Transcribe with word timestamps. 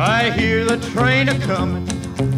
I 0.00 0.30
hear 0.30 0.64
the 0.64 0.76
train 0.92 1.28
a 1.28 1.36
comin', 1.40 1.84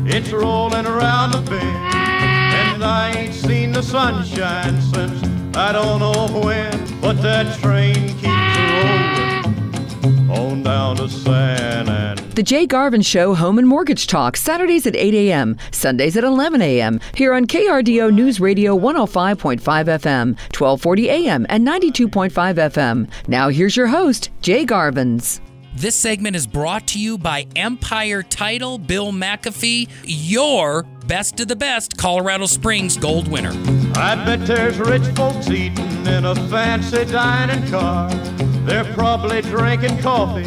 it's 0.06 0.32
rollin' 0.32 0.86
around 0.86 1.32
the 1.32 1.42
bend. 1.42 1.62
And 1.62 2.82
I 2.82 3.12
ain't 3.12 3.34
seen 3.34 3.72
the 3.72 3.82
sunshine 3.82 4.80
since 4.80 5.22
I 5.54 5.70
don't 5.70 6.00
know 6.00 6.40
when. 6.40 7.00
But 7.02 7.20
that 7.20 7.60
train 7.60 8.16
keeps 8.16 8.24
rollin' 8.24 10.30
on 10.30 10.62
down 10.62 10.96
to 10.96 11.08
San 11.10 11.86
Antonio. 11.86 12.30
The 12.30 12.42
Jay 12.42 12.66
Garvens 12.66 13.04
Show 13.04 13.34
Home 13.34 13.58
and 13.58 13.68
Mortgage 13.68 14.06
Talk, 14.06 14.38
Saturdays 14.38 14.86
at 14.86 14.96
8 14.96 15.12
a.m., 15.12 15.58
Sundays 15.70 16.16
at 16.16 16.24
11 16.24 16.62
a.m., 16.62 16.98
here 17.14 17.34
on 17.34 17.46
KRDO 17.46 18.10
News 18.10 18.40
Radio 18.40 18.74
105.5 18.74 19.60
FM, 19.60 20.28
1240 20.56 21.08
a.m., 21.10 21.44
and 21.50 21.68
92.5 21.68 22.30
FM. 22.30 23.10
Now 23.28 23.50
here's 23.50 23.76
your 23.76 23.88
host, 23.88 24.30
Jay 24.40 24.64
Garvens. 24.64 25.42
This 25.80 25.96
segment 25.96 26.36
is 26.36 26.46
brought 26.46 26.88
to 26.88 27.00
you 27.00 27.16
by 27.16 27.46
Empire 27.56 28.22
Title, 28.22 28.76
Bill 28.76 29.12
McAfee, 29.12 29.88
your 30.04 30.82
best 31.06 31.40
of 31.40 31.48
the 31.48 31.56
best 31.56 31.96
Colorado 31.96 32.44
Springs 32.44 32.98
gold 32.98 33.28
winner. 33.28 33.52
I 33.94 34.14
bet 34.26 34.46
there's 34.46 34.78
rich 34.78 35.04
folks 35.16 35.48
eating 35.48 36.06
in 36.06 36.26
a 36.26 36.34
fancy 36.50 37.06
dining 37.06 37.66
car. 37.70 38.10
They're 38.66 38.92
probably 38.92 39.40
drinking 39.40 40.00
coffee 40.00 40.44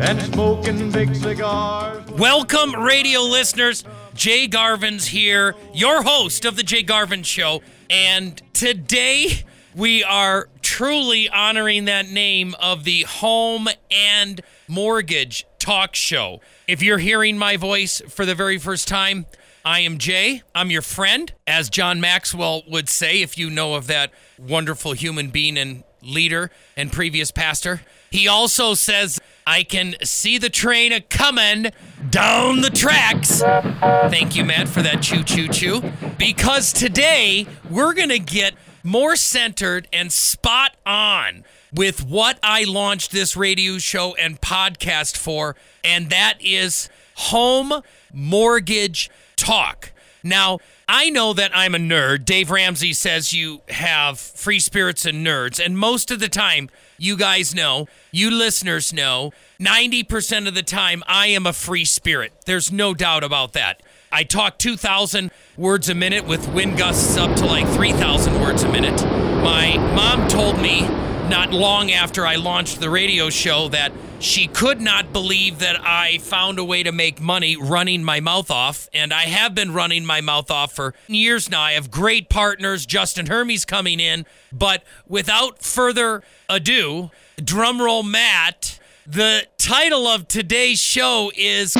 and 0.00 0.18
smoking 0.22 0.90
big 0.90 1.14
cigars. 1.14 2.02
Welcome, 2.12 2.74
radio 2.74 3.20
listeners. 3.20 3.84
Jay 4.14 4.48
Garvens 4.48 5.08
here, 5.08 5.56
your 5.74 6.02
host 6.04 6.46
of 6.46 6.56
The 6.56 6.62
Jay 6.62 6.82
Garvens 6.82 7.26
Show. 7.26 7.60
And 7.90 8.40
today 8.54 9.44
we 9.74 10.02
are 10.02 10.48
truly 10.62 11.28
honoring 11.28 11.84
that 11.84 12.08
name 12.08 12.54
of 12.60 12.84
the 12.84 13.02
Home 13.02 13.68
and 13.90 14.40
Mortgage 14.68 15.46
Talk 15.58 15.94
Show. 15.94 16.40
If 16.66 16.82
you're 16.82 16.98
hearing 16.98 17.38
my 17.38 17.56
voice 17.56 18.02
for 18.08 18.26
the 18.26 18.34
very 18.34 18.58
first 18.58 18.88
time, 18.88 19.26
I 19.64 19.80
am 19.80 19.98
Jay. 19.98 20.42
I'm 20.54 20.70
your 20.70 20.82
friend, 20.82 21.32
as 21.46 21.68
John 21.68 22.00
Maxwell 22.00 22.62
would 22.66 22.88
say, 22.88 23.22
if 23.22 23.36
you 23.36 23.50
know 23.50 23.74
of 23.74 23.86
that 23.88 24.12
wonderful 24.38 24.92
human 24.92 25.30
being 25.30 25.58
and 25.58 25.84
leader 26.02 26.50
and 26.76 26.90
previous 26.90 27.30
pastor. 27.30 27.82
He 28.10 28.26
also 28.26 28.74
says, 28.74 29.20
I 29.46 29.62
can 29.62 29.94
see 30.02 30.38
the 30.38 30.48
train 30.48 30.92
a 30.92 31.00
coming 31.00 31.66
down 32.08 32.62
the 32.62 32.70
tracks. 32.70 33.40
Thank 33.40 34.34
you, 34.34 34.44
Matt, 34.44 34.68
for 34.68 34.82
that 34.82 35.02
choo 35.02 35.22
choo 35.22 35.48
choo. 35.48 35.82
Because 36.18 36.72
today 36.72 37.46
we're 37.68 37.94
going 37.94 38.08
to 38.08 38.18
get 38.18 38.54
more 38.82 39.16
centered 39.16 39.88
and 39.92 40.12
spot 40.12 40.76
on 40.84 41.44
with 41.72 42.04
what 42.04 42.38
I 42.42 42.64
launched 42.64 43.12
this 43.12 43.36
radio 43.36 43.78
show 43.78 44.14
and 44.16 44.40
podcast 44.40 45.16
for, 45.16 45.56
and 45.84 46.10
that 46.10 46.38
is 46.40 46.88
home 47.14 47.82
mortgage 48.12 49.10
talk. 49.36 49.92
Now, 50.22 50.58
I 50.88 51.08
know 51.10 51.32
that 51.32 51.52
I'm 51.54 51.74
a 51.74 51.78
nerd. 51.78 52.24
Dave 52.24 52.50
Ramsey 52.50 52.92
says 52.92 53.32
you 53.32 53.62
have 53.68 54.18
free 54.18 54.58
spirits 54.58 55.06
and 55.06 55.24
nerds. 55.26 55.64
And 55.64 55.78
most 55.78 56.10
of 56.10 56.20
the 56.20 56.28
time, 56.28 56.68
you 56.98 57.16
guys 57.16 57.54
know, 57.54 57.86
you 58.10 58.30
listeners 58.30 58.92
know, 58.92 59.32
90% 59.60 60.48
of 60.48 60.54
the 60.54 60.62
time, 60.62 61.02
I 61.06 61.28
am 61.28 61.46
a 61.46 61.52
free 61.52 61.84
spirit. 61.84 62.32
There's 62.44 62.70
no 62.70 62.92
doubt 62.92 63.24
about 63.24 63.52
that. 63.54 63.82
I 64.12 64.24
talk 64.24 64.58
2,000 64.58 65.30
words 65.56 65.88
a 65.88 65.94
minute 65.94 66.26
with 66.26 66.48
wind 66.48 66.76
gusts 66.76 67.16
up 67.16 67.36
to 67.36 67.46
like 67.46 67.68
3,000 67.68 68.40
words 68.40 68.64
a 68.64 68.68
minute. 68.68 69.00
My 69.04 69.76
mom 69.94 70.26
told 70.26 70.60
me 70.60 70.80
not 71.28 71.52
long 71.52 71.92
after 71.92 72.26
I 72.26 72.34
launched 72.34 72.80
the 72.80 72.90
radio 72.90 73.30
show 73.30 73.68
that 73.68 73.92
she 74.18 74.48
could 74.48 74.80
not 74.80 75.12
believe 75.12 75.60
that 75.60 75.80
I 75.80 76.18
found 76.18 76.58
a 76.58 76.64
way 76.64 76.82
to 76.82 76.90
make 76.90 77.20
money 77.20 77.56
running 77.56 78.02
my 78.02 78.18
mouth 78.18 78.50
off. 78.50 78.88
And 78.92 79.12
I 79.12 79.22
have 79.22 79.54
been 79.54 79.72
running 79.72 80.04
my 80.04 80.20
mouth 80.20 80.50
off 80.50 80.72
for 80.72 80.92
years 81.06 81.48
now. 81.48 81.62
I 81.62 81.72
have 81.72 81.92
great 81.92 82.28
partners, 82.28 82.86
Justin 82.86 83.26
Hermes 83.26 83.64
coming 83.64 84.00
in. 84.00 84.26
But 84.52 84.82
without 85.06 85.62
further 85.62 86.24
ado, 86.48 87.12
drumroll 87.36 88.04
Matt, 88.04 88.80
the 89.06 89.46
title 89.56 90.08
of 90.08 90.26
today's 90.26 90.80
show 90.80 91.30
is 91.36 91.76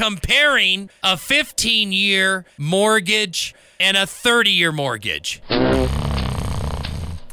comparing 0.00 0.88
a 1.02 1.14
15 1.14 1.92
year 1.92 2.46
mortgage 2.56 3.54
and 3.78 3.98
a 3.98 4.06
30 4.06 4.50
year 4.50 4.72
mortgage. 4.72 5.42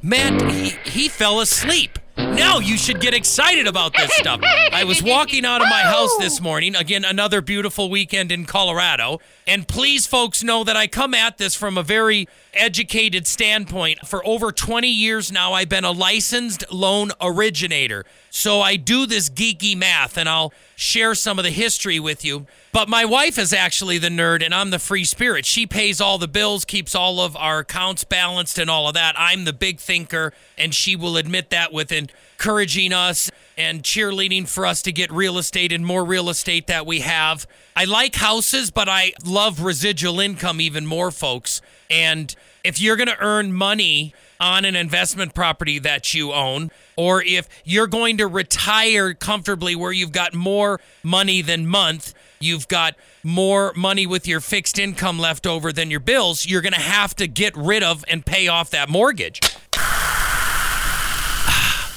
Matt, 0.04 0.52
he, 0.52 0.72
he 0.84 1.08
fell 1.08 1.40
asleep. 1.40 1.98
Now 2.18 2.60
you 2.60 2.78
should 2.78 3.00
get 3.00 3.14
excited 3.14 3.68
about 3.68 3.96
this 3.96 4.12
stuff. 4.18 4.42
I 4.44 4.84
was 4.84 5.02
walking 5.02 5.46
out 5.46 5.62
of 5.62 5.70
my 5.70 5.80
house 5.80 6.14
this 6.18 6.42
morning, 6.42 6.76
again, 6.76 7.06
another 7.06 7.42
beautiful 7.42 7.90
weekend 7.90 8.34
in 8.34 8.44
Colorado. 8.44 9.22
And 9.46 9.66
please, 9.66 10.06
folks, 10.06 10.44
know 10.44 10.66
that 10.66 10.76
I 10.76 10.88
come 10.88 11.14
at 11.14 11.38
this 11.38 11.56
from 11.56 11.78
a 11.78 11.84
very 11.84 12.28
educated 12.58 13.28
standpoint. 13.28 14.08
For 14.08 14.26
over 14.26 14.52
20 14.52 14.88
years 14.88 15.32
now, 15.32 15.54
I've 15.54 15.70
been 15.70 15.86
a 15.86 15.92
licensed 15.92 16.72
loan 16.72 17.12
originator. 17.22 18.06
So 18.30 18.62
I 18.62 18.76
do 18.76 19.06
this 19.06 19.30
geeky 19.30 19.76
math, 19.76 20.18
and 20.18 20.30
I'll 20.30 20.54
share 20.76 21.16
some 21.16 21.40
of 21.40 21.44
the 21.46 21.52
history 21.52 22.00
with 22.00 22.24
you. 22.24 22.46
But 22.72 22.88
my 22.88 23.06
wife 23.06 23.38
is 23.40 23.54
actually 23.54 23.98
the 23.98 24.10
nerd, 24.10 24.44
and 24.44 24.54
I'm 24.54 24.70
the 24.70 24.80
free 24.80 25.06
spirit. 25.06 25.46
She 25.46 25.66
pays 25.66 26.00
all 26.00 26.18
the 26.18 26.28
bills, 26.28 26.66
keeps 26.66 26.94
all 26.94 27.20
of 27.20 27.36
our 27.36 27.60
accounts 27.60 28.04
balanced, 28.04 28.60
and 28.60 28.70
all 28.70 28.88
of 28.88 28.94
that. 28.94 29.16
I'm 29.18 29.46
the 29.46 29.54
big 29.54 29.80
thinker, 29.80 30.34
and 30.58 30.76
she 30.76 30.96
will 30.96 31.18
admit 31.18 31.50
that 31.50 31.74
with 31.74 31.92
encouraging 31.92 32.94
us 32.94 33.32
and 33.58 33.82
cheerleading 33.82 34.48
for 34.48 34.66
us 34.66 34.82
to 34.84 34.92
get 34.92 35.12
real 35.12 35.38
estate 35.38 35.72
and 35.72 35.86
more 35.86 36.06
real 36.06 36.30
estate 36.30 36.68
that 36.68 36.86
we 36.86 37.00
have. 37.00 37.48
I 37.76 37.86
like 37.86 38.16
houses, 38.16 38.70
but 38.70 38.88
I 38.88 39.14
love 39.26 39.62
residual 39.62 40.20
income 40.20 40.62
even 40.62 40.86
more, 40.86 41.10
folks. 41.10 41.62
And 41.90 42.36
if 42.64 42.82
you're 42.82 42.96
going 42.96 43.08
to 43.08 43.20
earn 43.20 43.54
money 43.54 44.14
on 44.40 44.66
an 44.66 44.76
investment 44.76 45.34
property 45.34 45.80
that 45.80 46.14
you 46.14 46.34
own, 46.34 46.72
or 46.96 47.24
if 47.24 47.48
you're 47.64 47.88
going 47.88 48.18
to 48.18 48.28
retire 48.28 49.14
comfortably 49.14 49.76
where 49.76 49.92
you've 49.92 50.12
got 50.12 50.34
more 50.34 50.80
money 51.04 51.42
than 51.42 51.68
month, 51.68 52.14
you've 52.40 52.68
got 52.68 52.96
more 53.24 53.74
money 53.76 54.06
with 54.06 54.28
your 54.28 54.40
fixed 54.40 54.78
income 54.78 55.18
left 55.20 55.48
over 55.48 55.72
than 55.72 55.90
your 55.90 56.00
bills, 56.00 56.46
you're 56.46 56.62
going 56.62 56.74
to 56.74 56.80
have 56.80 57.16
to 57.16 57.28
get 57.28 57.56
rid 57.56 57.84
of 57.84 58.04
and 58.08 58.26
pay 58.26 58.48
off 58.48 58.70
that 58.72 58.90
mortgage. 58.90 59.40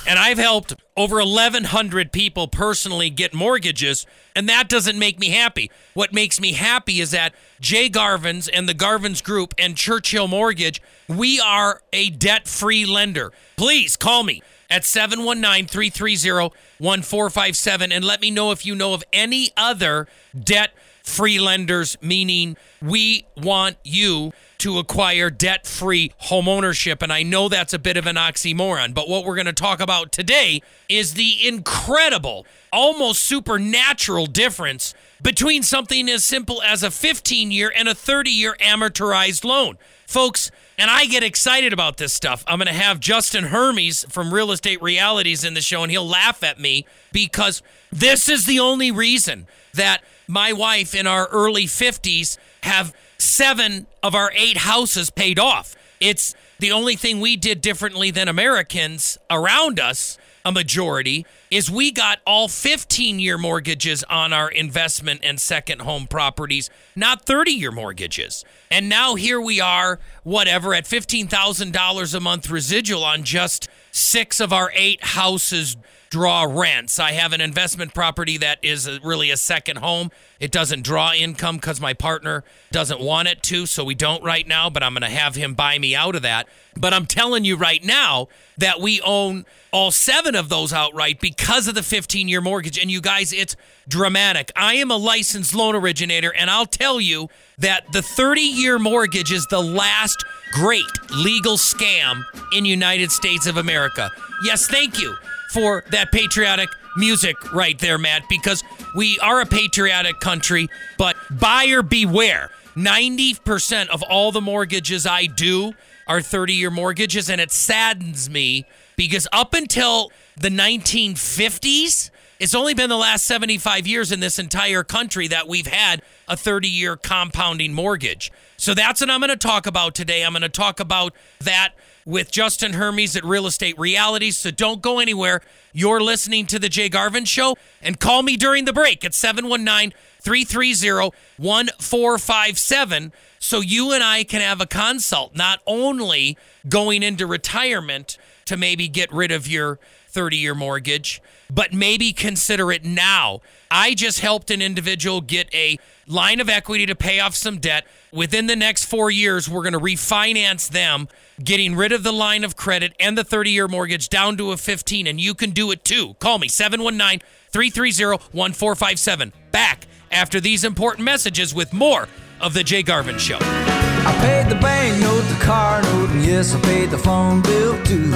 And 0.07 0.19
I've 0.19 0.39
helped 0.39 0.75
over 1.00 1.16
1,100 1.16 2.12
people 2.12 2.47
personally 2.47 3.09
get 3.09 3.33
mortgages, 3.33 4.05
and 4.37 4.47
that 4.50 4.69
doesn't 4.69 4.99
make 4.99 5.19
me 5.19 5.31
happy. 5.31 5.71
What 5.94 6.12
makes 6.12 6.38
me 6.38 6.53
happy 6.53 7.00
is 7.00 7.12
that 7.12 7.34
Jay 7.59 7.88
Garvens 7.88 8.50
and 8.53 8.69
the 8.69 8.75
Garvens 8.75 9.22
Group 9.22 9.55
and 9.56 9.78
Churchill 9.78 10.28
Mortgage, 10.28 10.83
we 11.09 11.41
are 11.41 11.81
a 11.94 12.10
debt 12.10 12.47
free 12.47 12.84
lender. 12.84 13.33
Please 13.56 13.97
call 13.97 14.25
me 14.25 14.43
at 14.71 14.85
719 14.85 15.67
330 15.67 16.55
1457 16.79 17.93
and 17.93 18.05
let 18.05 18.21
me 18.21 18.31
know 18.31 18.53
if 18.53 18.65
you 18.65 18.75
know 18.75 18.95
of 18.95 19.05
any 19.13 19.51
other 19.57 20.07
debt 20.39 20.73
free 21.03 21.39
lenders, 21.41 21.97
meaning 22.01 22.57
we 22.81 23.27
want 23.37 23.77
you 23.85 24.33
to 24.59 24.79
acquire 24.79 25.31
debt 25.31 25.67
free 25.67 26.13
home 26.19 26.49
ownership. 26.49 27.03
And 27.03 27.13
I 27.13 27.23
know 27.23 27.49
that's 27.49 27.73
a 27.73 27.79
bit 27.79 27.97
of 27.97 28.07
an 28.07 28.17
oxymoron, 28.17 28.95
but 28.95 29.09
what 29.09 29.25
we're 29.25 29.35
going 29.35 29.47
to 29.47 29.53
talk 29.53 29.81
about 29.81 30.13
today 30.13 30.63
is 30.89 31.15
the 31.15 31.47
incredible, 31.47 32.47
almost 32.73 33.23
supernatural 33.25 34.27
difference 34.27 34.95
between 35.23 35.63
something 35.63 36.09
as 36.09 36.25
simple 36.25 36.63
as 36.63 36.83
a 36.83 36.91
15 36.91 37.51
year 37.51 37.73
and 37.75 37.89
a 37.89 37.95
30 37.95 38.31
year 38.31 38.57
amortized 38.61 39.45
loan. 39.45 39.79
Folks, 40.07 40.51
and 40.81 40.91
I 40.91 41.05
get 41.05 41.23
excited 41.23 41.75
about 41.75 41.99
this 41.99 42.15
stuff. 42.15 42.43
I'm 42.47 42.59
going 42.59 42.67
to 42.67 42.73
have 42.73 43.01
Justin 43.01 43.45
Hermes 43.45 44.07
from 44.09 44.33
Real 44.33 44.51
Estate 44.51 44.81
Realities 44.81 45.45
in 45.45 45.53
the 45.53 45.61
show, 45.61 45.83
and 45.83 45.93
he'll 45.93 46.09
laugh 46.09 46.43
at 46.43 46.59
me 46.59 46.87
because 47.13 47.63
this 47.93 48.31
is 48.31 48.47
the 48.47 48.61
only 48.61 48.91
reason 48.91 49.47
that 49.75 50.03
my 50.27 50.54
wife 50.54 50.95
in 50.95 51.07
our 51.07 51.27
early 51.27 51.66
50s 51.66 52.39
have 52.63 52.95
seven 53.19 53.89
of 54.03 54.15
our 54.15 54.33
eight 54.34 54.57
houses 54.57 55.10
paid 55.10 55.39
off. 55.39 55.77
It's 56.01 56.34
the 56.60 56.72
only 56.72 56.97
thing 56.97 57.21
we 57.21 57.37
did 57.37 57.60
differently 57.60 58.10
than 58.10 58.27
Americans 58.27 59.19
around 59.31 59.78
us, 59.78 60.16
a 60.47 60.53
majority, 60.53 61.27
is 61.51 61.71
we 61.71 61.91
got 61.91 62.21
all 62.27 62.49
15 62.49 63.19
year 63.19 63.37
mortgages 63.37 64.05
on 64.05 64.33
our 64.33 64.49
investment 64.49 65.21
and 65.23 65.41
second 65.41 65.83
home 65.83 66.07
properties, 66.07 66.71
not 66.95 67.27
30 67.27 67.51
year 67.51 67.73
mortgages. 67.73 68.45
And 68.71 68.89
now 68.89 69.17
here 69.17 69.41
we 69.41 69.61
are, 69.61 69.99
whatever, 70.23 70.75
at 70.75 70.85
$15,000 70.85 72.15
a 72.15 72.21
month 72.21 72.51
residual 72.51 73.05
on 73.05 73.25
just 73.25 73.69
six 73.91 74.41
of 74.41 74.53
our 74.53 74.71
eight 74.75 75.03
houses 75.03 75.77
draw 76.10 76.42
rents. 76.42 76.98
I 76.98 77.12
have 77.12 77.33
an 77.33 77.41
investment 77.41 77.95
property 77.95 78.36
that 78.39 78.59
is 78.62 79.01
really 79.01 79.30
a 79.30 79.36
second 79.36 79.78
home. 79.78 80.10
It 80.41 80.51
doesn't 80.51 80.83
draw 80.83 81.12
income 81.12 81.57
because 81.57 81.80
my 81.80 81.95
partner 81.95 82.42
doesn't 82.72 83.01
want 83.01 83.28
it 83.28 83.45
to, 83.45 83.65
so 83.65 83.84
we 83.84 83.95
don't 83.95 84.22
right 84.24 84.47
now, 84.47 84.68
but 84.68 84.83
I'm 84.83 84.92
going 84.92 85.03
to 85.03 85.09
have 85.09 85.36
him 85.36 85.54
buy 85.54 85.78
me 85.78 85.95
out 85.95 86.16
of 86.16 86.22
that. 86.22 86.48
But 86.77 86.92
I'm 86.92 87.07
telling 87.07 87.45
you 87.45 87.57
right 87.57 87.83
now 87.84 88.27
that 88.59 88.80
we 88.80 89.01
own 89.03 89.47
all 89.72 89.92
seven 89.92 90.34
of 90.34 90.48
those 90.48 90.72
outright 90.72 91.21
because 91.21 91.68
of 91.68 91.77
the 91.77 91.83
15 91.83 92.27
year 92.27 92.41
mortgage. 92.41 92.77
And 92.77 92.91
you 92.91 93.01
guys, 93.01 93.33
it's 93.33 93.54
dramatic. 93.86 94.51
I 94.56 94.74
am 94.74 94.91
a 94.91 94.97
licensed 94.97 95.54
loan 95.54 95.77
originator, 95.77 96.34
and 96.34 96.51
I'll 96.51 96.66
tell 96.66 97.01
you 97.01 97.28
that 97.59 97.92
the 97.92 98.03
30 98.03 98.41
year 98.41 98.80
mortgage 98.80 99.30
is 99.30 99.47
the 99.47 99.63
last 99.63 100.24
great 100.51 100.83
legal 101.13 101.56
scam 101.56 102.24
in 102.53 102.65
United 102.65 103.13
States 103.13 103.47
of 103.47 103.56
America. 103.56 104.10
Yes, 104.42 104.66
thank 104.66 105.01
you 105.01 105.15
for 105.53 105.85
that 105.91 106.13
patriotic 106.13 106.69
music 106.97 107.53
right 107.53 107.79
there, 107.79 107.99
Matt, 107.99 108.23
because 108.29 108.63
we 108.95 109.19
are 109.21 109.41
a 109.41 109.47
patriotic 109.47 110.21
country, 110.21 110.69
but 110.99 111.17
buyer 111.31 111.83
beware. 111.83 112.51
90% 112.77 113.89
of 113.89 114.03
all 114.05 114.31
the 114.33 114.41
mortgages 114.41 115.07
I 115.07 115.27
do 115.27 115.75
are 116.07 116.21
30 116.21 116.55
year 116.55 116.71
mortgages, 116.71 117.29
and 117.29 117.41
it 117.41 117.51
saddens 117.51 118.31
me 118.31 118.65
because 118.97 119.27
up 119.33 119.55
until 119.55 120.13
the 120.37 120.49
1950s, 120.49 122.11
it's 122.39 122.55
only 122.55 122.73
been 122.73 122.89
the 122.89 122.97
last 122.97 123.27
75 123.27 123.87
years 123.87 124.13
in 124.13 124.21
this 124.21 124.39
entire 124.39 124.83
country 124.83 125.29
that 125.29 125.47
we've 125.47 125.67
had 125.67 126.01
a 126.27 126.37
30 126.37 126.69
year 126.69 126.97
compounding 126.97 127.75
mortgage. 127.75 128.33
So 128.57 128.73
that's 128.73 129.01
what 129.01 129.11
I'm 129.11 129.21
going 129.21 129.31
to 129.31 129.37
talk 129.37 129.67
about 129.67 129.95
today. 129.95 130.25
I'm 130.25 130.33
going 130.33 130.43
to 130.43 130.49
talk 130.49 130.81
about 130.81 131.13
that 131.41 131.75
with 132.05 132.31
Justin 132.31 132.75
Hermes 132.75 133.17
at 133.17 133.25
Real 133.25 133.47
Estate 133.47 133.79
Realities. 133.79 134.37
So 134.39 134.51
don't 134.51 134.83
go 134.83 134.99
anywhere. 134.99 135.43
You're 135.73 136.01
listening 136.01 136.47
to 136.47 136.59
The 136.59 136.69
Jay 136.69 136.89
Garvens 136.89 137.29
Show 137.29 137.57
and 137.83 138.01
call 138.01 138.23
me 138.23 138.37
during 138.37 138.65
the 138.65 138.73
break 138.73 139.05
at 139.05 139.15
719 139.15 139.93
330 140.21 141.17
1457 141.37 143.13
so 143.43 143.61
you 143.61 143.93
and 143.93 144.05
I 144.05 144.23
can 144.23 144.43
have 144.43 144.61
a 144.61 144.67
consult, 144.67 145.35
not 145.35 145.61
only 145.67 146.37
going 146.69 147.03
into 147.03 147.27
retirement 147.27 148.19
to 148.45 148.57
maybe 148.57 148.87
get 148.87 149.11
rid 149.11 149.33
of 149.33 149.49
your 149.49 149.79
30 150.09 150.37
year 150.37 150.55
mortgage, 150.55 151.23
but 151.51 151.73
maybe 151.73 152.13
consider 152.13 152.71
it 152.71 152.85
now. 152.85 153.41
I 153.71 153.95
just 153.95 154.21
helped 154.21 154.51
an 154.51 154.61
individual 154.61 155.21
get 155.21 155.53
a 155.55 155.79
line 156.07 156.41
of 156.41 156.49
equity 156.51 156.85
to 156.87 156.95
pay 156.95 157.21
off 157.21 157.35
some 157.35 157.59
debt. 157.59 157.87
Within 158.13 158.47
the 158.47 158.57
next 158.57 158.85
four 158.85 159.11
years, 159.11 159.49
we're 159.49 159.63
going 159.63 159.73
to 159.73 159.79
refinance 159.79 160.69
them, 160.69 161.09
getting 161.45 161.75
rid 161.75 161.92
of 161.92 162.03
the 162.03 162.13
line 162.13 162.45
of 162.45 162.57
credit 162.57 162.95
and 163.01 163.16
the 163.16 163.25
30 163.25 163.51
year 163.51 163.69
mortgage 163.69 164.09
down 164.09 164.37
to 164.37 164.53
a 164.53 164.57
15. 164.57 165.07
And 165.07 165.21
you 165.21 165.34
can 165.34 165.51
do 165.51 165.71
it 165.71 165.84
too. 165.84 166.15
Call 166.21 166.39
me 166.39 166.48
719 166.48 167.21
330 167.51 168.10
1457. 168.33 169.33
Back 169.51 169.87
after 170.10 170.41
these 170.41 170.65
important 170.65 171.04
messages 171.04 171.54
with 171.54 171.72
more 171.72 172.09
of 172.41 172.54
The 172.54 172.65
Jay 172.65 172.83
Garvens 172.83 173.21
Show. 173.21 173.39
I 173.41 174.16
paid 174.21 174.51
the 174.51 174.60
bank 174.60 175.01
note, 175.01 175.21
the 175.22 175.45
car 175.45 175.83
note, 175.83 176.10
and 176.10 176.25
yes, 176.25 176.54
I 176.54 176.60
paid 176.63 176.91
the 176.91 176.98
phone 176.98 177.42
bill 177.42 177.83
too. 177.84 178.10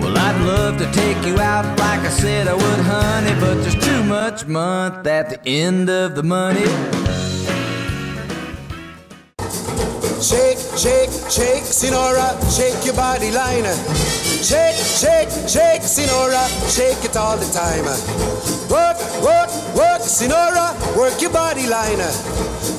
Well, 0.00 0.18
I'd 0.18 0.40
love 0.44 0.78
to 0.78 0.90
take 0.92 1.24
you 1.24 1.38
out 1.40 1.64
like 1.78 2.00
I 2.00 2.08
said 2.08 2.48
I 2.48 2.54
would, 2.54 2.80
honey, 2.80 3.40
but 3.40 3.54
there's 3.62 3.84
too 3.84 4.04
much 4.04 4.46
month 4.46 5.06
at 5.06 5.30
the 5.30 5.48
end 5.48 5.88
of 5.88 6.14
the 6.14 6.22
money. 6.22 6.66
Shake, 10.20 10.55
shake, 10.76 11.10
shake, 11.30 11.64
Sinora, 11.64 12.36
shake 12.54 12.84
your 12.84 12.94
body 12.94 13.30
line. 13.30 13.64
Shake, 14.42 14.76
shake, 14.76 15.30
shake, 15.48 15.82
Sinora, 15.82 16.44
shake 16.70 17.04
it 17.04 17.16
all 17.16 17.36
the 17.36 17.46
time. 17.52 18.55
Work, 18.70 18.98
work, 19.22 19.50
work, 19.76 20.00
Sinora, 20.02 20.96
work 20.96 21.20
your 21.20 21.30
body 21.30 21.66
line. 21.68 21.98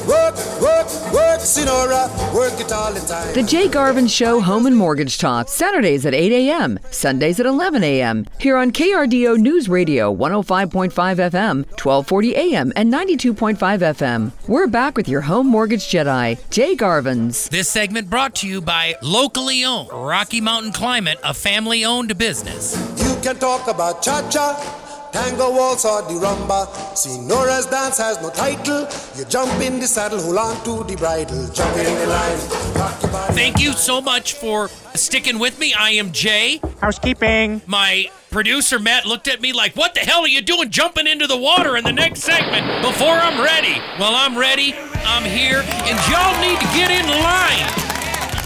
Work, 0.08 0.36
work, 0.62 0.88
work, 1.14 1.40
Sinora, 1.40 2.34
work 2.34 2.60
it 2.60 2.72
all 2.72 2.94
the 2.94 3.00
time. 3.00 3.34
The 3.34 3.44
Jay 3.44 3.68
Garvens 3.68 4.14
Show 4.14 4.42
Home 4.42 4.66
and 4.66 4.76
Mortgage 4.76 5.18
Talk, 5.18 5.48
Saturdays 5.48 6.06
at 6.06 6.14
8 6.14 6.32
a.m., 6.32 6.80
Sundays 6.92 7.40
at 7.40 7.46
11 7.46 7.84
a.m., 7.84 8.26
here 8.40 8.58
on 8.58 8.72
KRDO 8.72 9.38
News 9.38 9.70
Radio 9.70 10.14
105.5 10.14 10.92
FM, 10.92 11.66
1240 11.82 12.36
a.m., 12.36 12.74
and 12.76 12.92
92.5 12.92 13.58
FM. 13.58 14.32
We're 14.48 14.68
back 14.68 14.98
with 14.98 15.08
your 15.08 15.22
home 15.22 15.48
mortgage 15.48 15.88
Jedi, 15.88 16.38
Jay 16.50 16.76
Garvens. 16.76 17.50
This 17.50 17.70
segment 17.70 18.10
brought 18.10 18.36
to 18.36 18.48
you 18.48 18.62
by 18.62 18.96
locally 19.02 19.64
owned 19.64 19.90
Rocky 19.92 20.42
Mountain 20.42 20.74
Climate, 20.74 21.20
a 21.24 21.34
family 21.34 21.86
owned 21.86 22.18
business. 22.18 22.76
You 23.02 23.22
can 23.22 23.38
talk 23.38 23.68
about 23.68 24.02
cha 24.02 24.28
cha, 24.30 24.84
tango 25.18 25.50
waltz 25.52 25.86
or 25.86 26.02
the 26.04 26.14
rumba. 26.14 26.68
Senora's 26.96 27.66
dance 27.66 27.98
has 27.98 28.22
no 28.22 28.30
title. 28.30 28.88
You 29.18 29.26
jump 29.26 29.52
in 29.62 29.80
the 29.80 29.88
saddle, 29.88 30.22
hold 30.22 30.38
on 30.38 30.64
to 30.66 30.84
the 30.84 30.96
bridle, 30.96 31.48
jump 31.50 31.76
in 31.78 31.86
the 31.86 32.08
line, 32.08 32.40
rock 32.76 33.02
your 33.02 33.12
body. 33.12 33.34
Thank 33.34 33.60
you 33.60 33.72
so 33.74 34.00
much 34.02 34.34
for 34.34 34.70
sticking 34.94 35.40
with 35.40 35.60
me. 35.60 35.74
I 35.74 35.92
am 35.92 36.12
Jay. 36.12 36.62
Housekeeping. 36.82 37.62
My 37.66 38.10
producer 38.30 38.78
Matt 38.78 39.06
looked 39.06 39.28
at 39.28 39.42
me 39.42 39.54
like, 39.54 39.76
What 39.76 39.96
the 39.96 40.02
hell 40.02 40.22
are 40.22 40.28
you 40.28 40.42
doing 40.42 40.70
jumping 40.70 41.08
into 41.08 41.26
the 41.26 41.38
water 41.38 41.78
in 41.78 41.84
the 41.84 41.94
next 41.94 42.22
segment 42.22 42.84
before 42.84 43.16
I'm 43.16 43.42
ready? 43.42 43.82
Well, 44.00 44.14
I'm 44.16 44.38
ready. 44.38 44.76
I'm 45.10 45.24
here, 45.24 45.64
and 45.66 45.98
y'all 46.12 46.38
need 46.42 46.60
to 46.60 46.68
get 46.78 46.92
in 46.92 47.08
line. 47.24 47.87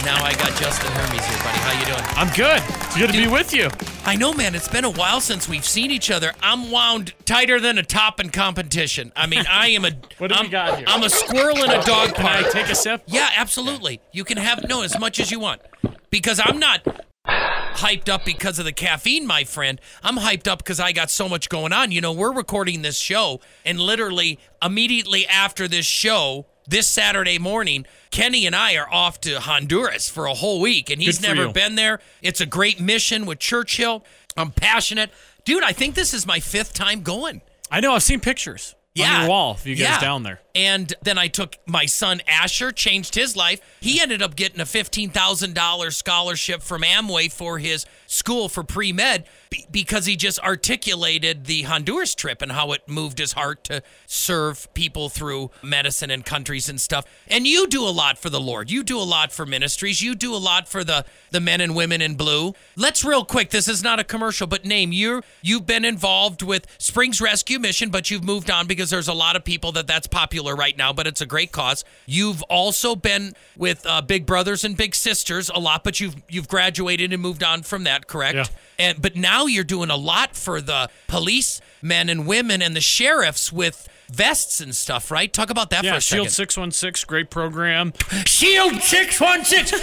Now 0.06 0.24
I 0.24 0.34
got 0.34 0.56
Justin 0.60 0.92
Hermes 0.94 1.24
here, 1.26 1.38
buddy. 1.44 1.60
How 1.60 1.80
you 1.80 1.86
doing? 1.86 2.04
I'm 2.18 2.34
good. 2.36 2.64
It's 2.86 2.98
good 2.98 3.12
to 3.12 3.18
be 3.18 3.28
with 3.28 3.54
you. 3.54 3.70
I 4.04 4.16
know, 4.16 4.34
man. 4.34 4.56
It's 4.56 4.68
been 4.68 4.84
a 4.84 4.90
while 4.90 5.22
since 5.22 5.48
we've 5.48 5.66
seen 5.66 5.92
each 5.92 6.10
other. 6.10 6.34
I'm 6.42 6.72
wound 6.72 7.14
tighter 7.26 7.60
than 7.60 7.78
a 7.78 7.84
top 7.84 8.20
in 8.20 8.32
competition. 8.32 9.12
I 9.16 9.28
mean, 9.28 9.46
I 9.48 9.68
am 9.70 9.86
a. 9.86 9.92
What 10.18 10.30
do 10.30 10.36
we 10.36 10.46
I'm, 10.46 10.50
got 10.50 10.78
here? 10.78 10.86
I'm 10.88 11.04
a 11.04 11.10
squirrel 11.10 11.64
in 11.64 11.70
a 11.70 11.84
dog 11.84 12.16
Can 12.16 12.26
I 12.26 12.42
take 12.50 12.68
a 12.68 12.76
sip? 12.76 13.04
Yeah, 13.06 13.30
absolutely. 13.36 14.02
You 14.12 14.24
can 14.24 14.38
have 14.38 14.68
no 14.68 14.82
as 14.82 15.00
much 15.00 15.20
as 15.20 15.30
you 15.30 15.40
want 15.40 15.62
because 16.10 16.42
I'm 16.44 16.58
not 16.58 16.84
hyped 17.26 18.10
up 18.10 18.26
because 18.26 18.60
of 18.60 18.66
the 18.66 18.72
caffeine, 18.72 19.26
my 19.28 19.44
friend. 19.44 19.80
I'm 20.04 20.18
hyped 20.18 20.48
up 20.48 20.60
because 20.60 20.80
I 20.80 20.92
got 20.92 21.12
so 21.12 21.30
much 21.30 21.50
going 21.50 21.74
on. 21.74 21.92
You 21.92 22.02
know, 22.02 22.12
we're 22.12 22.34
recording 22.34 22.82
this 22.82 22.98
show, 22.98 23.40
and 23.66 23.80
literally 23.80 24.40
immediately 24.64 25.28
after 25.28 25.68
this 25.68 25.86
show, 25.86 26.48
this 26.68 26.90
Saturday 26.90 27.38
morning, 27.40 27.86
Kenny 28.12 28.46
and 28.46 28.56
I 28.56 28.76
are 28.76 28.92
off 28.92 29.20
to 29.22 29.40
Honduras 29.40 30.10
for 30.10 30.26
a 30.26 30.34
whole 30.34 30.60
week, 30.62 30.90
and 30.90 31.02
he's 31.02 31.22
never 31.22 31.48
you. 31.48 31.54
been 31.54 31.76
there. 31.76 32.00
It's 32.22 32.42
a 32.42 32.46
great 32.46 32.80
mission 32.80 33.26
with 33.26 33.40
Churchill. 33.40 34.06
I'm 34.38 34.52
passionate. 34.52 35.12
Dude, 35.46 35.64
I 35.64 35.72
think 35.74 35.96
this 35.96 36.14
is 36.14 36.26
my 36.26 36.40
fifth 36.40 36.74
time 36.74 37.02
going. 37.02 37.42
I 37.70 37.80
know. 37.80 37.94
I've 37.94 38.04
seen 38.04 38.20
pictures 38.20 38.76
Yeah. 38.94 39.14
on 39.14 39.20
your 39.22 39.30
wall 39.30 39.52
of 39.54 39.66
you 39.66 39.76
guys 39.76 39.84
Yeah. 39.88 40.00
down 40.02 40.24
there. 40.24 40.42
And 40.54 40.94
then 41.02 41.18
I 41.18 41.28
took 41.30 41.58
my 41.66 41.86
son 41.86 42.22
Asher, 42.28 42.72
changed 42.72 43.16
his 43.16 43.36
life. 43.36 43.60
He 43.80 44.02
ended 44.02 44.22
up 44.22 44.36
getting 44.36 44.60
a 44.60 44.66
$15,000 44.66 45.96
scholarship 45.96 46.62
from 46.62 46.82
Amway 46.84 47.32
for 47.32 47.58
his 47.60 47.86
school 48.08 48.50
for 48.50 48.64
pre 48.64 48.92
med 48.94 49.26
because 49.72 50.06
he 50.06 50.16
just 50.16 50.40
articulated 50.40 51.46
the 51.46 51.64
Honduras 51.64 52.16
trip 52.16 52.42
and 52.42 52.52
how 52.52 52.72
it 52.72 52.88
moved 52.88 53.20
his 53.20 53.34
heart 53.34 53.64
to 53.66 53.84
serve 54.06 54.74
people 54.74 55.10
through 55.10 55.52
medicine 55.62 56.10
and 56.10 56.26
countries 56.26 56.70
and 56.70 56.80
stuff. 56.80 57.06
And 57.28 57.46
you 57.46 57.68
do 57.68 57.84
a 57.84 57.92
lot 57.92 58.18
for 58.18 58.30
the 58.30 58.40
Lord. 58.40 58.72
You 58.72 58.84
do 58.84 58.98
a 58.98 59.04
lot 59.04 59.32
for 59.32 59.46
ministries. 59.46 60.02
You 60.02 60.16
do 60.16 60.34
a 60.34 60.38
lot 60.38 60.68
for 60.68 60.84
the, 60.84 61.06
the 61.32 61.40
men 61.40 61.60
and 61.60 61.76
women 61.76 62.02
in 62.02 62.16
blue. 62.16 62.54
Let's 62.76 63.04
real 63.04 63.26
quick. 63.26 63.50
This 63.50 63.68
is 63.68 63.84
not 63.84 64.00
a 64.00 64.04
commercial, 64.04 64.48
but 64.48 64.66
name 64.66 64.92
you. 64.92 65.22
You've 65.42 65.66
been 65.66 65.84
involved 65.84 66.42
with 66.42 66.66
Springs 66.78 67.20
Rescue 67.20 67.60
Mission, 67.60 67.90
but 67.90 68.10
you've 68.10 68.24
moved 68.24 68.50
on 68.50 68.68
because 68.68 68.90
there's 68.90 69.10
a 69.10 69.14
lot 69.14 69.36
of 69.36 69.44
people 69.44 69.74
that 69.74 69.88
that's 69.88 70.08
popular 70.08 70.56
right 70.56 70.78
now, 70.78 70.94
but 70.94 71.08
it's 71.08 71.22
a 71.22 71.26
great 71.26 71.52
cause. 71.52 71.84
You've 72.06 72.42
also 72.44 72.96
been 72.96 73.34
with 73.58 73.86
uh, 73.86 74.02
Big 74.02 74.26
Brothers 74.26 74.64
and 74.64 74.78
Big 74.78 74.96
Sisters 74.96 75.50
a 75.50 75.60
lot, 75.60 75.84
but 75.84 76.00
you've 76.00 76.16
you've 76.30 76.48
graduated 76.48 77.12
and 77.12 77.22
moved 77.22 77.44
on 77.44 77.64
from 77.64 77.84
that, 77.84 78.08
correct? 78.08 78.36
Yeah. 78.36 78.46
And 78.82 79.02
but 79.02 79.16
now 79.16 79.46
you're 79.46 79.64
doing 79.64 79.90
a 79.92 79.96
lot 79.96 80.36
for 80.36 80.60
the 80.60 80.90
police 81.08 81.62
men 81.84 82.10
and 82.10 82.26
women 82.26 82.62
and 82.62 82.76
the 82.76 82.82
sheriffs 82.82 83.54
with 83.54 83.88
vests 84.12 84.60
and 84.60 84.76
stuff, 84.76 85.12
right? 85.12 85.32
Talk 85.32 85.50
about 85.52 85.70
that 85.70 85.84
Yeah, 85.84 85.92
for 85.92 85.98
a 85.98 86.02
Shield 86.02 86.30
second. 86.30 86.50
616, 86.50 87.08
great 87.08 87.30
program. 87.30 87.94
Shield 88.26 88.82
616. 88.82 89.80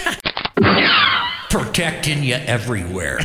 Protecting 1.49 2.23
you 2.25 2.35
everywhere. 2.35 3.21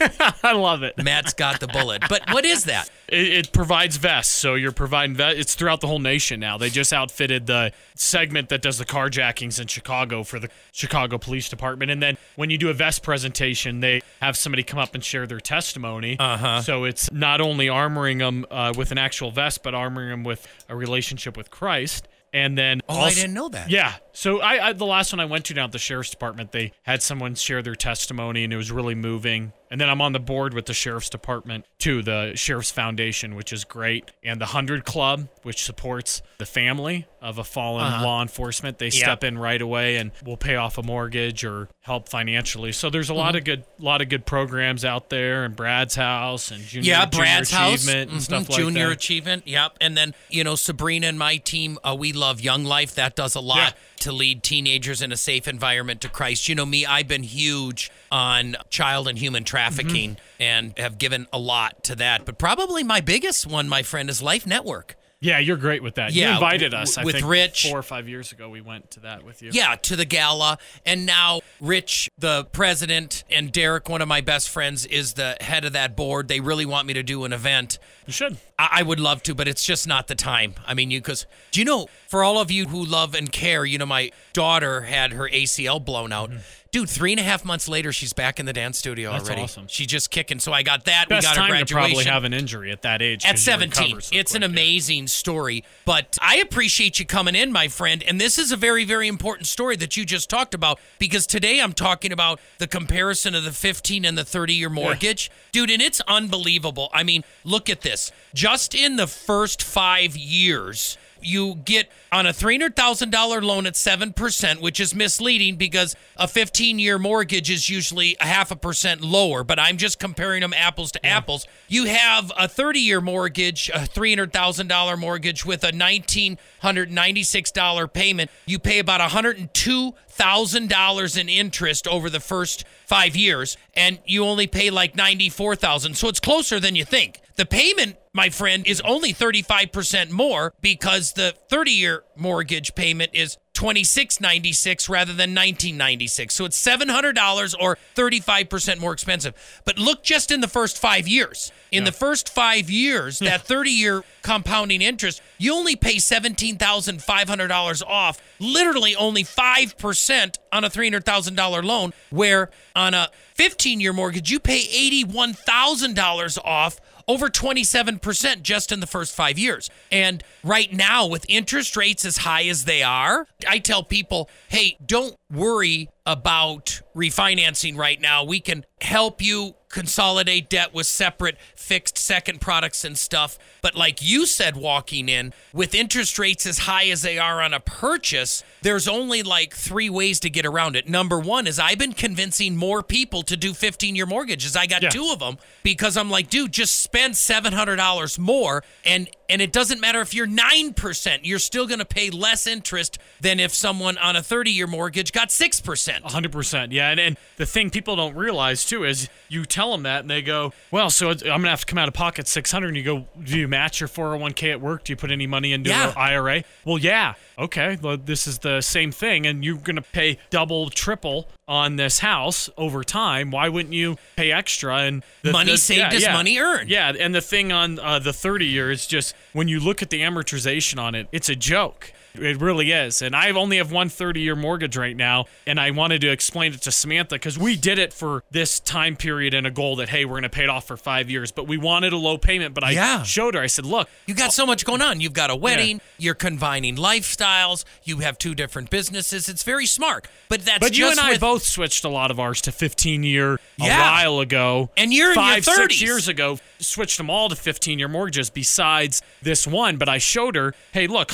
I 0.42 0.52
love 0.52 0.82
it. 0.82 1.02
Matt's 1.02 1.34
got 1.34 1.60
the 1.60 1.66
bullet. 1.66 2.02
But 2.08 2.22
what 2.32 2.44
is 2.44 2.64
that? 2.64 2.90
It, 3.08 3.26
it 3.32 3.52
provides 3.52 3.96
vests, 3.96 4.34
so 4.34 4.54
you're 4.54 4.72
providing 4.72 5.16
vests. 5.16 5.40
It's 5.40 5.54
throughout 5.54 5.80
the 5.80 5.86
whole 5.86 5.98
nation 5.98 6.40
now. 6.40 6.58
They 6.58 6.70
just 6.70 6.92
outfitted 6.92 7.46
the 7.46 7.72
segment 7.94 8.48
that 8.50 8.62
does 8.62 8.78
the 8.78 8.84
carjackings 8.84 9.60
in 9.60 9.66
Chicago 9.66 10.22
for 10.22 10.38
the 10.38 10.48
Chicago 10.72 11.18
Police 11.18 11.48
Department, 11.48 11.90
and 11.90 12.02
then 12.02 12.16
when 12.36 12.50
you 12.50 12.58
do 12.58 12.68
a 12.68 12.74
vest 12.74 13.02
presentation, 13.02 13.80
they 13.80 14.00
have 14.20 14.36
somebody 14.36 14.62
come 14.62 14.78
up 14.78 14.94
and 14.94 15.02
share 15.04 15.26
their 15.26 15.40
testimony. 15.40 16.16
Uh-huh. 16.18 16.60
So 16.62 16.84
it's 16.84 17.10
not 17.12 17.40
only 17.40 17.66
armoring 17.66 18.18
them 18.18 18.46
uh, 18.50 18.72
with 18.76 18.92
an 18.92 18.98
actual 18.98 19.30
vest, 19.30 19.62
but 19.62 19.74
armoring 19.74 20.10
them 20.10 20.24
with 20.24 20.46
a 20.68 20.76
relationship 20.76 21.36
with 21.36 21.50
Christ. 21.50 22.06
And 22.32 22.58
then 22.58 22.82
Oh, 22.88 22.98
I 23.00 23.10
didn't 23.10 23.32
know 23.32 23.48
that. 23.48 23.70
Yeah. 23.70 23.94
So 24.18 24.40
I, 24.40 24.70
I 24.70 24.72
the 24.72 24.84
last 24.84 25.12
one 25.12 25.20
I 25.20 25.26
went 25.26 25.44
to 25.44 25.54
down 25.54 25.66
at 25.66 25.70
the 25.72 25.78
sheriff's 25.78 26.10
department, 26.10 26.50
they 26.50 26.72
had 26.82 27.04
someone 27.04 27.36
share 27.36 27.62
their 27.62 27.76
testimony 27.76 28.42
and 28.42 28.52
it 28.52 28.56
was 28.56 28.72
really 28.72 28.96
moving. 28.96 29.52
And 29.70 29.80
then 29.80 29.88
I'm 29.88 30.00
on 30.00 30.12
the 30.12 30.18
board 30.18 30.54
with 30.54 30.66
the 30.66 30.74
sheriff's 30.74 31.10
department 31.10 31.66
too, 31.78 32.02
the 32.02 32.32
sheriff's 32.34 32.72
foundation, 32.72 33.36
which 33.36 33.52
is 33.52 33.62
great, 33.64 34.10
and 34.24 34.40
the 34.40 34.46
Hundred 34.46 34.84
Club, 34.84 35.28
which 35.44 35.62
supports 35.62 36.20
the 36.38 36.46
family 36.46 37.06
of 37.20 37.38
a 37.38 37.44
fallen 37.44 37.84
Uh-huh. 37.86 38.02
law 38.04 38.22
enforcement. 38.22 38.78
They 38.78 38.90
step 38.90 39.22
in 39.22 39.38
right 39.38 39.60
away 39.60 39.96
and 39.98 40.10
will 40.24 40.36
pay 40.38 40.56
off 40.56 40.78
a 40.78 40.82
mortgage 40.82 41.44
or 41.44 41.68
help 41.82 42.08
financially. 42.08 42.72
So 42.72 42.90
there's 42.90 43.10
a 43.10 43.14
lot 43.14 43.28
Mm-hmm. 43.34 43.36
of 43.38 43.44
good, 43.44 43.64
lot 43.78 44.00
of 44.00 44.08
good 44.08 44.26
programs 44.26 44.84
out 44.84 45.10
there, 45.10 45.44
and 45.44 45.54
Brad's 45.54 45.94
House 45.94 46.50
and 46.50 46.64
Junior, 46.64 46.88
yeah, 46.90 47.04
junior 47.06 47.26
house, 47.26 47.52
Achievement 47.52 48.10
and 48.10 48.20
Mhm, 48.20 48.22
stuff 48.24 48.38
like 48.40 48.48
that. 48.48 48.56
junior 48.56 48.86
that. 48.88 48.92
achievement. 48.94 49.46
Yep, 49.46 49.76
and 49.80 49.96
then 49.96 50.14
you 50.28 50.42
know 50.42 50.54
Sabrina 50.56 51.06
and 51.06 51.18
my 51.18 51.36
team, 51.36 51.78
uh, 51.84 51.94
we 51.96 52.12
love 52.12 52.40
Young 52.40 52.64
Life. 52.64 52.94
That 52.96 53.14
does 53.14 53.34
a 53.36 53.40
lot 53.40 53.58
Yeah. 53.58 53.70
To 54.08 54.12
lead 54.14 54.42
teenagers 54.42 55.02
in 55.02 55.12
a 55.12 55.16
safe 55.18 55.46
environment 55.46 56.00
to 56.00 56.08
Christ. 56.08 56.48
You 56.48 56.54
know 56.54 56.64
me, 56.64 56.86
I've 56.86 57.06
been 57.08 57.22
huge 57.22 57.90
on 58.10 58.56
child 58.70 59.06
and 59.06 59.18
human 59.18 59.44
trafficking 59.44 59.88
Mm-hmm. 59.88 60.42
and 60.42 60.78
have 60.78 60.96
given 60.98 61.26
a 61.32 61.38
lot 61.38 61.84
to 61.84 61.96
that. 61.96 62.24
But 62.24 62.38
probably 62.38 62.82
my 62.82 63.00
biggest 63.00 63.46
one, 63.46 63.68
my 63.68 63.82
friend, 63.82 64.08
is 64.08 64.22
Life 64.22 64.46
Network. 64.46 64.96
Yeah, 65.20 65.40
you're 65.40 65.56
great 65.56 65.82
with 65.82 65.96
that. 65.96 66.12
Yeah, 66.12 66.28
you 66.28 66.34
invited 66.34 66.70
w- 66.70 66.82
us. 66.82 66.96
I 66.96 67.02
with 67.04 67.16
think 67.16 67.26
Rich. 67.26 67.66
four 67.68 67.78
or 67.78 67.82
five 67.82 68.08
years 68.08 68.30
ago. 68.30 68.48
We 68.48 68.60
went 68.60 68.92
to 68.92 69.00
that 69.00 69.24
with 69.24 69.42
you. 69.42 69.50
Yeah, 69.52 69.74
to 69.74 69.96
the 69.96 70.04
gala. 70.04 70.58
And 70.86 71.06
now 71.06 71.40
Rich, 71.60 72.08
the 72.16 72.44
president, 72.52 73.24
and 73.28 73.50
Derek, 73.50 73.88
one 73.88 74.00
of 74.00 74.06
my 74.06 74.20
best 74.20 74.48
friends, 74.48 74.86
is 74.86 75.14
the 75.14 75.36
head 75.40 75.64
of 75.64 75.72
that 75.72 75.96
board. 75.96 76.28
They 76.28 76.38
really 76.38 76.66
want 76.66 76.86
me 76.86 76.94
to 76.94 77.02
do 77.02 77.24
an 77.24 77.32
event. 77.32 77.80
you 78.06 78.12
should. 78.12 78.36
I, 78.58 78.68
I 78.74 78.82
would 78.84 79.00
love 79.00 79.24
to, 79.24 79.34
but 79.34 79.48
it's 79.48 79.64
just 79.64 79.88
not 79.88 80.06
the 80.06 80.14
time. 80.14 80.54
I 80.66 80.74
mean, 80.74 80.90
you 80.92 81.00
because 81.00 81.26
do 81.50 81.58
you 81.60 81.64
know 81.66 81.88
for 82.06 82.22
all 82.22 82.40
of 82.40 82.52
you 82.52 82.66
who 82.68 82.84
love 82.84 83.16
and 83.16 83.32
care, 83.32 83.64
you 83.64 83.78
know, 83.78 83.86
my 83.86 84.12
daughter 84.32 84.82
had 84.82 85.12
her 85.14 85.28
ACL 85.28 85.84
blown 85.84 86.12
out. 86.12 86.30
Mm-hmm. 86.30 86.40
Dude, 86.70 86.90
three 86.90 87.12
and 87.12 87.20
a 87.20 87.22
half 87.22 87.46
months 87.46 87.66
later, 87.66 87.92
she's 87.92 88.12
back 88.12 88.38
in 88.38 88.44
the 88.44 88.52
dance 88.52 88.78
studio. 88.78 89.12
That's 89.12 89.26
already. 89.26 89.42
awesome. 89.42 89.66
She's 89.68 89.86
just 89.86 90.10
kicking. 90.10 90.38
So 90.38 90.52
I 90.52 90.62
got 90.62 90.84
that. 90.84 91.08
Best 91.08 91.26
we 91.26 91.34
got 91.34 91.46
her 91.46 91.54
time 91.54 91.64
to 91.64 91.74
probably 91.74 92.04
have 92.04 92.24
an 92.24 92.34
injury 92.34 92.70
at 92.70 92.82
that 92.82 93.00
age. 93.00 93.24
At 93.24 93.38
17. 93.38 94.00
so 94.02 94.14
it's 94.14 94.34
an 94.34 94.42
quick, 94.42 94.50
yeah. 94.50 94.54
amazing 94.54 95.06
story. 95.06 95.64
But 95.86 96.18
I 96.20 96.36
appreciate 96.36 96.98
you 96.98 97.06
coming 97.06 97.34
in, 97.34 97.52
my 97.52 97.68
friend. 97.68 98.02
And 98.02 98.20
this 98.20 98.38
is 98.38 98.52
a 98.52 98.56
very, 98.56 98.84
very 98.84 99.08
important 99.08 99.46
story 99.46 99.76
that 99.76 99.96
you 99.96 100.04
just 100.04 100.28
talked 100.28 100.52
about 100.52 100.78
because 100.98 101.26
today 101.26 101.62
I'm 101.62 101.72
talking 101.72 102.12
about 102.12 102.38
the 102.58 102.66
comparison 102.66 103.34
of 103.34 103.44
the 103.44 103.52
15 103.52 104.04
and 104.04 104.18
the 104.18 104.24
30 104.24 104.52
year 104.52 104.68
mortgage. 104.68 105.30
Dude, 105.52 105.70
and 105.70 105.80
it's 105.80 106.02
unbelievable. 106.02 106.90
I 106.92 107.02
mean, 107.02 107.24
look 107.44 107.70
at 107.70 107.80
this. 107.80 108.12
Just 108.34 108.74
in 108.74 108.96
the 108.96 109.06
first 109.06 109.62
five 109.62 110.18
years, 110.18 110.98
you 111.22 111.56
get 111.56 111.90
on 112.10 112.26
a 112.26 112.30
$300,000 112.30 113.42
loan 113.42 113.66
at 113.66 113.74
7%, 113.74 114.60
which 114.60 114.80
is 114.80 114.94
misleading 114.94 115.56
because 115.56 115.94
a 116.16 116.28
15 116.28 116.78
year 116.78 116.98
mortgage 116.98 117.50
is 117.50 117.68
usually 117.68 118.16
a 118.20 118.26
half 118.26 118.50
a 118.50 118.56
percent 118.56 119.00
lower, 119.00 119.44
but 119.44 119.58
I'm 119.58 119.76
just 119.76 119.98
comparing 119.98 120.40
them 120.40 120.54
apples 120.54 120.92
to 120.92 121.04
apples. 121.04 121.46
You 121.68 121.84
have 121.86 122.32
a 122.36 122.48
30 122.48 122.80
year 122.80 123.00
mortgage, 123.00 123.70
a 123.74 123.80
$300,000 123.80 124.98
mortgage 124.98 125.44
with 125.44 125.64
a 125.64 125.72
$1,996 125.72 127.92
payment. 127.92 128.30
You 128.46 128.58
pay 128.58 128.78
about 128.78 129.00
$102,000 129.00 131.20
in 131.20 131.28
interest 131.28 131.86
over 131.86 132.08
the 132.10 132.20
first 132.20 132.64
five 132.86 133.16
years, 133.16 133.56
and 133.74 133.98
you 134.06 134.24
only 134.24 134.46
pay 134.46 134.70
like 134.70 134.96
94,000. 134.96 135.96
So 135.96 136.08
it's 136.08 136.20
closer 136.20 136.60
than 136.60 136.76
you 136.76 136.84
think. 136.84 137.20
The 137.36 137.46
payment, 137.46 137.96
my 138.18 138.30
friend, 138.30 138.66
is 138.66 138.80
only 138.80 139.14
35% 139.14 140.10
more 140.10 140.52
because 140.60 141.12
the 141.12 141.36
30 141.48 141.70
year 141.70 142.02
mortgage 142.16 142.74
payment 142.74 143.12
is 143.14 143.38
2696 143.54 144.88
rather 144.88 145.12
than 145.12 145.30
1996. 145.30 146.34
So 146.34 146.44
it's 146.44 146.60
$700 146.60 147.54
or 147.60 147.78
35% 147.94 148.80
more 148.80 148.92
expensive. 148.92 149.34
But 149.64 149.78
look 149.78 150.02
just 150.02 150.32
in 150.32 150.40
the 150.40 150.48
first 150.48 150.78
5 150.78 151.06
years. 151.06 151.52
In 151.70 151.84
the 151.84 151.92
first 151.92 152.28
5 152.28 152.68
years, 152.68 153.18
that 153.20 153.46
30-year 153.46 154.02
compounding 154.22 154.82
interest, 154.82 155.22
you 155.38 155.54
only 155.54 155.76
pay 155.76 155.96
$17,500 155.96 157.82
off, 157.86 158.20
literally 158.40 158.96
only 158.96 159.22
5% 159.22 160.38
on 160.52 160.64
a 160.64 160.70
$300,000 160.70 161.64
loan 161.64 161.92
where 162.10 162.50
on 162.74 162.94
a 162.94 163.10
15-year 163.36 163.92
mortgage 163.92 164.30
you 164.30 164.40
pay 164.40 164.62
$81,000 165.04 166.38
off 166.44 166.80
over 167.08 167.28
27% 167.28 168.42
just 168.42 168.70
in 168.70 168.80
the 168.80 168.86
first 168.86 169.14
five 169.14 169.38
years. 169.38 169.70
And 169.90 170.22
right 170.44 170.72
now, 170.72 171.06
with 171.06 171.24
interest 171.28 171.76
rates 171.76 172.04
as 172.04 172.18
high 172.18 172.44
as 172.44 172.64
they 172.64 172.82
are, 172.82 173.26
I 173.48 173.58
tell 173.58 173.82
people, 173.82 174.28
hey, 174.48 174.76
don't 174.84 175.16
worry 175.32 175.88
about 176.04 176.80
refinancing 176.94 177.76
right 177.76 178.00
now. 178.00 178.24
We 178.24 178.40
can 178.40 178.64
help 178.80 179.22
you 179.22 179.54
consolidate 179.68 180.48
debt 180.48 180.72
with 180.74 180.86
separate 180.86 181.36
fixed 181.54 181.98
second 181.98 182.40
products 182.40 182.84
and 182.84 182.96
stuff. 182.96 183.38
But 183.62 183.74
like 183.74 184.00
you 184.02 184.26
said, 184.26 184.56
walking 184.56 185.08
in 185.08 185.32
with 185.52 185.74
interest 185.74 186.18
rates 186.18 186.46
as 186.46 186.58
high 186.60 186.86
as 186.88 187.02
they 187.02 187.18
are 187.18 187.40
on 187.42 187.52
a 187.54 187.60
purchase, 187.60 188.42
there's 188.62 188.88
only 188.88 189.22
like 189.22 189.54
three 189.54 189.90
ways 189.90 190.20
to 190.20 190.30
get 190.30 190.46
around 190.46 190.76
it. 190.76 190.88
Number 190.88 191.18
one 191.18 191.46
is 191.46 191.58
I've 191.58 191.78
been 191.78 191.92
convincing 191.92 192.56
more 192.56 192.82
people 192.82 193.22
to 193.24 193.36
do 193.36 193.52
15 193.54 193.94
year 193.94 194.06
mortgages. 194.06 194.56
I 194.56 194.66
got 194.66 194.82
Yeah. 194.82 194.88
two 194.90 195.10
of 195.12 195.18
them 195.18 195.38
because 195.62 195.96
I'm 195.96 196.10
like, 196.10 196.30
dude, 196.30 196.52
just 196.52 196.80
spend 196.82 197.14
$700 197.14 198.18
more 198.18 198.64
and 198.84 199.08
and 199.30 199.42
it 199.42 199.52
doesn't 199.52 199.78
matter 199.78 200.00
if 200.00 200.14
you're 200.14 200.26
9%, 200.26 201.18
you're 201.22 201.38
still 201.38 201.66
going 201.66 201.80
to 201.80 201.84
pay 201.84 202.08
less 202.08 202.46
interest 202.46 202.96
than 203.20 203.38
if 203.38 203.52
someone 203.54 203.98
on 203.98 204.16
a 204.16 204.22
30 204.22 204.50
year 204.50 204.66
mortgage 204.66 205.12
got 205.12 205.28
6%. 205.28 206.00
hundred 206.10 206.32
percent, 206.32 206.72
yeah. 206.72 206.88
And, 206.90 206.98
and 206.98 207.16
the 207.36 207.44
thing 207.44 207.68
people 207.68 207.94
don't 207.96 208.14
realize 208.16 208.64
too 208.64 208.84
is 208.84 209.10
you 209.28 209.44
tell 209.58 209.72
them 209.72 209.82
that 209.82 210.00
and 210.02 210.10
they 210.10 210.22
go, 210.22 210.52
"Well, 210.70 210.88
so 210.90 211.10
I'm 211.10 211.16
gonna 211.18 211.48
have 211.50 211.60
to 211.60 211.66
come 211.66 211.78
out 211.78 211.88
of 211.88 211.94
pocket 211.94 212.28
six 212.28 212.52
hundred. 212.52 212.68
And 212.68 212.76
you 212.76 212.84
go, 212.84 213.06
"Do 213.24 213.36
you 213.36 213.48
match 213.48 213.80
your 213.80 213.88
401k 213.88 214.52
at 214.52 214.60
work? 214.60 214.84
Do 214.84 214.92
you 214.92 214.96
put 214.96 215.10
any 215.10 215.26
money 215.26 215.52
into 215.52 215.70
Yeah. 215.70 215.88
an 215.88 215.94
IRA?" 215.96 216.44
Well, 216.64 216.78
yeah. 216.78 217.14
Okay, 217.38 217.76
well, 217.80 217.96
this 217.96 218.26
is 218.26 218.38
the 218.38 218.60
same 218.60 218.92
thing, 218.92 219.26
and 219.26 219.44
you're 219.44 219.56
gonna 219.58 219.82
pay 219.82 220.18
double, 220.30 220.70
triple 220.70 221.28
on 221.48 221.76
this 221.76 221.98
house 222.00 222.50
over 222.56 222.84
time. 222.84 223.30
Why 223.30 223.48
wouldn't 223.48 223.74
you 223.74 223.96
pay 224.16 224.30
extra? 224.32 224.76
And 224.78 225.02
the, 225.22 225.32
Money 225.32 225.52
the- 225.52 225.58
saved 225.58 225.78
yeah, 225.80 225.94
is 225.94 226.02
yeah. 226.02 226.12
money 226.12 226.38
earned. 226.38 226.68
Yeah, 226.70 226.92
and 226.98 227.14
the 227.14 227.20
thing 227.20 227.50
on 227.52 227.78
uh, 227.80 227.98
the 227.98 228.12
30 228.12 228.46
year 228.46 228.70
is 228.70 228.86
just 228.86 229.14
when 229.32 229.48
you 229.48 229.58
look 229.60 229.82
at 229.82 229.90
the 229.90 230.00
amortization 230.02 230.78
on 230.78 230.94
it, 230.94 231.08
it's 231.12 231.28
a 231.28 231.36
joke. 231.36 231.92
It 232.14 232.40
really 232.40 232.72
is. 232.72 233.02
And 233.02 233.14
I 233.14 233.30
only 233.30 233.58
have 233.58 233.70
one 233.72 233.88
30 233.88 234.20
year 234.20 234.36
mortgage 234.36 234.76
right 234.76 234.96
now. 234.96 235.26
And 235.46 235.60
I 235.60 235.70
wanted 235.70 236.00
to 236.02 236.08
explain 236.10 236.52
it 236.52 236.62
to 236.62 236.72
Samantha 236.72 237.14
because 237.16 237.38
we 237.38 237.56
did 237.56 237.78
it 237.78 237.92
for 237.92 238.24
this 238.30 238.60
time 238.60 238.96
period 238.96 239.34
and 239.34 239.46
a 239.46 239.50
goal 239.50 239.76
that, 239.76 239.88
hey, 239.88 240.04
we're 240.04 240.12
going 240.12 240.22
to 240.22 240.28
pay 240.28 240.44
it 240.44 240.48
off 240.50 240.66
for 240.66 240.76
five 240.76 241.10
years. 241.10 241.30
But 241.32 241.46
we 241.46 241.56
wanted 241.56 241.92
a 241.92 241.96
low 241.96 242.18
payment. 242.18 242.54
But 242.54 242.64
I 242.64 242.70
Yeah. 242.72 243.02
showed 243.02 243.34
her, 243.34 243.40
I 243.40 243.46
said, 243.46 243.66
look, 243.66 243.88
You 244.06 244.14
got 244.14 244.32
so 244.32 244.46
much 244.46 244.64
going 244.64 244.82
on. 244.82 245.00
You've 245.00 245.12
got 245.12 245.30
a 245.30 245.36
wedding, 245.36 245.80
you're 245.98 246.14
combining 246.14 246.76
lifestyles, 246.76 247.64
you 247.84 247.98
have 247.98 248.18
two 248.18 248.34
different 248.34 248.70
businesses. 248.70 249.28
It's 249.28 249.42
very 249.42 249.66
smart. 249.66 250.08
But 250.28 250.44
that's 250.44 250.60
but 250.60 250.76
you 250.76 250.90
and 250.90 250.98
I 251.00 251.12
with- 251.12 251.20
both 251.20 251.42
switched 251.44 251.84
a 251.84 251.88
lot 251.88 252.10
of 252.10 252.18
ours 252.20 252.40
to 252.42 252.52
15 252.52 253.02
year 253.02 253.38
yeah. 253.56 253.78
a 253.78 253.80
while 253.80 254.20
ago. 254.20 254.70
And 254.76 254.92
you're 254.92 255.12
in 255.12 255.16
your 255.16 255.24
five, 255.24 255.44
six 255.44 255.80
years 255.80 256.08
ago, 256.08 256.38
switched 256.58 256.96
them 256.98 257.10
all 257.10 257.28
to 257.28 257.36
15 257.36 257.78
year 257.78 257.88
mortgages 257.88 258.30
besides 258.30 259.02
this 259.22 259.46
one. 259.46 259.76
But 259.76 259.88
I 259.88 259.98
showed 259.98 260.34
her, 260.36 260.54
hey, 260.72 260.86
look, 260.86 261.10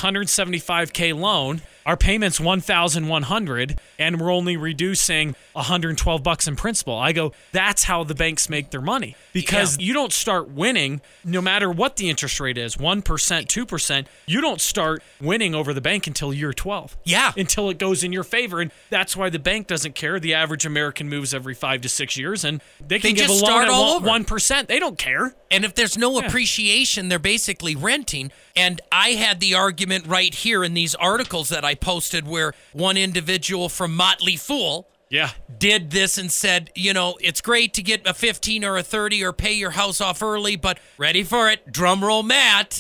175K 0.85 1.19
loan. 1.19 1.63
Our 1.87 1.97
payment's 1.97 2.41
1,100 2.41 3.79
and 3.99 4.21
we're 4.21 4.33
only 4.33 4.57
reducing 4.57 5.35
112 5.53 6.23
bucks 6.23 6.49
in 6.49 6.57
principal. 6.57 6.97
I 6.99 7.13
go, 7.13 7.33
that's 7.53 7.85
how 7.85 8.05
the 8.05 8.15
banks 8.15 8.49
make 8.49 8.71
their 8.71 8.81
money 8.81 9.17
because 9.33 9.77
Yeah. 9.79 9.87
you 9.87 9.93
don't 9.93 10.13
start 10.13 10.51
winning 10.51 11.01
no 11.25 11.41
matter 11.41 11.71
what 11.71 11.97
the 11.97 12.09
interest 12.09 12.41
rate 12.41 12.57
is 12.59 12.77
1%, 12.77 13.49
2%. 13.49 14.07
You 14.27 14.41
don't 14.41 14.61
start 14.61 15.03
winning 15.21 15.55
over 15.55 15.73
the 15.75 15.81
bank 15.81 16.07
until 16.07 16.33
year 16.33 16.53
12 16.53 16.97
Yeah. 17.05 17.33
until 17.37 17.69
it 17.71 17.79
goes 17.79 18.03
in 18.03 18.13
your 18.13 18.25
favor. 18.25 18.61
And 18.61 18.71
that's 18.91 19.17
why 19.17 19.29
the 19.31 19.39
bank 19.39 19.67
doesn't 19.67 19.95
care. 19.95 20.19
The 20.19 20.35
average 20.35 20.65
American 20.67 21.09
moves 21.09 21.35
every 21.35 21.55
five 21.55 21.81
to 21.83 21.89
six 21.89 22.17
years, 22.17 22.45
and 22.45 22.61
they 22.81 22.99
can 22.99 23.11
They 23.11 23.13
give 23.21 23.29
just 23.29 23.43
a 23.43 23.47
loan 23.47 23.63
at 23.65 23.69
all 23.69 23.95
one- 23.95 23.97
over. 23.97 24.07
1%. 24.07 24.69
They 24.69 24.79
don't 24.79 24.99
care. 24.99 25.35
And 25.51 25.65
if 25.65 25.75
there's 25.75 25.97
no 25.99 26.19
appreciation, 26.19 27.09
they're 27.09 27.19
basically 27.19 27.77
renting. 27.77 28.33
And 28.57 28.81
I 28.91 29.11
had 29.11 29.41
the 29.41 29.55
argument 29.55 30.07
right 30.07 30.35
here 30.35 30.65
in 30.65 30.75
these 30.75 30.95
articles 30.97 31.49
that 31.51 31.65
I 31.65 31.74
posted 31.75 32.27
where 32.27 32.55
one 32.73 32.97
individual 32.97 33.69
from 33.69 33.95
Motley 33.95 34.37
Fool 34.37 34.89
Yeah. 35.11 35.31
did 35.59 35.91
this 35.91 36.19
and 36.19 36.31
said, 36.33 36.71
you 36.75 36.93
know, 36.93 37.17
it's 37.21 37.41
great 37.41 37.75
to 37.75 37.83
get 37.83 38.07
a 38.07 38.15
15 38.15 38.65
or 38.65 38.77
a 38.79 38.83
30 38.83 39.23
or 39.25 39.33
pay 39.33 39.53
your 39.53 39.71
house 39.73 40.01
off 40.01 40.23
early, 40.23 40.57
but 40.57 40.79
ready 40.99 41.23
for 41.23 41.49
it, 41.51 41.71
drum 41.73 42.05
roll 42.05 42.23
Matt. 42.23 42.79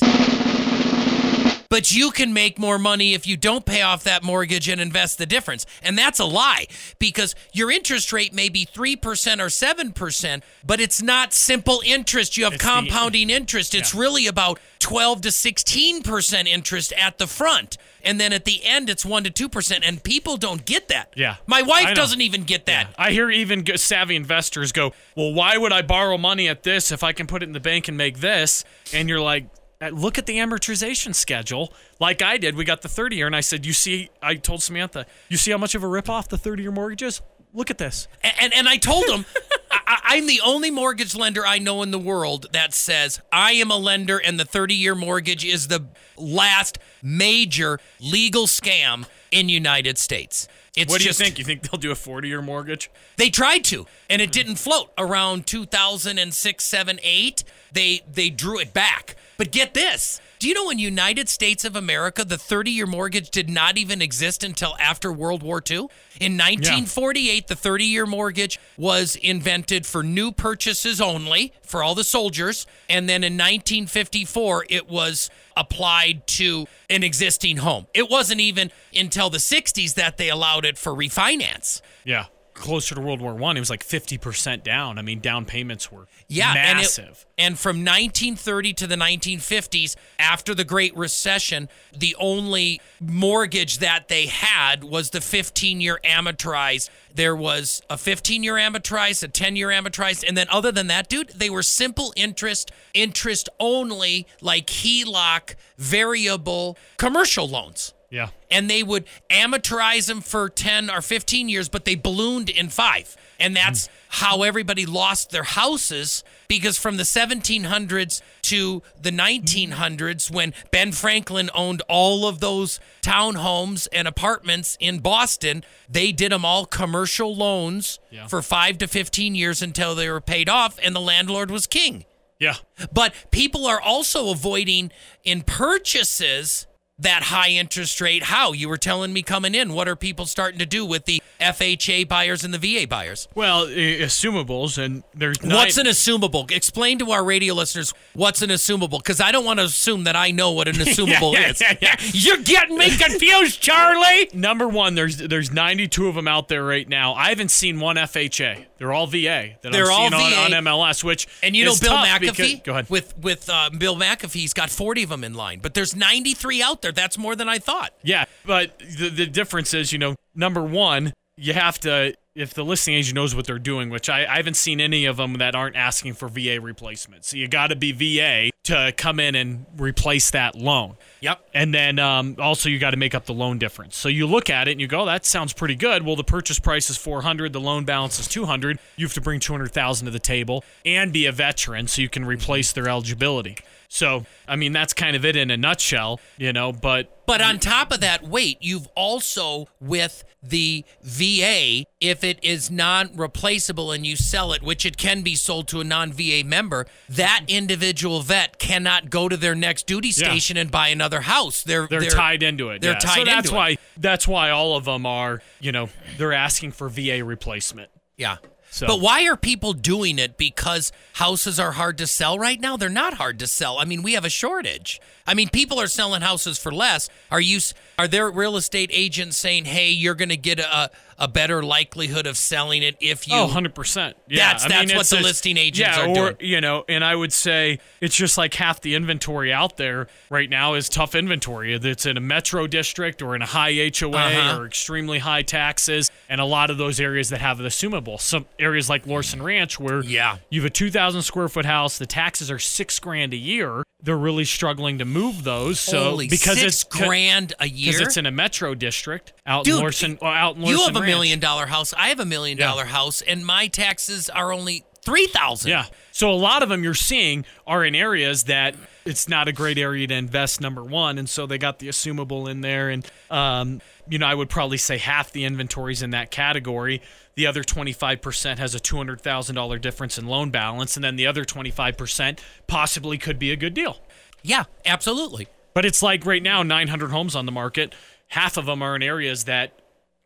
but 1.71 1.91
you 1.93 2.13
can 2.13 2.33
make 2.33 2.57
more 2.57 2.79
money 2.79 3.15
if 3.15 3.27
you 3.27 3.37
don't 3.37 3.67
pay 3.67 3.83
off 3.83 4.05
that 4.05 4.23
mortgage 4.23 4.69
and 4.69 4.81
invest 4.81 5.19
the 5.19 5.27
difference. 5.27 5.67
And 5.83 5.99
that's 5.99 6.21
a 6.21 6.25
lie 6.25 6.69
because 7.01 7.35
your 7.53 7.69
interest 7.69 8.13
rate 8.13 8.33
may 8.33 8.49
be 8.49 8.65
3% 8.65 9.41
or 9.41 9.49
7%, 9.49 10.43
but 10.65 10.81
it's 10.81 11.03
not 11.03 11.33
simple 11.33 11.83
interest. 11.85 12.37
You 12.37 12.45
have 12.45 12.53
It's 12.55 12.63
the- 12.63 12.69
compounding 12.71 13.29
interest. 13.29 13.75
It's 13.75 13.93
Yeah. 13.93 14.01
really 14.01 14.27
about 14.29 14.61
12 14.79 15.21
to 15.23 15.33
16% 15.33 16.47
interest 16.47 16.93
at 16.93 17.19
the 17.19 17.27
front. 17.27 17.77
And 18.05 18.21
then 18.21 18.33
at 18.33 18.45
the 18.45 18.61
end, 18.65 18.91
it's 18.91 19.05
1% 19.05 19.33
to 19.33 19.49
2%. 19.49 19.81
And 19.83 20.03
people 20.03 20.37
don't 20.37 20.65
get 20.65 20.89
that. 20.89 21.13
Yeah. 21.17 21.37
My 21.47 21.63
wife 21.63 21.95
doesn't 21.95 22.21
even 22.21 22.45
get 22.45 22.67
that. 22.67 22.95
I 22.99 23.11
hear 23.13 23.31
even 23.31 23.65
savvy 23.77 24.17
investors 24.17 24.73
go, 24.73 24.93
"Well, 25.17 25.33
why 25.33 25.57
would 25.57 25.73
I 25.73 25.83
borrow 25.83 26.19
money 26.19 26.49
at 26.49 26.63
this 26.63 26.93
if 26.93 27.03
I 27.03 27.13
can 27.13 27.27
put 27.27 27.43
it 27.43 27.47
in 27.47 27.53
the 27.53 27.61
bank 27.61 27.89
and 27.89 27.97
make 27.97 28.21
this?" 28.21 28.65
And 28.93 29.09
you're 29.09 29.21
like, 29.21 29.47
"Uh, 29.81 29.89
"Look 29.89 30.19
at 30.19 30.27
the 30.27 30.37
amortization 30.37 31.15
schedule." 31.15 31.73
Like 32.01 32.23
I 32.23 32.37
did, 32.37 32.57
we 32.57 32.65
got 32.65 32.83
the 32.83 32.89
30 32.89 33.17
year, 33.17 33.27
and 33.27 33.37
I 33.37 33.41
said, 33.41 33.65
"You 33.67 33.73
see," 33.73 34.11
I 34.23 34.35
told 34.35 34.63
Samantha, 34.63 35.07
"You 35.29 35.37
see 35.37 35.51
how 35.51 35.59
much 35.59 35.75
of 35.75 35.83
a 35.83 35.87
ripoff 35.87 36.29
the 36.29 36.39
30 36.39 36.63
year 36.63 36.73
mortgage 36.73 37.03
is? 37.03 37.21
Look 37.55 37.71
at 37.71 37.79
this." 37.79 38.09
And 38.23 38.35
and, 38.41 38.55
and 38.55 38.69
I 38.69 38.77
told 38.77 39.07
him 39.07 39.25
I, 39.71 40.01
I'm 40.05 40.27
the 40.27 40.41
only 40.45 40.71
mortgage 40.71 41.15
lender 41.15 41.47
I 41.47 41.59
know 41.59 41.83
in 41.83 41.91
the 41.91 41.99
world 41.99 42.47
that 42.53 42.75
says 42.75 43.21
I 43.33 43.53
am 43.53 43.71
a 43.71 43.77
lender 43.77 44.19
and 44.19 44.39
the 44.39 44.45
30 44.45 44.75
year 44.75 44.95
mortgage 44.95 45.45
is 45.45 45.69
the 45.69 45.87
last 46.17 46.79
major 47.03 47.81
legal 48.01 48.47
scam 48.47 49.07
in 49.31 49.49
United 49.49 49.99
States. 49.99 50.49
It's 50.77 50.91
what 50.91 50.99
do 50.99 51.05
just, 51.05 51.21
you 51.21 51.25
think? 51.25 51.39
You 51.39 51.45
think 51.45 51.63
they'll 51.63 51.81
do 51.81 51.93
a 51.93 51.97
40 51.97 52.29
year 52.29 52.43
mortgage? 52.43 52.91
They 53.17 53.31
tried 53.31 53.65
to, 53.65 53.87
and 54.11 54.21
it 54.21 54.33
didn't 54.33 54.57
float 54.57 54.91
around 54.99 55.47
2006, 55.47 56.65
7, 56.65 57.01
8. 57.03 57.45
They 57.73 58.03
they 58.13 58.31
drew 58.31 58.59
it 58.59 58.73
back. 58.73 59.17
But 59.37 59.51
get 59.51 59.75
this. 59.75 60.21
Do 60.39 60.49
you 60.49 60.55
know 60.55 60.69
in 60.69 60.79
United 60.79 61.29
States 61.29 61.65
of 61.65 61.75
America 61.75 62.25
the 62.25 62.37
30-year 62.37 62.87
mortgage 62.87 63.31
did 63.31 63.49
not 63.49 63.79
even 63.79 64.03
exist 64.03 64.45
until 64.45 64.77
after 64.79 65.11
World 65.11 65.43
War 65.43 65.63
II? 65.69 65.89
In 66.21 66.37
1948, 66.37 67.47
the 67.47 67.55
30-year 67.55 68.05
mortgage 68.05 68.61
was 68.77 69.17
invented 69.17 69.87
for 69.87 70.03
new 70.03 70.33
purchases 70.33 71.01
only 71.01 71.53
for 71.63 71.83
all 71.83 71.95
the 71.95 72.05
soldiers, 72.05 72.67
and 72.91 73.09
then 73.09 73.25
in 73.25 73.35
1954 73.35 74.67
it 74.69 74.89
was 74.89 75.31
applied 75.57 76.27
to 76.27 76.67
an 76.91 77.03
existing 77.03 77.59
home. 77.59 77.87
It 77.95 78.11
wasn't 78.11 78.41
even 78.41 78.71
until 78.95 79.31
the 79.31 79.39
60s 79.39 79.95
that 79.95 80.19
they 80.19 80.29
allowed 80.29 80.65
it 80.65 80.77
for 80.77 80.93
refinance. 80.93 81.81
Yeah. 82.05 82.27
Closer 82.55 82.95
to 82.95 83.01
World 83.01 83.21
War 83.21 83.35
One, 83.35 83.57
it 83.57 83.61
was 83.61 83.71
like 83.71 83.85
50% 83.85 84.63
down. 84.63 84.97
I 84.97 85.03
mean, 85.03 85.19
down 85.19 85.45
payments 85.45 85.91
were 85.91 86.07
Yeah, 86.29 86.55
massive. 86.55 87.05
And, 87.05 87.15
it, 87.17 87.27
and 87.39 87.59
from 87.59 87.79
1930 87.79 88.73
to 88.75 88.87
the 88.87 88.95
1950s, 88.95 89.97
after 90.21 90.55
the 90.55 90.65
Great 90.65 90.97
Recession, 90.97 91.69
the 91.97 92.15
only 92.19 92.81
mortgage 93.01 93.79
that 93.79 94.07
they 94.07 94.27
had 94.27 94.85
was 94.85 95.11
the 95.11 95.21
15 95.21 95.81
year 95.81 95.99
amortized. 96.05 96.91
There 97.13 97.35
was 97.35 97.83
a 97.91 97.99
15 97.99 98.45
year 98.45 98.55
amortized, 98.55 99.25
a 99.25 99.29
10 99.29 99.57
year 99.57 99.71
amortized, 99.71 100.25
and 100.27 100.37
then 100.37 100.47
other 100.49 100.71
than 100.71 100.87
that, 100.87 101.09
dude, 101.09 101.31
they 101.31 101.51
were 101.51 101.63
simple 101.63 102.13
interest, 102.15 102.71
interest 102.95 103.49
only, 103.59 104.29
like 104.41 104.69
HELOC, 104.69 105.57
variable 105.77 106.79
commercial 106.99 107.49
loans 107.49 107.94
yeah. 108.15 108.29
and 108.49 108.71
they 108.71 108.85
would 108.85 109.07
amortize 109.29 110.07
them 110.07 110.21
for 110.21 110.49
10 110.49 110.89
or 110.89 111.03
15 111.03 111.49
years, 111.49 111.69
but 111.69 111.85
they 111.85 111.97
ballooned 111.97 112.49
in 112.49 112.69
five. 112.69 113.17
And 113.41 113.57
that's 113.57 113.89
hmm. 113.89 113.93
how 114.09 114.43
everybody 114.45 114.87
lost 114.87 115.31
their 115.33 115.43
houses 115.43 116.23
because 116.47 116.79
from 116.79 116.97
the 116.97 117.03
1700s 117.03 118.23
to 118.43 118.83
the 119.01 119.11
1900s, 119.11 120.31
when 120.31 120.55
Ben 120.71 120.93
Franklin 120.93 121.51
owned 121.55 121.83
all 121.89 122.29
of 122.29 122.39
those 122.39 122.79
townhomes 123.03 123.89
and 123.93 124.07
apartments 124.07 124.79
in 124.79 125.01
Boston, 125.01 125.65
they 125.89 126.13
did 126.13 126.31
them 126.31 126.45
all 126.45 126.67
commercial 126.67 127.35
loans 127.35 127.99
Yeah. 128.13 128.29
for 128.29 128.43
five 128.43 128.79
to 128.79 128.87
15 128.87 129.35
years 129.35 129.61
until 129.61 129.97
they 129.97 130.09
were 130.09 130.21
paid 130.21 130.49
off, 130.49 130.79
and 130.81 130.95
the 130.95 131.01
landlord 131.01 131.51
was 131.51 131.67
king. 131.67 132.05
Yeah. 132.39 132.57
But 132.93 133.13
people 133.33 133.67
are 133.67 133.81
also 133.81 134.31
avoiding 134.31 134.93
in 135.25 135.43
purchases 135.43 136.69
that 136.99 137.25
high 137.25 137.49
interest 137.51 138.01
rate. 138.01 138.23
How? 138.25 138.53
You 138.53 138.69
were 138.69 138.77
telling 138.77 139.13
me 139.13 139.23
coming 139.23 139.55
in. 139.55 139.73
What 139.73 139.89
are 139.89 139.97
people 139.97 140.27
starting 140.27 140.59
to 140.61 140.67
do 140.67 140.87
with 140.87 141.07
the 141.07 141.21
FHA 141.41 142.09
buyers 142.09 142.45
and 142.45 142.55
the 142.55 142.59
VA 142.59 142.87
buyers? 142.87 143.27
Well, 143.35 143.67
assumables, 143.67 144.79
and 144.83 145.03
there's 145.15 145.39
What's 145.43 145.77
an 145.77 145.87
assumable? 145.87 146.51
Explain 146.51 146.99
to 147.01 147.11
our 147.11 147.25
radio 147.25 147.55
listeners 147.55 147.93
what's 148.15 148.43
an 148.43 148.51
assumable, 148.51 148.99
because 148.99 149.21
I 149.21 149.33
don't 149.33 149.45
want 149.45 149.59
to 149.59 149.65
assume 149.67 150.05
that 150.05 150.15
I 150.17 150.31
know 150.31 150.53
what 150.53 150.69
an 150.69 150.75
assumable 150.77 151.33
yeah, 151.35 151.51
is. 151.51 151.61
yeah, 151.61 151.77
yeah. 151.81 151.97
You're 152.13 152.39
getting 152.43 152.79
me 152.79 152.97
confused, 152.97 153.61
Charlie. 153.61 154.31
Number 154.33 154.69
one, 154.69 154.95
there's 154.95 155.17
there's 155.19 155.53
92 155.53 156.07
of 156.09 156.15
them 156.15 156.29
out 156.29 156.49
there 156.49 156.65
right 156.65 156.89
now. 156.89 157.15
I 157.15 157.31
haven't 157.31 157.51
seen 157.51 157.81
one 157.81 157.97
FHA. 157.97 158.67
They're 158.79 158.93
all 158.93 159.07
VA. 159.07 159.57
That 159.63 159.73
They're 159.73 159.91
I'm 159.91 160.13
all 160.13 160.21
seeing 160.21 160.39
on, 160.39 160.55
on 160.55 160.65
MLS. 160.65 161.03
Which 161.03 161.27
And 161.43 161.57
you 161.57 161.65
know 161.65 161.73
is 161.73 161.81
Bill 161.81 161.93
McAfee? 161.97 162.21
because- 162.21 162.55
go 162.65 162.73
ahead. 162.73 162.91
With 162.91 163.17
with 163.19 163.49
uh, 163.49 163.71
Bill 163.77 163.97
McAfee, 163.97 164.33
he's 164.41 164.55
got 164.55 164.71
40 164.71 165.05
of 165.05 165.09
them 165.11 165.25
in 165.25 165.35
line, 165.35 165.59
but 165.61 165.75
there's 165.75 165.97
93 165.97 166.63
out 166.63 166.83
there. 166.85 166.93
That's 166.93 167.19
more 167.19 167.35
than 167.35 167.49
I 167.49 167.59
thought. 167.59 167.93
Yeah, 168.03 168.27
but 168.47 168.79
the, 168.79 169.09
the 169.09 169.27
difference 169.27 169.75
is, 169.75 169.93
you 169.93 169.99
know, 169.99 170.15
number 170.35 170.63
one, 170.63 171.13
you 171.37 171.53
have 171.53 171.81
to, 171.81 172.15
if 172.37 172.55
the 172.55 172.65
listing 172.65 172.95
agent 172.95 173.17
knows 173.17 173.35
what 173.35 173.47
they're 173.47 173.59
doing, 173.59 173.91
which 173.91 174.09
I, 174.09 174.25
I 174.25 174.37
haven't 174.37 174.57
seen 174.57 174.81
any 174.81 175.05
of 175.05 175.17
them 175.17 175.35
that 175.35 175.57
aren't 175.57 175.75
asking 175.75 176.15
for 176.15 176.29
VA 176.29 176.61
replacement. 176.61 177.25
So 177.25 177.37
you 177.37 177.49
got 177.49 177.69
to 177.69 177.77
be 177.77 177.91
VA 177.93 178.51
to 178.65 178.93
come 178.97 179.19
in 179.21 179.35
and 179.35 179.67
replace 179.77 180.31
that 180.31 180.55
loan. 180.55 180.97
Yep. 181.21 181.49
And 181.53 181.75
then 181.75 181.99
um, 181.99 182.37
also 182.39 182.69
you 182.69 182.79
got 182.79 182.91
to 182.91 182.97
make 182.97 183.15
up 183.15 183.27
the 183.27 183.35
loan 183.35 183.59
difference. 183.59 183.97
So 183.97 184.09
you 184.09 184.27
look 184.27 184.49
at 184.49 184.69
it 184.69 184.73
and 184.73 184.81
you 184.81 184.87
go, 184.87 185.03
"Oh, 185.03 185.07
that 185.07 185.27
sounds 185.27 185.53
pretty 185.53 185.75
good. 185.75 186.05
Well, 186.05 186.17
the 186.17 186.25
purchase 186.25 186.59
price 186.59 186.89
is 186.89 186.97
400, 186.97 187.53
the 187.53 187.61
loan 187.61 187.85
balance 187.85 188.19
is 188.19 188.29
200. 188.29 188.79
You 188.97 189.07
have 189.07 189.15
to 189.15 189.21
bring 189.21 189.41
200,000 189.41 190.07
to 190.07 190.11
the 190.11 190.19
table 190.19 190.65
and 190.85 191.13
be 191.13 191.27
a 191.27 191.33
veteran 191.33 191.89
so 191.89 192.01
you 192.01 192.09
can 192.09 192.25
replace 192.25 192.73
their 192.73 192.89
eligibility. 192.89 193.57
So, 193.95 194.27
I 194.49 194.57
mean, 194.57 194.73
that's 194.73 194.93
kind 194.93 195.15
of 195.15 195.25
it 195.25 195.37
in 195.37 195.53
a 195.53 195.57
nutshell, 195.57 196.19
you 196.37 196.53
know, 196.53 196.73
but 196.73 197.27
But 197.29 197.41
on 197.41 197.61
top 197.61 197.93
of 197.93 198.01
that, 198.01 198.25
wait, 198.25 198.59
you've 198.61 198.89
also 198.97 199.69
with 199.81 200.25
the 200.43 200.85
VA, 201.01 201.85
if 202.01 202.25
it 202.25 202.41
is 202.43 202.73
non-replaceable 202.73 203.93
and 203.93 204.05
you 204.05 204.17
sell 204.17 204.53
it, 204.53 204.65
which 204.65 204.85
it 204.85 204.97
can 204.97 205.23
be 205.23 205.37
sold 205.37 205.69
to 205.69 205.81
a 205.81 205.85
non-VA 205.85 206.43
member, 206.45 206.87
that 207.09 207.45
individual 207.47 208.21
vet 208.21 208.59
cannot 208.59 209.11
go 209.11 209.29
to 209.29 209.37
their 209.37 209.55
next 209.55 209.87
duty 209.87 210.09
Yeah. 210.09 210.27
station 210.29 210.57
and 210.57 210.73
buy 210.73 210.89
another 210.89 211.21
house. 211.21 211.63
They're 211.63 211.87
they're, 211.87 212.03
tied 212.03 212.43
into 212.43 212.71
it. 212.71 212.83
They're 212.83 212.95
yeah. 212.95 212.99
tied 212.99 213.19
so 213.19 213.25
that's 213.25 213.47
into 213.47 213.57
why 213.57 213.69
it. 213.71 213.81
that's 213.97 214.27
why 214.27 214.51
all 214.51 214.77
of 214.77 214.87
them 214.87 215.07
are, 215.07 215.41
you 215.61 215.71
know, 215.71 215.89
they're 216.19 216.33
asking 216.33 216.73
for 216.73 216.89
VA 216.89 217.23
replacement. 217.23 217.91
Yeah. 218.17 218.39
So- 218.75 218.89
But 218.89 219.01
why 219.01 219.25
are 219.29 219.37
people 219.37 219.73
doing 219.73 220.19
it? 220.19 220.37
Because 220.37 220.91
houses 221.15 221.61
are 221.61 221.73
hard 221.73 221.97
to 221.99 222.07
sell 222.09 222.39
right 222.39 222.61
now? 222.61 222.77
They're 222.77 222.89
not 222.89 223.15
hard 223.15 223.39
to 223.39 223.47
sell. 223.47 223.79
I 223.79 223.85
mean, 223.85 224.03
we 224.03 224.15
have 224.15 224.25
a 224.25 224.31
shortage. 224.31 225.01
I 225.27 225.35
mean, 225.35 225.49
people 225.49 225.81
are 225.81 225.87
selling 225.87 226.23
houses 226.23 226.59
for 226.59 226.73
less. 226.73 227.09
Are 227.31 227.41
you 227.41 227.61
are 227.99 228.09
there 228.09 228.29
real 228.31 228.57
estate 228.57 228.91
agents 228.93 229.37
saying, 229.39 229.67
"Hey, 229.67 229.91
you're 229.91 230.15
going 230.17 230.29
to 230.29 230.37
get 230.37 230.59
a 230.59 230.91
a 231.17 231.29
better 231.29 231.63
likelihood 231.63 232.27
of 232.27 232.37
selling 232.37 232.83
it 232.83 232.97
if 233.01 233.29
you 233.29 233.37
Oh, 233.37 233.47
100%. 233.47 234.15
Yeah. 234.27 234.47
That's- 234.49 234.65
I 234.65 234.69
that's 234.69 234.89
mean, 234.89 234.97
what 234.97 235.07
the 235.07 235.21
listing 235.21 235.57
agents 235.57 235.97
yeah, 235.97 236.03
are 236.03 236.09
or, 236.09 236.15
doing. 236.33 236.37
You 236.41 236.61
know, 236.61 236.85
and 236.89 237.05
I 237.05 237.15
would 237.15 237.33
say 237.33 237.79
it's 238.01 238.17
just 238.17 238.37
like 238.37 238.53
half 238.55 238.81
the 238.81 238.97
inventory 238.97 239.53
out 239.53 239.77
there 239.77 240.09
right 240.29 240.51
now 240.51 240.75
is 240.75 240.89
tough 240.89 241.15
inventory. 241.15 241.73
It's 241.75 242.05
in 242.05 242.17
a 242.17 242.21
metro 242.21 242.67
district 242.67 243.23
or 243.23 243.37
in 243.37 243.43
a 243.43 243.47
high 243.47 243.71
HOA 243.71 244.11
Uh-huh. 244.19 244.59
or 244.63 244.67
extremely 244.67 245.21
high 245.21 245.43
taxes, 245.43 246.11
and 246.29 246.41
a 246.41 246.45
lot 246.45 246.69
of 246.69 246.79
those 246.79 246.99
areas 246.99 247.29
that 247.29 247.41
have 247.41 247.59
the 247.59 247.69
assumable. 247.69 248.21
Some 248.21 248.47
areas 248.65 248.89
like 248.89 249.07
Lorson 249.07 249.43
Ranch 249.43 249.79
where 249.79 250.03
Yeah. 250.03 250.39
you 250.51 250.61
have 250.61 250.67
a 250.67 250.71
2,000 250.71 251.23
square 251.23 251.49
foot 251.49 251.65
house, 251.67 251.99
the 251.99 252.07
taxes 252.07 252.51
are 252.51 252.59
six 252.59 252.99
grand 252.99 253.33
a 253.33 253.37
year. 253.37 253.85
They're 254.03 254.17
really 254.19 254.45
struggling 254.45 254.99
to 254.99 255.05
move 255.05 255.45
those. 255.45 255.79
So 255.81 256.11
Holy 256.11 256.29
because 256.29 256.59
six 256.61 256.83
it's 256.83 256.85
grand 256.85 257.55
a 257.61 257.69
year. 257.69 257.93
because 257.93 258.07
it's 258.09 258.17
in 258.17 258.27
a 258.27 258.31
metro 258.31 258.75
district 258.75 259.33
out 259.47 259.65
Dude, 259.65 259.77
in 259.77 259.81
Lorson, 259.81 260.19
or 260.21 260.29
uh, 260.29 260.33
out 260.35 260.57
in 260.57 260.63
you 260.65 260.79
have 260.85 260.97
a 260.97 261.01
million 261.01 261.39
dollar 261.41 261.67
house. 261.67 261.95
I 261.97 262.09
have 262.09 262.21
a 262.21 262.27
million 262.27 262.59
Yeah. 262.59 262.67
dollar 262.69 262.85
house, 262.87 263.23
and 263.23 263.47
my 263.47 263.67
taxes 263.69 264.29
are 264.29 264.53
only 264.53 264.85
three 265.05 265.27
thousand. 265.27 265.71
Yeah. 265.71 265.87
So 266.13 266.31
a 266.31 266.35
lot 266.35 266.63
of 266.63 266.69
them 266.69 266.83
you're 266.85 266.95
seeing 266.95 267.45
are 267.67 267.85
in 267.85 267.95
areas 267.95 268.45
that 268.45 268.75
it's 269.05 269.29
not 269.29 269.49
a 269.49 269.53
great 269.53 269.79
area 269.79 270.07
to 270.07 270.15
invest. 270.15 270.61
Number 270.61 270.83
one, 270.83 271.19
and 271.19 271.29
so 271.29 271.47
they 271.47 271.59
got 271.59 271.79
the 271.79 271.89
assumable 271.89 272.51
in 272.51 272.61
there, 272.61 272.91
and 272.91 273.07
um, 273.31 273.81
you 274.09 274.19
know 274.19 274.27
I 274.27 274.35
would 274.35 274.49
probably 274.49 274.79
say 274.79 274.99
half 274.99 275.33
the 275.33 275.45
inventories 275.45 276.03
in 276.03 276.11
that 276.11 276.31
category. 276.31 277.03
The 277.37 277.47
other 277.47 277.63
25% 277.63 278.59
has 278.59 278.75
a 278.77 278.79
$200,000 278.79 279.81
difference 279.81 280.19
in 280.19 280.27
loan 280.27 280.51
balance, 280.51 280.97
and 280.97 281.03
then 281.03 281.17
the 281.17 281.27
other 281.27 281.45
25% 281.45 282.39
possibly 282.69 283.19
could 283.19 283.39
be 283.39 283.51
a 283.51 283.57
good 283.57 283.75
deal. 283.75 283.99
Yeah, 284.43 284.65
absolutely. 284.87 285.49
But 285.75 285.85
it's 285.85 286.03
like 286.03 286.25
right 286.25 286.43
now, 286.43 286.63
900 286.63 287.11
homes 287.11 287.35
on 287.35 287.47
the 287.47 287.53
market. 287.53 287.95
Half 288.29 288.57
of 288.57 288.67
them 288.67 288.83
are 288.83 288.95
in 288.95 289.03
areas 289.03 289.45
that 289.45 289.81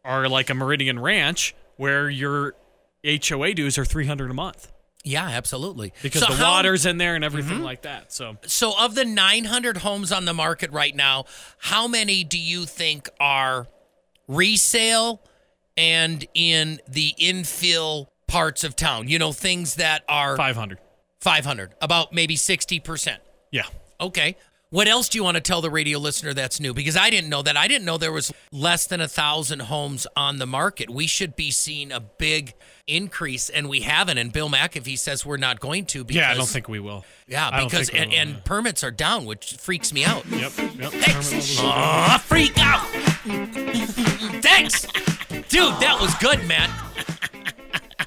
are 0.05 0.29
like 0.29 0.51
a 0.51 0.55
Meridian 0.55 0.99
Ranch, 0.99 1.55
where 1.77 2.11
your 2.11 2.55
HOA 3.05 3.55
dues 3.55 3.79
are 3.79 3.85
300 3.85 4.31
a 4.31 4.35
month. 4.35 4.71
Yeah, 5.05 5.27
absolutely. 5.29 5.93
because 6.03 6.23
So 6.23 6.29
the 6.29 6.35
how- 6.37 6.53
water's 6.53 6.85
in 6.85 6.99
there 6.99 7.15
and 7.15 7.25
everything 7.25 7.55
mm-hmm. 7.57 7.65
like 7.65 7.83
that. 7.83 8.13
So 8.13 8.37
So, 8.47 8.75
of 8.79 8.95
the 8.95 9.05
900 9.05 9.79
homes 9.79 10.13
on 10.13 10.25
the 10.25 10.35
market 10.35 10.71
right 10.73 10.95
now, 10.95 11.25
how 11.59 11.87
many 11.89 12.25
do 12.25 12.39
you 12.39 12.67
think 12.67 13.09
are 13.21 13.67
resale 14.27 15.23
and 15.77 16.27
in 16.35 16.81
the 16.89 17.15
infill 17.19 18.09
parts 18.27 18.65
of 18.65 18.77
town? 18.77 19.09
You 19.09 19.19
know, 19.19 19.33
things 19.33 19.77
that 19.77 20.05
are 20.09 20.37
500. 20.37 20.79
500, 21.21 21.75
about 21.81 22.13
maybe 22.13 22.37
60%. 22.37 23.19
Yeah. 23.51 23.63
Okay. 24.01 24.37
What 24.71 24.87
else 24.87 25.09
do 25.09 25.17
you 25.17 25.25
want 25.25 25.37
to 25.37 25.41
tell 25.41 25.63
the 25.63 25.71
radio 25.71 25.99
listener 25.99 26.35
that's 26.35 26.61
new? 26.61 26.75
Because 26.75 26.95
I 26.95 27.09
didn't 27.09 27.31
know 27.31 27.41
that. 27.41 27.57
I 27.57 27.69
didn't 27.69 27.87
know 27.87 27.97
there 27.97 28.13
was 28.13 28.31
less 28.53 28.87
than 28.87 29.01
a 29.01 29.09
thousand 29.09 29.61
homes 29.61 30.07
on 30.15 30.37
the 30.37 30.45
market. 30.47 30.91
We 30.91 31.07
should 31.07 31.35
be 31.37 31.51
seeing 31.51 31.91
a 31.91 32.01
big 32.01 32.53
increase, 32.87 33.49
and 33.49 33.71
we 33.71 33.81
haven't. 33.81 34.19
And 34.19 34.31
Bill 34.31 34.51
McAfee 34.51 34.99
says 34.99 35.25
we're 35.25 35.39
not 35.39 35.59
going 35.59 35.87
to. 35.87 36.05
Because, 36.05 36.21
Yeah, 36.21 36.31
I 36.31 36.35
don't 36.35 36.47
think 36.47 36.69
we 36.69 36.81
will. 36.81 37.07
Yeah, 37.27 37.65
because 37.65 37.89
and, 37.89 38.11
will, 38.11 38.19
and 38.19 38.31
yeah. 38.31 38.41
permits 38.45 38.85
are 38.85 38.91
down, 38.91 39.25
which 39.25 39.55
freaks 39.55 39.91
me 39.91 40.05
out. 40.05 40.27
Yep. 40.27 40.53
Yep. 40.59 40.93
Thanks. 40.93 41.59
Aw, 41.61 42.23
freak 42.27 42.59
out. 42.59 42.87
Thanks. 44.43 44.83
Dude, 45.49 45.81
that 45.81 45.97
was 45.99 46.15
good, 46.17 46.47
Matt. 46.47 46.69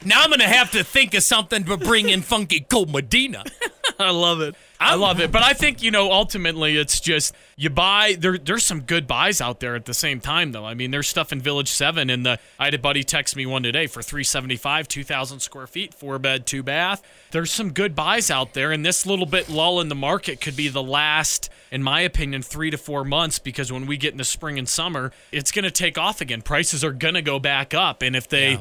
Now 0.05 0.21
I'm 0.21 0.29
going 0.29 0.39
to 0.39 0.47
have 0.47 0.71
to 0.71 0.83
think 0.83 1.15
of 1.15 1.23
something 1.23 1.63
to 1.63 1.77
bring 1.77 2.09
in 2.09 2.21
Funky 2.21 2.59
Cold 2.59 2.91
Medina. 2.91 3.43
I 3.99 4.11
love 4.11 4.41
it. 4.41 4.55
I 4.81 4.95
love 4.95 5.19
it. 5.19 5.31
But 5.31 5.43
I 5.43 5.53
think, 5.53 5.83
you 5.83 5.91
know, 5.91 6.11
ultimately 6.11 6.75
it's 6.75 6.99
just 6.99 7.35
you 7.55 7.69
buy 7.69 8.15
there 8.19 8.37
there's 8.37 8.65
some 8.65 8.81
good 8.81 9.05
buys 9.05 9.39
out 9.39 9.59
there 9.59 9.75
at 9.75 9.85
the 9.85 9.93
same 9.93 10.19
time 10.19 10.51
though. 10.51 10.65
I 10.65 10.73
mean, 10.73 10.89
there's 10.89 11.07
stuff 11.07 11.31
in 11.31 11.39
Village 11.39 11.69
7 11.69 12.09
and 12.09 12.25
the 12.25 12.39
I 12.59 12.65
had 12.65 12.73
a 12.73 12.79
buddy 12.79 13.03
text 13.03 13.35
me 13.35 13.45
one 13.45 13.61
today 13.61 13.85
for 13.85 14.01
375, 14.01 14.87
2000 14.87 15.39
square 15.39 15.67
feet, 15.67 15.93
four 15.93 16.17
bed, 16.17 16.47
two 16.47 16.63
bath. 16.63 17.03
There's 17.29 17.51
some 17.51 17.71
good 17.71 17.95
buys 17.95 18.31
out 18.31 18.53
there 18.53 18.71
and 18.71 18.83
this 18.83 19.05
little 19.05 19.27
bit 19.27 19.49
lull 19.49 19.79
in 19.79 19.89
the 19.89 19.95
market 19.95 20.41
could 20.41 20.55
be 20.55 20.67
the 20.67 20.83
last 20.83 21.49
in 21.71 21.83
my 21.83 22.01
opinion 22.01 22.41
3 22.41 22.71
to 22.71 22.77
4 22.77 23.05
months 23.05 23.37
because 23.37 23.71
when 23.71 23.85
we 23.85 23.97
get 23.97 24.13
into 24.13 24.25
spring 24.25 24.57
and 24.57 24.67
summer, 24.67 25.11
it's 25.31 25.51
going 25.51 25.63
to 25.63 25.71
take 25.71 25.97
off 25.97 26.21
again. 26.21 26.41
Prices 26.41 26.83
are 26.83 26.91
going 26.91 27.13
to 27.13 27.21
go 27.21 27.39
back 27.39 27.73
up 27.75 28.01
and 28.01 28.15
if 28.15 28.27
they 28.27 28.57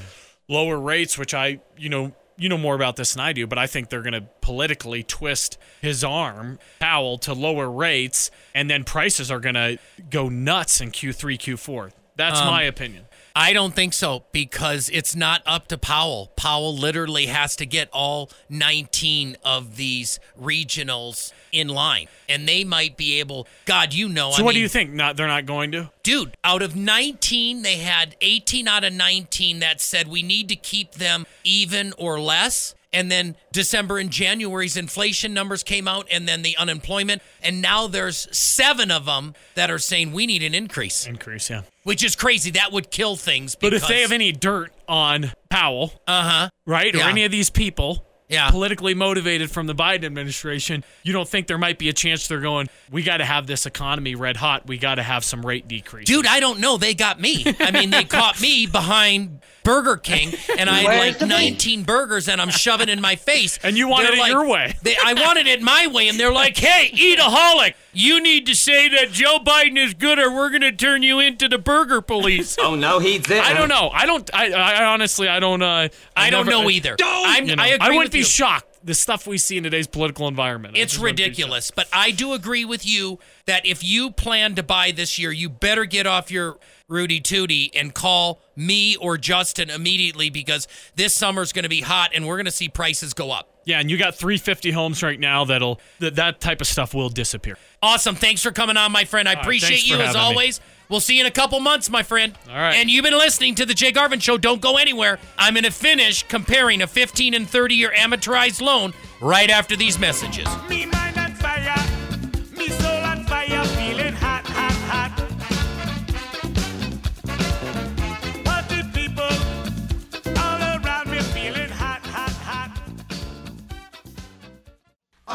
lower 0.48 0.78
rates, 0.78 1.16
which 1.16 1.32
I, 1.32 1.60
you 1.78 1.88
know, 1.88 2.12
you 2.40 2.48
know 2.48 2.56
more 2.58 2.74
about 2.74 2.96
this 2.96 3.12
than 3.12 3.20
I 3.20 3.32
do, 3.32 3.46
but 3.46 3.58
I 3.58 3.66
think 3.66 3.90
they're 3.90 4.02
going 4.02 4.14
to 4.14 4.24
politically 4.40 5.02
twist 5.02 5.58
his 5.82 6.02
arm, 6.02 6.58
Powell, 6.78 7.18
to 7.18 7.34
lower 7.34 7.70
rates, 7.70 8.30
and 8.54 8.70
then 8.70 8.82
prices 8.82 9.30
are 9.30 9.40
going 9.40 9.54
to 9.54 9.78
go 10.08 10.28
nuts 10.30 10.80
in 10.80 10.90
Q3, 10.90 11.38
Q4. 11.38 11.92
That's 12.16 12.40
um, 12.40 12.46
my 12.46 12.62
opinion. 12.62 13.04
I 13.34 13.52
don't 13.52 13.74
think 13.74 13.92
so 13.92 14.24
because 14.32 14.88
it's 14.90 15.14
not 15.14 15.42
up 15.46 15.68
to 15.68 15.78
Powell. 15.78 16.32
Powell 16.36 16.76
literally 16.76 17.26
has 17.26 17.56
to 17.56 17.66
get 17.66 17.88
all 17.92 18.30
19 18.48 19.36
of 19.44 19.76
these 19.76 20.18
regionals 20.40 21.32
in 21.52 21.68
line, 21.68 22.08
and 22.28 22.48
they 22.48 22.64
might 22.64 22.96
be 22.96 23.20
able. 23.20 23.46
God, 23.66 23.94
you 23.94 24.08
know. 24.08 24.30
So 24.30 24.42
I 24.42 24.44
what 24.44 24.54
do 24.54 24.60
you 24.60 24.68
think? 24.68 24.92
Not 24.92 25.16
they're 25.16 25.26
not 25.26 25.46
going 25.46 25.72
to? 25.72 25.90
dude? 26.02 26.36
Out 26.42 26.62
of 26.62 26.74
19, 26.74 27.62
they 27.62 27.76
had 27.76 28.16
18 28.20 28.66
out 28.66 28.84
of 28.84 28.92
19 28.92 29.60
that 29.60 29.80
said 29.80 30.08
we 30.08 30.22
need 30.22 30.48
to 30.48 30.56
keep 30.56 30.92
them 30.92 31.26
even 31.44 31.92
or 31.98 32.20
less. 32.20 32.74
And 32.92 33.10
then 33.10 33.36
December 33.52 33.98
and 33.98 34.10
January's 34.10 34.76
inflation 34.76 35.32
numbers 35.32 35.62
came 35.62 35.86
out, 35.86 36.08
and 36.10 36.26
then 36.26 36.42
the 36.42 36.56
unemployment, 36.56 37.22
and 37.40 37.62
now 37.62 37.86
there's 37.86 38.26
seven 38.36 38.90
of 38.90 39.06
them 39.06 39.34
that 39.54 39.70
are 39.70 39.78
saying 39.78 40.10
we 40.12 40.26
need 40.26 40.42
an 40.42 40.54
increase, 40.56 41.06
Increase, 41.06 41.50
yeah. 41.50 41.62
Which 41.90 42.04
is 42.04 42.14
crazy. 42.14 42.52
That 42.52 42.70
would 42.70 42.88
kill 42.92 43.16
things. 43.16 43.56
But 43.56 43.74
if 43.74 43.88
they 43.88 44.02
have 44.02 44.12
any 44.12 44.30
dirt 44.30 44.72
on 44.88 45.32
Powell, 45.48 45.92
uh 46.06 46.22
huh, 46.22 46.48
right, 46.64 46.94
or 46.94 47.00
any 47.00 47.24
of 47.24 47.32
these 47.32 47.50
people, 47.50 48.06
Yeah. 48.28 48.48
politically 48.48 48.94
motivated 48.94 49.50
from 49.50 49.66
the 49.66 49.74
Biden 49.74 50.04
administration, 50.04 50.84
you 51.02 51.12
don't 51.12 51.28
think 51.28 51.48
there 51.48 51.58
might 51.58 51.80
be 51.80 51.88
a 51.88 51.92
chance 51.92 52.28
they're 52.28 52.38
going, 52.38 52.68
we 52.92 53.02
got 53.02 53.16
to 53.16 53.24
have 53.24 53.48
this 53.48 53.66
economy 53.66 54.14
red 54.14 54.36
hot. 54.36 54.68
We 54.68 54.78
got 54.78 54.94
to 54.94 55.02
have 55.02 55.24
some 55.24 55.44
rate 55.44 55.66
decrease. 55.66 56.06
Dude, 56.06 56.26
I 56.28 56.38
don't 56.38 56.60
know. 56.60 56.76
They 56.76 56.94
got 56.94 57.20
me. 57.20 57.44
I 57.58 57.72
mean, 57.72 57.90
they 57.90 58.04
caught 58.04 58.40
me 58.40 58.66
behind 58.66 59.40
Burger 59.64 59.96
King, 59.96 60.32
and 60.56 60.70
I 60.70 60.78
had 60.82 61.20
like 61.20 61.28
19 61.28 61.82
burgers, 61.82 62.28
and 62.28 62.40
I'm 62.40 62.50
shoving 62.50 62.88
in 62.88 63.00
my 63.00 63.16
face. 63.16 63.58
And 63.64 63.76
you 63.76 63.88
wanted 63.88 64.10
They're 64.10 64.14
it 64.14 64.20
like- 64.20 64.30
your 64.32 64.46
way. 64.46 64.74
They, 64.82 64.94
I 65.04 65.12
wanted 65.14 65.48
it 65.48 65.60
my 65.60 65.88
way, 65.88 66.08
and 66.08 66.18
they're 66.18 66.32
like, 66.32 66.56
"Hey, 66.56 66.90
eataholic, 66.94 67.74
you 67.92 68.22
need 68.22 68.46
to 68.46 68.54
say 68.54 68.88
that 68.88 69.10
Joe 69.12 69.38
Biden 69.44 69.76
is 69.78 69.94
good, 69.94 70.18
or 70.18 70.32
we're 70.32 70.50
gonna 70.50 70.72
turn 70.72 71.02
you 71.02 71.18
into 71.20 71.48
the 71.48 71.58
burger 71.58 72.00
police." 72.00 72.56
Oh 72.70 72.74
no, 72.74 72.98
he 72.98 73.18
didn't. 73.18 73.44
I 73.44 73.54
don't 73.54 73.68
know. 73.68 73.90
I 73.92 74.06
don't. 74.06 74.28
I, 74.34 74.50
I 74.52 74.84
honestly, 74.86 75.26
I 75.28 75.40
don't. 75.40 75.62
Uh, 75.62 75.88
I 76.16 76.30
don't 76.30 76.46
never- 76.46 76.62
know 76.62 76.70
either. 76.70 76.96
I'm, 77.02 77.46
You 77.46 77.56
know, 77.56 77.62
I 77.62 77.68
agree 77.68 77.86
wouldn't 77.88 78.04
with 78.06 78.12
be 78.12 78.18
you. 78.18 78.24
shocked. 78.24 78.66
The 78.82 78.94
stuff 78.94 79.26
we 79.26 79.36
see 79.36 79.58
in 79.58 79.64
today's 79.64 79.86
political 79.86 80.26
environment. 80.26 80.74
I 80.74 80.80
It's 80.80 80.92
just 80.92 81.02
wouldn't 81.02 81.18
be 81.18 81.24
ridiculous, 81.24 81.70
but 81.70 81.86
I 81.92 82.12
do 82.12 82.32
agree 82.32 82.64
with 82.64 82.86
you 82.86 83.18
that 83.44 83.66
if 83.66 83.84
you 83.84 84.10
plan 84.10 84.54
to 84.54 84.62
buy 84.62 84.90
this 84.90 85.18
year, 85.18 85.30
you 85.32 85.50
better 85.50 85.84
get 85.84 86.06
off 86.06 86.30
your 86.30 86.58
Rudy 86.88 87.20
Tooty 87.20 87.70
and 87.74 87.94
call 87.94 88.40
me 88.56 88.96
or 88.96 89.18
Justin 89.18 89.68
immediately 89.68 90.30
because 90.30 90.66
this 90.96 91.14
summer's 91.14 91.52
going 91.52 91.64
to 91.64 91.68
be 91.68 91.82
hot 91.82 92.12
and 92.14 92.26
we're 92.26 92.36
going 92.36 92.46
to 92.46 92.50
see 92.50 92.70
prices 92.70 93.12
go 93.12 93.30
up. 93.32 93.50
Shocked. 93.70 93.76
Yeah, 93.76 93.80
and 93.80 93.90
you 93.90 93.96
got 93.98 94.14
350 94.14 94.70
homes 94.70 95.02
right 95.02 95.18
now 95.18 95.44
that'll 95.44 95.80
that 96.00 96.16
that 96.16 96.40
type 96.40 96.60
of 96.60 96.66
stuff 96.66 96.94
will 96.94 97.08
disappear. 97.08 97.56
Awesome. 97.82 98.14
Thanks 98.14 98.42
for 98.42 98.50
coming 98.50 98.76
on, 98.76 98.92
my 98.92 99.04
friend. 99.04 99.28
I 99.28 99.34
right, 99.34 99.42
appreciate 99.42 99.68
thanks 99.68 99.88
you 99.88 99.96
as 99.96 100.14
having 100.14 100.20
me. 100.20 100.26
always. 100.26 100.60
We'll 100.88 101.00
see 101.00 101.14
you 101.14 101.20
in 101.20 101.26
a 101.26 101.30
couple 101.30 101.60
months, 101.60 101.88
my 101.88 102.02
friend. 102.02 102.36
All 102.48 102.54
right. 102.54 102.74
And 102.74 102.90
you've 102.90 103.04
been 103.04 103.16
listening 103.16 103.54
to 103.54 103.64
the 103.64 103.74
Jay 103.74 103.92
Garvens 103.92 104.22
Show. 104.22 104.36
Don't 104.36 104.60
go 104.60 104.76
anywhere. 104.76 105.20
I'm 105.38 105.54
going 105.54 105.62
to 105.64 105.70
finish 105.70 106.24
comparing 106.24 106.82
a 106.82 106.86
15 106.88 107.32
and 107.32 107.48
30 107.48 107.74
year 107.76 107.92
amortized 107.96 108.60
loan 108.60 108.92
right 109.20 109.50
after 109.50 109.76
these 109.76 110.00
messages. 110.00 110.48
Me 110.68 110.86
mind 110.86 111.16
on 111.16 111.19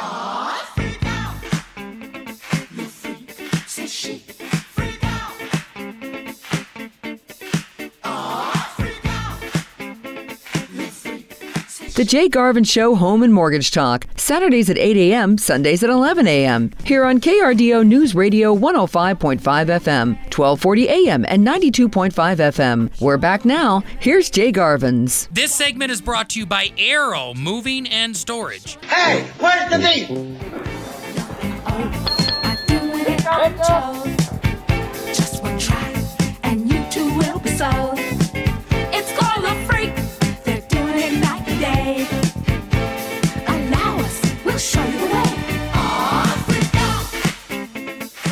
Aww. 0.07 0.34
The 11.95 12.03
Jay 12.03 12.27
Garvens 12.27 12.69
Show 12.69 12.95
Home 12.95 13.23
and 13.23 13.33
Mortgage 13.33 13.71
Talk, 13.71 14.05
Saturdays 14.17 14.69
at 14.69 14.77
8 14.77 14.97
a.m., 14.97 15.37
Sundays 15.37 15.81
at 15.81 15.89
11 15.89 16.27
a.m. 16.27 16.71
Here 16.83 17.05
on 17.05 17.21
KRDO 17.21 17.87
News 17.87 18.13
Radio 18.13 18.53
105.5 18.53 19.39
FM, 19.39 20.07
1240 20.25 20.87
a.m., 20.89 21.25
and 21.29 21.47
92.5 21.47 22.11
FM. 22.11 22.91
We're 22.99 23.15
back 23.15 23.45
now. 23.45 23.81
Here's 24.01 24.29
Jay 24.29 24.51
Garvens. 24.51 25.29
This 25.31 25.55
segment 25.55 25.89
is 25.89 26.01
brought 26.01 26.27
to 26.31 26.39
you 26.39 26.45
by 26.45 26.71
Arrow 26.77 27.33
Moving 27.33 27.87
and 27.87 28.13
Storage. 28.17 28.77
Hey, 28.83 29.25
where's 29.39 29.69
the 29.69 29.77
beef? 29.79 30.09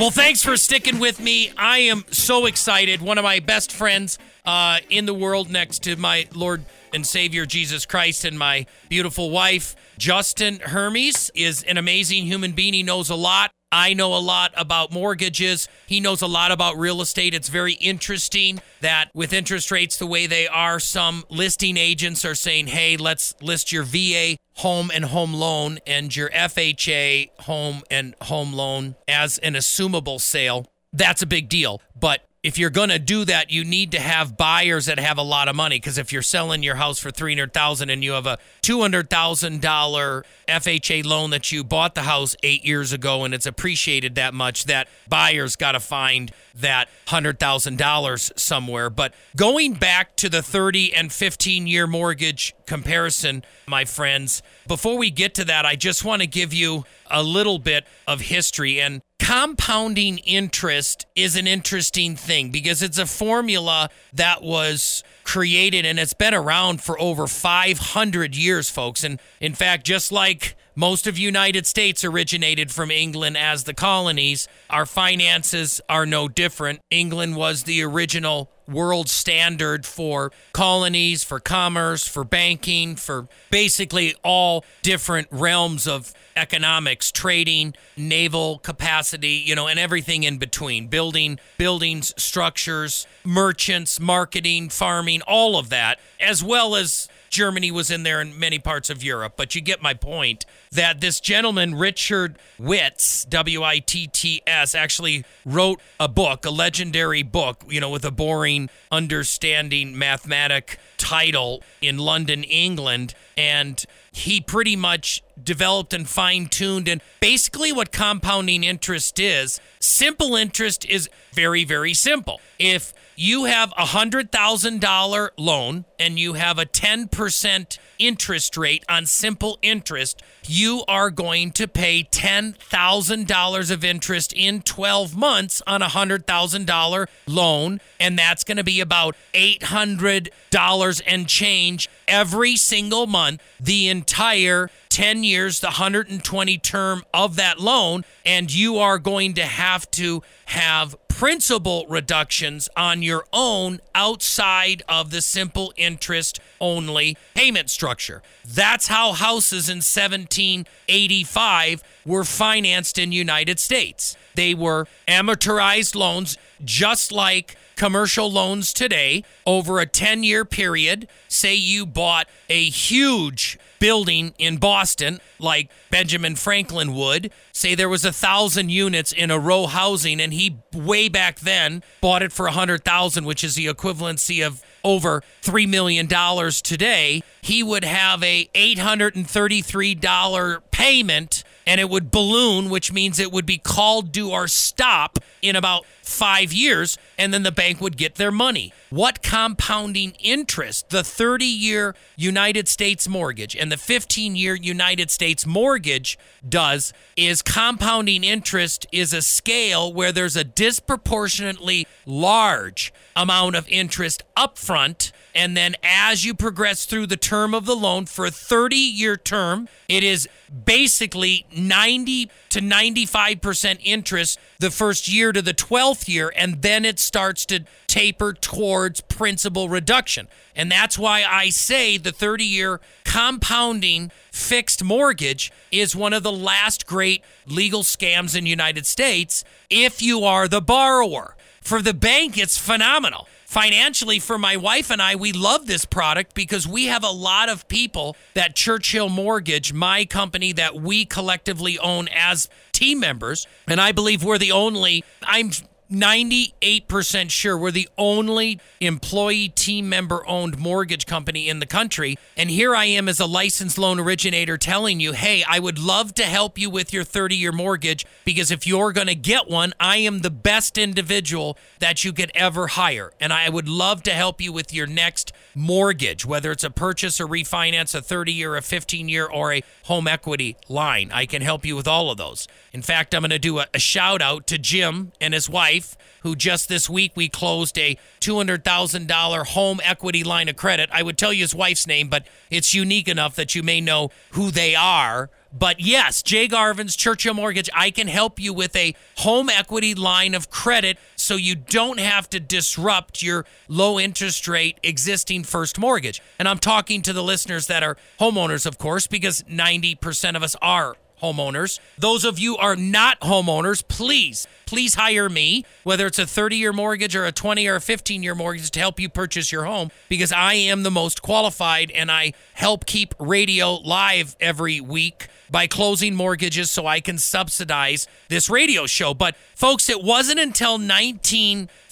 Well, 0.03 0.11
thanks 0.11 0.43
for 0.43 0.57
sticking 0.57 0.99
with 0.99 1.21
me. 1.21 1.53
I 1.55 1.77
am 1.77 2.03
so 2.11 2.45
excited. 2.45 3.01
One 3.01 3.17
of 3.17 3.23
my 3.23 3.39
best 3.39 3.71
friends 3.71 4.19
uh, 4.43 4.79
in 4.89 5.05
the 5.05 5.13
world, 5.13 5.49
next 5.49 5.83
to 5.83 5.95
my 5.95 6.27
Lord 6.35 6.65
and 6.93 7.07
Savior 7.07 7.45
Jesus 7.45 7.85
Christ 7.85 8.25
and 8.25 8.37
my 8.37 8.65
beautiful 8.89 9.29
wife, 9.29 9.77
Justin 9.97 10.59
Hermes, 10.59 11.31
is 11.35 11.63
an 11.63 11.77
amazing 11.77 12.25
human 12.25 12.51
being. 12.51 12.73
He 12.73 12.83
knows 12.83 13.09
a 13.09 13.15
lot. 13.15 13.51
I 13.71 13.93
know 13.93 14.13
a 14.13 14.19
lot 14.19 14.51
about 14.57 14.91
mortgages. 14.91 15.69
He 15.87 16.01
knows 16.01 16.21
a 16.21 16.27
lot 16.27 16.51
about 16.51 16.77
real 16.77 16.99
estate. 17.01 17.33
It's 17.33 17.47
very 17.47 17.75
interesting 17.75 18.59
that 18.81 19.09
with 19.13 19.31
interest 19.31 19.71
rates 19.71 19.95
the 19.95 20.05
way 20.05 20.27
they 20.27 20.49
are, 20.49 20.81
some 20.81 21.23
listing 21.29 21.77
agents 21.77 22.25
are 22.25 22.35
saying, 22.35 22.67
hey, 22.67 22.97
let's 22.97 23.35
list 23.41 23.71
your 23.71 23.83
VA 23.83 24.35
home 24.55 24.91
and 24.93 25.05
home 25.05 25.33
loan 25.33 25.79
and 25.87 26.15
your 26.15 26.29
FHA 26.29 27.29
home 27.41 27.83
and 27.89 28.15
home 28.21 28.53
loan 28.53 28.95
as 29.07 29.37
an 29.39 29.53
assumable 29.53 30.19
sale. 30.19 30.67
That's 30.91 31.21
a 31.21 31.25
big 31.25 31.49
deal. 31.49 31.81
But 31.99 32.21
if 32.43 32.57
you're 32.57 32.69
going 32.69 32.89
to 32.89 32.99
do 32.99 33.23
that, 33.23 33.51
you 33.51 33.63
need 33.63 33.91
to 33.93 33.99
have 34.01 34.35
buyers 34.35 34.87
that 34.87 34.99
have 34.99 35.17
a 35.17 35.23
lot 35.23 35.47
of 35.47 35.55
money. 35.55 35.77
Because 35.77 35.97
if 35.97 36.11
you're 36.11 36.21
selling 36.21 36.61
your 36.61 36.75
house 36.75 36.99
for 36.99 37.09
three 37.09 37.33
hundred 37.33 37.53
thousand 37.53 37.89
and 37.89 38.03
you 38.03 38.11
have 38.11 38.27
a 38.27 38.37
two 38.61 38.81
hundred 38.81 39.09
thousand 39.09 39.61
dollar 39.61 40.25
FHA 40.49 41.05
loan 41.05 41.29
that 41.29 41.53
you 41.53 41.63
bought 41.63 41.95
the 41.95 42.01
house 42.01 42.35
eight 42.43 42.65
years 42.65 42.91
ago 42.91 43.23
and 43.23 43.33
it's 43.33 43.45
appreciated 43.45 44.15
that 44.15 44.33
much, 44.33 44.65
that 44.65 44.89
buyer's 45.07 45.55
got 45.55 45.71
to 45.71 45.79
find 45.79 46.33
that 46.53 46.89
hundred 47.07 47.39
thousand 47.39 47.77
dollars 47.77 48.29
somewhere. 48.35 48.89
But 48.89 49.13
going 49.37 49.75
back 49.75 50.17
to 50.17 50.27
the 50.27 50.43
thirty 50.43 50.93
and 50.93 51.13
fifteen 51.13 51.65
year 51.65 51.87
mortgage 51.87 52.53
comparison, 52.65 53.45
my 53.67 53.85
friends, 53.85 54.43
before 54.67 54.97
we 54.97 55.11
get 55.11 55.33
to 55.35 55.45
that, 55.45 55.65
I 55.65 55.77
just 55.77 56.03
want 56.03 56.21
to 56.21 56.27
give 56.27 56.53
you 56.53 56.83
a 57.09 57.23
little 57.23 57.59
bit 57.59 57.85
of 58.05 58.19
history 58.19 58.81
and 58.81 59.01
compounding 59.23 60.17
interest 60.17 61.05
is 61.15 61.37
an 61.37 61.47
interesting 61.47 62.13
thing 62.13 62.51
because 62.51 62.83
it's 62.83 62.97
a 62.97 63.05
formula 63.05 63.89
that 64.11 64.43
was 64.43 65.01
created 65.23 65.85
and 65.85 65.97
it's 65.97 66.13
been 66.13 66.33
around 66.33 66.81
for 66.81 66.99
over 66.99 67.25
500 67.25 68.35
years 68.35 68.69
folks. 68.69 69.01
And 69.01 69.21
in 69.39 69.53
fact 69.53 69.85
just 69.85 70.11
like 70.11 70.57
most 70.75 71.07
of 71.07 71.15
the 71.15 71.21
United 71.21 71.65
States 71.65 72.03
originated 72.03 72.69
from 72.69 72.91
England 72.91 73.37
as 73.37 73.63
the 73.63 73.73
colonies 73.73 74.49
our 74.69 74.85
finances 74.85 75.79
are 75.87 76.05
no 76.05 76.27
different. 76.27 76.81
England 76.91 77.37
was 77.37 77.63
the 77.63 77.81
original 77.81 78.49
world 78.67 79.09
standard 79.09 79.85
for 79.85 80.31
colonies 80.53 81.23
for 81.23 81.39
commerce 81.39 82.07
for 82.07 82.23
banking 82.23 82.95
for 82.95 83.27
basically 83.51 84.15
all 84.23 84.63
different 84.81 85.27
realms 85.31 85.87
of 85.87 86.13
economics, 86.35 87.11
trading, 87.11 87.73
naval 87.95 88.57
capacity, 88.59 89.41
you 89.45 89.55
know, 89.55 89.67
and 89.67 89.79
everything 89.79 90.23
in 90.23 90.37
between. 90.37 90.87
Building 90.87 91.39
buildings, 91.57 92.13
structures, 92.17 93.07
merchants, 93.23 93.99
marketing, 93.99 94.69
farming, 94.69 95.21
all 95.23 95.57
of 95.57 95.69
that, 95.69 95.99
as 96.19 96.43
well 96.43 96.75
as 96.75 97.07
Germany 97.29 97.71
was 97.71 97.89
in 97.89 98.03
there 98.03 98.21
in 98.21 98.37
many 98.37 98.59
parts 98.59 98.89
of 98.89 99.03
Europe. 99.03 99.33
But 99.35 99.55
you 99.55 99.61
get 99.61 99.81
my 99.81 99.93
point 99.93 100.45
that 100.73 101.01
this 101.01 101.19
gentleman, 101.19 101.75
Richard 101.75 102.37
Witts, 102.59 103.25
W 103.25 103.63
I 103.63 103.79
T 103.79 104.07
T 104.07 104.41
S, 104.45 104.75
actually 104.75 105.25
wrote 105.45 105.79
a 105.99 106.07
book, 106.07 106.45
a 106.45 106.49
legendary 106.49 107.23
book, 107.23 107.63
you 107.67 107.79
know, 107.79 107.89
with 107.89 108.05
a 108.05 108.11
boring, 108.11 108.69
understanding 108.91 109.97
mathematic 109.97 110.79
title 110.97 111.63
in 111.81 111.97
London, 111.97 112.43
England. 112.43 113.13
And 113.37 113.83
he 114.11 114.41
pretty 114.41 114.75
much 114.75 115.23
developed 115.41 115.93
and 115.93 116.07
fine 116.07 116.47
tuned. 116.47 116.87
And 116.87 117.01
basically, 117.19 117.71
what 117.71 117.91
compounding 117.91 118.63
interest 118.63 119.19
is 119.19 119.59
simple 119.79 120.35
interest 120.35 120.85
is 120.85 121.09
very, 121.33 121.63
very 121.63 121.93
simple. 121.93 122.39
If 122.59 122.93
you 123.15 123.45
have 123.45 123.71
a 123.77 123.85
$100,000 123.85 125.29
loan 125.37 125.85
and 125.99 126.19
you 126.19 126.33
have 126.33 126.59
a 126.59 126.65
10% 126.65 127.77
interest 128.05 128.57
rate 128.57 128.83
on 128.89 129.05
simple 129.05 129.57
interest, 129.61 130.21
you 130.45 130.83
are 130.87 131.09
going 131.09 131.51
to 131.51 131.67
pay 131.67 132.03
$10,000 132.03 133.71
of 133.71 133.83
interest 133.83 134.33
in 134.33 134.61
12 134.61 135.15
months 135.15 135.61
on 135.65 135.81
a 135.81 135.87
$100,000 135.87 137.07
loan. 137.27 137.81
And 137.99 138.19
that's 138.19 138.43
going 138.43 138.57
to 138.57 138.63
be 138.63 138.79
about 138.81 139.15
$800 139.33 141.01
and 141.07 141.27
change 141.27 141.89
every 142.07 142.55
single 142.55 143.07
month, 143.07 143.41
the 143.59 143.87
entire 143.87 144.69
10 144.89 145.23
years, 145.23 145.59
the 145.59 145.67
120 145.67 146.57
term 146.59 147.03
of 147.13 147.35
that 147.37 147.59
loan. 147.59 148.03
And 148.25 148.53
you 148.53 148.77
are 148.77 148.99
going 148.99 149.33
to 149.35 149.43
have 149.43 149.89
to 149.91 150.21
have 150.45 150.95
principal 151.23 151.85
reductions 151.87 152.67
on 152.75 153.01
your 153.01 153.23
own 153.31 153.79
outside 153.95 154.83
of 154.89 155.09
the 155.09 155.21
simple 155.21 155.73
interest 155.77 156.37
only 156.59 157.15
payment 157.33 157.69
structure. 157.69 158.21
That's 158.45 158.87
how 158.87 159.13
houses 159.13 159.69
in 159.69 159.77
1785 159.77 161.81
were 162.05 162.25
financed 162.25 162.99
in 162.99 163.13
United 163.13 163.57
States. 163.57 164.17
They 164.35 164.53
were 164.53 164.85
amortized 165.07 165.95
loans 165.95 166.37
just 166.61 167.13
like 167.13 167.55
commercial 167.77 168.29
loans 168.29 168.73
today 168.73 169.23
over 169.45 169.79
a 169.79 169.85
10 169.85 170.23
year 170.23 170.43
period. 170.43 171.07
Say 171.29 171.55
you 171.55 171.85
bought 171.85 172.27
a 172.49 172.65
huge 172.65 173.57
building 173.79 174.33
in 174.37 174.57
Boston, 174.57 175.21
like 175.39 175.71
Benjamin 175.89 176.35
Franklin 176.35 176.93
would. 176.93 177.31
Say 177.55 177.75
there 177.75 177.87
was 177.87 178.03
a 178.03 178.11
thousand 178.11 178.69
units 178.69 179.11
in 179.11 179.29
a 179.29 179.37
row 179.37 179.67
housing, 179.67 180.19
and 180.19 180.33
he 180.33 180.57
way 180.73 181.07
back 181.07 181.39
then 181.39 181.83
bought 182.01 182.23
it 182.23 182.31
for 182.31 182.47
a 182.47 182.51
hundred 182.51 182.83
thousand, 182.83 183.25
which 183.25 183.43
is 183.43 183.53
the 183.53 183.67
equivalency 183.67 184.45
of 184.45 184.63
over 184.83 185.21
three 185.43 185.67
million 185.67 186.07
dollars 186.07 186.63
today. 186.63 187.21
He 187.43 187.61
would 187.61 187.83
have 187.83 188.23
a 188.23 188.49
eight 188.55 188.79
hundred 188.79 189.15
and 189.15 189.29
thirty-three 189.29 189.93
dollar 189.93 190.61
payment 190.71 191.43
and 191.65 191.79
it 191.79 191.89
would 191.89 192.11
balloon, 192.11 192.69
which 192.69 192.91
means 192.91 193.19
it 193.19 193.31
would 193.31 193.45
be 193.45 193.57
called 193.57 194.11
due 194.11 194.31
or 194.31 194.47
stop 194.47 195.19
in 195.41 195.55
about 195.55 195.85
five 196.01 196.51
years, 196.51 196.97
and 197.17 197.33
then 197.33 197.43
the 197.43 197.51
bank 197.51 197.79
would 197.79 197.97
get 197.97 198.15
their 198.15 198.31
money. 198.31 198.73
What 198.89 199.21
compounding 199.21 200.11
interest 200.19 200.89
the 200.89 201.03
30 201.03 201.45
year 201.45 201.95
United 202.15 202.67
States 202.67 203.07
mortgage 203.07 203.55
and 203.55 203.71
the 203.71 203.77
15 203.77 204.35
year 204.35 204.55
United 204.55 205.09
States 205.09 205.45
mortgage 205.45 206.17
does 206.47 206.91
is 207.15 207.41
compounding 207.45 208.23
interest 208.23 208.85
is 208.91 209.13
a 209.13 209.21
scale 209.21 209.93
where 209.93 210.11
there's 210.11 210.35
a 210.35 210.43
disproportionately 210.43 211.87
large 212.05 212.93
amount 213.15 213.55
of 213.55 213.67
interest 213.69 214.23
upfront. 214.35 215.11
And 215.35 215.57
then 215.57 215.75
as 215.81 216.23
you 216.23 216.33
progress 216.33 216.85
through 216.85 217.07
the 217.07 217.17
term 217.17 217.53
of 217.53 217.65
the 217.65 217.75
loan 217.75 218.05
for 218.05 218.25
a 218.25 218.31
30 218.31 218.75
year 218.75 219.17
term, 219.17 219.67
it 219.89 220.03
is 220.03 220.29
basically 220.65 221.45
90 221.55 222.29
to 222.49 222.59
95% 222.59 223.79
interest 223.83 224.39
the 224.59 224.69
first 224.69 225.07
year 225.07 225.31
to 225.31 225.41
the 225.41 225.53
12th 225.53 226.07
year, 226.07 226.31
and 226.35 226.61
then 226.61 226.85
it 226.85 226.99
starts 226.99 227.45
to 227.47 227.65
taper 227.87 228.33
towards 228.33 229.01
principal 229.01 229.69
reduction. 229.69 230.27
And 230.55 230.71
that's 230.71 230.99
why 230.99 231.23
I 231.23 231.49
say 231.49 231.97
the 231.97 232.11
30 232.11 232.43
year 232.43 232.79
compounding 233.03 234.11
fixed 234.31 234.83
mortgage 234.83 235.51
is 235.71 235.95
one 235.95 236.13
of 236.13 236.23
the 236.23 236.31
last 236.31 236.85
great 236.85 237.23
legal 237.47 237.81
scams 237.81 238.37
in 238.37 238.43
the 238.43 238.49
United 238.49 238.85
States 238.85 239.43
if 239.69 240.01
you 240.01 240.23
are 240.23 240.47
the 240.47 240.61
borrower. 240.61 241.35
For 241.61 241.81
the 241.81 241.93
bank, 241.93 242.37
it's 242.37 242.57
phenomenal 242.57 243.27
financially 243.53 244.17
for 244.17 244.39
my 244.39 244.57
wife 244.57 244.89
and 244.89 244.99
I, 244.99 245.15
we 245.15 245.31
love 245.31 245.67
this 245.67 245.85
product 245.85 246.33
because 246.33 246.67
we 246.67 246.85
have 246.87 247.03
a 247.03 247.11
lot 247.11 247.49
of 247.49 247.67
people 247.67 248.17
that 248.33 248.55
Churchill 248.55 249.09
Mortgage, 249.09 249.71
my 249.71 250.05
company 250.05 250.53
that 250.53 250.73
we 250.73 251.05
collectively 251.05 251.77
own 251.77 252.07
as 252.15 252.49
team 252.71 252.99
members, 252.99 253.45
and 253.67 253.79
I 253.79 253.91
believe 253.91 254.23
we're 254.23 254.39
the 254.39 254.53
only, 254.53 255.03
I'm 255.21 255.51
98% 255.93 257.29
sure 257.29 257.55
we're 257.55 257.69
the 257.69 257.87
only 257.99 258.59
employee 258.81 259.47
team 259.49 259.87
member 259.87 260.27
owned 260.27 260.57
mortgage 260.57 261.05
company 261.05 261.47
in 261.47 261.59
the 261.59 261.67
country. 261.67 262.17
And 262.35 262.49
here 262.49 262.75
I 262.75 262.85
am 262.85 263.07
as 263.07 263.19
a 263.19 263.27
licensed 263.27 263.77
loan 263.77 263.99
originator 263.99 264.57
telling 264.57 264.99
you, 264.99 265.13
hey, 265.13 265.43
I 265.47 265.59
would 265.59 265.77
love 265.77 266.15
to 266.15 266.23
help 266.23 266.57
you 266.57 266.69
with 266.69 266.91
your 266.91 267.03
30 267.03 267.35
year 267.35 267.51
mortgage 267.51 268.05
because 268.25 268.49
if 268.49 268.65
you're 268.65 268.91
going 268.91 269.07
to 269.07 269.15
get 269.15 269.49
one, 269.49 269.73
I 269.79 269.97
am 269.97 270.19
the 270.19 270.31
best 270.31 270.79
individual 270.79 271.57
that 271.77 272.03
you 272.03 272.11
could 272.11 272.31
ever 272.33 272.67
hire. 272.67 273.11
And 273.19 273.31
I 273.31 273.49
would 273.49 273.67
love 273.69 274.01
to 274.03 274.11
help 274.11 274.41
you 274.41 274.51
with 274.51 274.73
your 274.73 274.87
next 274.87 275.31
mortgage, 275.53 276.25
whether 276.25 276.51
it's 276.51 276.63
a 276.63 276.71
purchase 276.71 277.21
or 277.21 277.27
refinance, 277.27 277.93
a 277.93 278.01
30 278.01 278.33
year, 278.33 278.55
a 278.55 278.63
15 278.63 279.09
year, 279.09 279.27
or 279.27 279.53
a 279.53 279.63
home 279.83 280.07
equity 280.07 280.57
line. 280.67 281.11
I 281.13 281.27
can 281.27 281.43
help 281.43 281.65
you 281.65 281.75
with 281.75 281.87
all 281.87 282.09
of 282.09 282.17
those. 282.17 282.47
In 282.71 282.81
fact, 282.81 283.13
I'm 283.13 283.21
going 283.21 283.29
to 283.29 283.37
do 283.37 283.59
a, 283.59 283.67
a 283.75 283.79
shout 283.79 284.21
out 284.21 284.47
to 284.47 284.57
Jim 284.57 285.11
and 285.21 285.35
his 285.35 285.47
wife 285.47 285.82
who 286.23 286.35
just 286.35 286.69
this 286.69 286.89
week 286.89 287.11
we 287.15 287.29
closed 287.29 287.77
a 287.77 287.97
$200,000 288.21 289.45
home 289.47 289.81
equity 289.83 290.23
line 290.23 290.49
of 290.49 290.55
credit. 290.55 290.89
I 290.91 291.03
would 291.03 291.17
tell 291.17 291.33
you 291.33 291.41
his 291.43 291.53
wife's 291.53 291.85
name, 291.85 292.07
but 292.07 292.27
it's 292.49 292.73
unique 292.73 293.07
enough 293.07 293.35
that 293.35 293.55
you 293.55 293.63
may 293.63 293.81
know 293.81 294.09
who 294.31 294.49
they 294.49 294.73
are. 294.73 295.29
But 295.55 295.79
yes, 295.79 296.23
Jay 296.23 296.47
Garvens 296.47 296.97
Churchill 296.97 297.35
Mortgage, 297.35 297.69
I 297.75 297.91
can 297.91 298.07
help 298.07 298.39
you 298.39 298.53
with 298.53 298.75
a 298.75 298.95
home 299.17 299.49
equity 299.49 299.93
line 299.93 300.33
of 300.33 300.49
credit 300.49 300.97
so 301.15 301.35
you 301.35 301.53
don't 301.53 301.99
have 301.99 302.27
to 302.31 302.39
disrupt 302.39 303.21
your 303.21 303.45
low 303.67 303.99
interest 303.99 304.47
rate 304.47 304.79
existing 304.81 305.43
first 305.43 305.77
mortgage. 305.77 306.23
And 306.39 306.47
I'm 306.47 306.57
talking 306.57 307.03
to 307.03 307.13
the 307.13 307.21
listeners 307.21 307.67
that 307.67 307.83
are 307.83 307.97
homeowners, 308.19 308.65
of 308.65 308.79
course, 308.79 309.05
because 309.05 309.43
90% 309.43 310.35
of 310.35 310.41
us 310.41 310.55
are 310.59 310.95
homeowners. 311.23 311.79
Those 311.97 312.25
of 312.25 312.37
you 312.37 312.57
are 312.57 312.75
not 312.75 313.19
homeowners, 313.21 313.87
please, 313.87 314.45
please 314.65 314.95
hire 314.95 315.29
me, 315.29 315.63
whether 315.83 316.05
it's 316.05 316.19
a 316.19 316.27
30 316.27 316.57
year 316.57 316.73
mortgage 316.73 317.15
or 317.15 317.25
a 317.25 317.31
20 317.31 317.65
or 317.67 317.75
a 317.75 317.81
15 317.81 318.21
year 318.21 318.35
mortgage 318.35 318.69
to 318.71 318.79
help 318.79 318.99
you 318.99 319.09
purchase 319.09 319.51
your 319.51 319.65
home 319.65 319.89
because 320.09 320.31
I 320.31 320.53
am 320.55 320.83
the 320.83 320.91
most 320.91 321.21
qualified 321.21 321.89
and 321.91 322.11
I 322.11 322.33
help 322.53 322.85
keep 322.85 323.15
radio 323.19 323.75
live 323.75 324.35
every 324.39 324.81
week 324.81 325.29
by 325.49 325.67
closing 325.67 326.15
mortgages 326.15 326.71
so 326.71 326.87
I 326.87 326.99
can 326.99 327.17
subsidize 327.17 328.07
this 328.27 328.49
radio 328.49 328.85
show. 328.87 329.13
But 329.13 329.35
folks, 329.55 329.89
it 329.89 330.03
wasn't 330.03 330.39
until 330.39 330.77